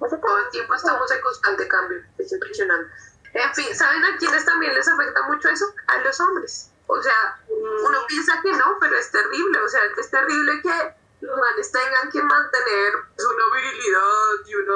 Tema 0.00 0.20
Todo 0.20 0.38
el 0.38 0.50
tiempo 0.50 0.74
estamos 0.74 1.10
en 1.10 1.20
constante 1.22 1.68
cambio, 1.68 2.02
es 2.18 2.32
impresionante. 2.32 2.92
En 3.32 3.54
fin, 3.54 3.74
¿saben 3.74 4.04
a 4.04 4.16
quiénes 4.18 4.44
también 4.44 4.74
les 4.74 4.88
afecta 4.88 5.22
mucho 5.28 5.48
eso? 5.48 5.72
A 5.86 5.98
los 5.98 6.20
hombres. 6.20 6.72
O 6.88 7.00
sea, 7.00 7.40
uno 7.48 7.98
piensa 8.08 8.40
que 8.42 8.52
no, 8.52 8.76
pero 8.80 8.96
es 8.96 9.12
terrible. 9.12 9.60
O 9.60 9.68
sea, 9.68 9.80
es 9.96 10.10
terrible 10.10 10.60
que 10.62 10.94
los 11.20 11.38
manes 11.38 11.70
tengan 11.70 12.10
que 12.10 12.20
mantener 12.20 12.92
pues, 13.14 13.28
una 13.28 13.44
virilidad 13.54 14.46
y 14.46 14.54
una 14.56 14.74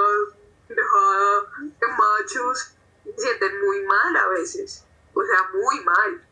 dejada 0.69 1.43
de 1.59 1.87
machos. 1.89 2.77
Se 3.05 3.19
sienten 3.19 3.61
muy 3.67 3.83
mal 3.87 4.17
a 4.17 4.29
veces. 4.29 4.85
O 5.15 5.25
sea, 5.25 5.51
muy 5.53 5.85
mal. 5.85 6.23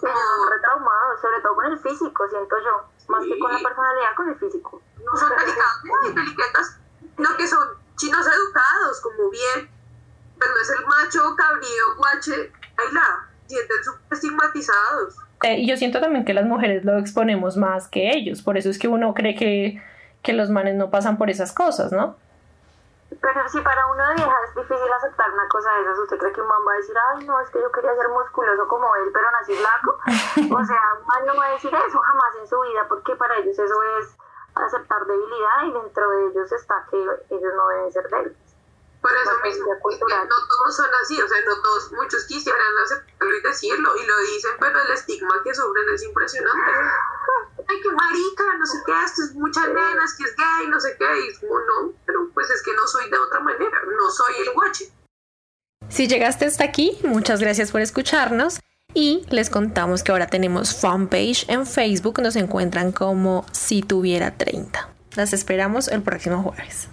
Sí, 0.00 0.06
son 0.06 0.50
re 0.50 0.60
traumados, 0.60 1.20
sobre 1.20 1.40
todo 1.42 1.54
con 1.54 1.66
el 1.66 1.78
físico, 1.78 2.28
siento 2.28 2.56
yo, 2.58 2.84
más 3.08 3.24
que 3.24 3.38
con 3.38 3.52
la 3.52 3.58
personalidad, 3.58 4.14
con 4.16 4.28
el 4.28 4.36
físico. 4.36 4.82
no 5.04 5.16
son 5.16 5.30
delicados, 5.30 5.84
muy 5.84 6.14
delicadas, 6.14 6.78
no 7.18 7.36
que 7.36 7.46
son 7.46 7.68
chinos 7.96 8.26
educados, 8.26 9.00
como 9.00 9.30
bien, 9.30 9.68
pero 10.38 10.52
no 10.52 10.60
es 10.60 10.70
el 10.70 10.86
macho 10.86 11.36
cabrío, 11.36 11.96
guache, 11.96 12.52
ahí 12.76 12.92
la, 12.92 13.28
sienten 13.46 13.84
súper 13.84 14.12
estigmatizados. 14.12 15.16
Eh, 15.42 15.60
y 15.60 15.68
yo 15.68 15.76
siento 15.76 16.00
también 16.00 16.24
que 16.24 16.34
las 16.34 16.46
mujeres 16.46 16.84
lo 16.84 16.98
exponemos 16.98 17.56
más 17.56 17.88
que 17.88 18.10
ellos, 18.10 18.42
por 18.42 18.56
eso 18.56 18.70
es 18.70 18.78
que 18.78 18.88
uno 18.88 19.14
cree 19.14 19.34
que, 19.34 19.82
que 20.22 20.32
los 20.32 20.50
manes 20.50 20.74
no 20.74 20.90
pasan 20.90 21.18
por 21.18 21.30
esas 21.30 21.52
cosas, 21.52 21.92
¿no? 21.92 22.16
Pero 23.20 23.48
si 23.48 23.60
para 23.60 23.86
de 23.86 24.14
vieja 24.14 24.36
es 24.44 24.54
difícil 24.54 24.92
aceptar 24.92 25.32
una 25.32 25.48
cosa 25.48 25.72
de 25.72 25.82
esas, 25.82 25.98
¿usted 25.98 26.18
cree 26.18 26.32
que 26.32 26.40
un 26.40 26.48
man 26.48 26.58
va 26.66 26.72
a 26.72 26.76
decir, 26.76 26.96
ay, 26.98 27.26
no, 27.26 27.40
es 27.40 27.50
que 27.50 27.60
yo 27.60 27.70
quería 27.72 27.94
ser 27.94 28.08
musculoso 28.08 28.68
como 28.68 28.94
él, 28.96 29.10
pero 29.12 29.30
nací 29.30 29.54
flaco? 29.54 29.98
O 30.54 30.64
sea, 30.64 30.82
un 31.00 31.06
man 31.06 31.26
no 31.26 31.36
va 31.36 31.46
a 31.46 31.50
decir 31.50 31.74
eso 31.74 31.98
jamás 31.98 32.36
en 32.40 32.46
su 32.46 32.60
vida, 32.60 32.86
porque 32.88 33.16
para 33.16 33.36
ellos 33.36 33.58
eso 33.58 33.82
es 33.98 34.16
aceptar 34.54 35.04
debilidad 35.06 35.64
y 35.64 35.72
dentro 35.72 36.10
de 36.10 36.26
ellos 36.28 36.52
está 36.52 36.86
que 36.90 36.96
ellos 36.96 37.52
no 37.56 37.68
deben 37.68 37.92
ser 37.92 38.08
débiles. 38.08 38.45
Por 39.06 39.14
eso 39.14 39.38
mismo, 39.44 39.66
cultura 39.80 40.18
cultural. 40.18 40.28
no 40.28 40.34
todos 40.48 40.76
son 40.76 40.90
así, 41.00 41.22
o 41.22 41.28
sea, 41.28 41.38
no 41.46 41.62
todos, 41.62 41.92
muchos 41.92 42.24
quisieran 42.24 42.78
aceptarlo 42.82 43.36
y 43.36 43.40
decirlo, 43.40 43.96
y 44.02 44.04
lo 44.04 44.18
dicen, 44.34 44.50
pero 44.58 44.82
el 44.82 44.90
estigma 44.90 45.42
que 45.44 45.54
sufren 45.54 45.94
es 45.94 46.02
impresionante. 46.02 46.72
Ay, 47.68 47.76
qué 47.82 47.90
marica, 47.92 48.56
no 48.58 48.66
sé 48.66 48.78
qué, 48.84 48.92
esto 49.04 49.22
es 49.22 49.34
muchas 49.34 49.68
nenas, 49.68 50.16
que 50.18 50.24
es 50.24 50.34
gay, 50.34 50.66
no 50.66 50.80
sé 50.80 50.96
qué, 50.98 51.20
y 51.20 51.28
es 51.28 51.38
como, 51.38 51.56
no, 51.60 51.92
pero 52.04 52.28
pues 52.34 52.50
es 52.50 52.60
que 52.64 52.74
no 52.74 52.84
soy 52.88 53.08
de 53.08 53.16
otra 53.16 53.38
manera, 53.38 53.80
no 53.96 54.10
soy 54.10 54.34
el 54.44 54.52
guache. 54.52 54.92
Si 55.88 56.08
llegaste 56.08 56.46
hasta 56.46 56.64
aquí, 56.64 56.98
muchas 57.04 57.38
gracias 57.38 57.70
por 57.70 57.82
escucharnos 57.82 58.58
y 58.92 59.24
les 59.30 59.50
contamos 59.50 60.02
que 60.02 60.10
ahora 60.10 60.26
tenemos 60.26 60.74
fanpage 60.74 61.48
en 61.48 61.64
Facebook, 61.64 62.20
nos 62.20 62.34
encuentran 62.34 62.90
como 62.90 63.46
si 63.52 63.82
tuviera 63.82 64.36
30. 64.36 64.88
Las 65.14 65.32
esperamos 65.32 65.86
el 65.86 66.02
próximo 66.02 66.42
jueves. 66.42 66.88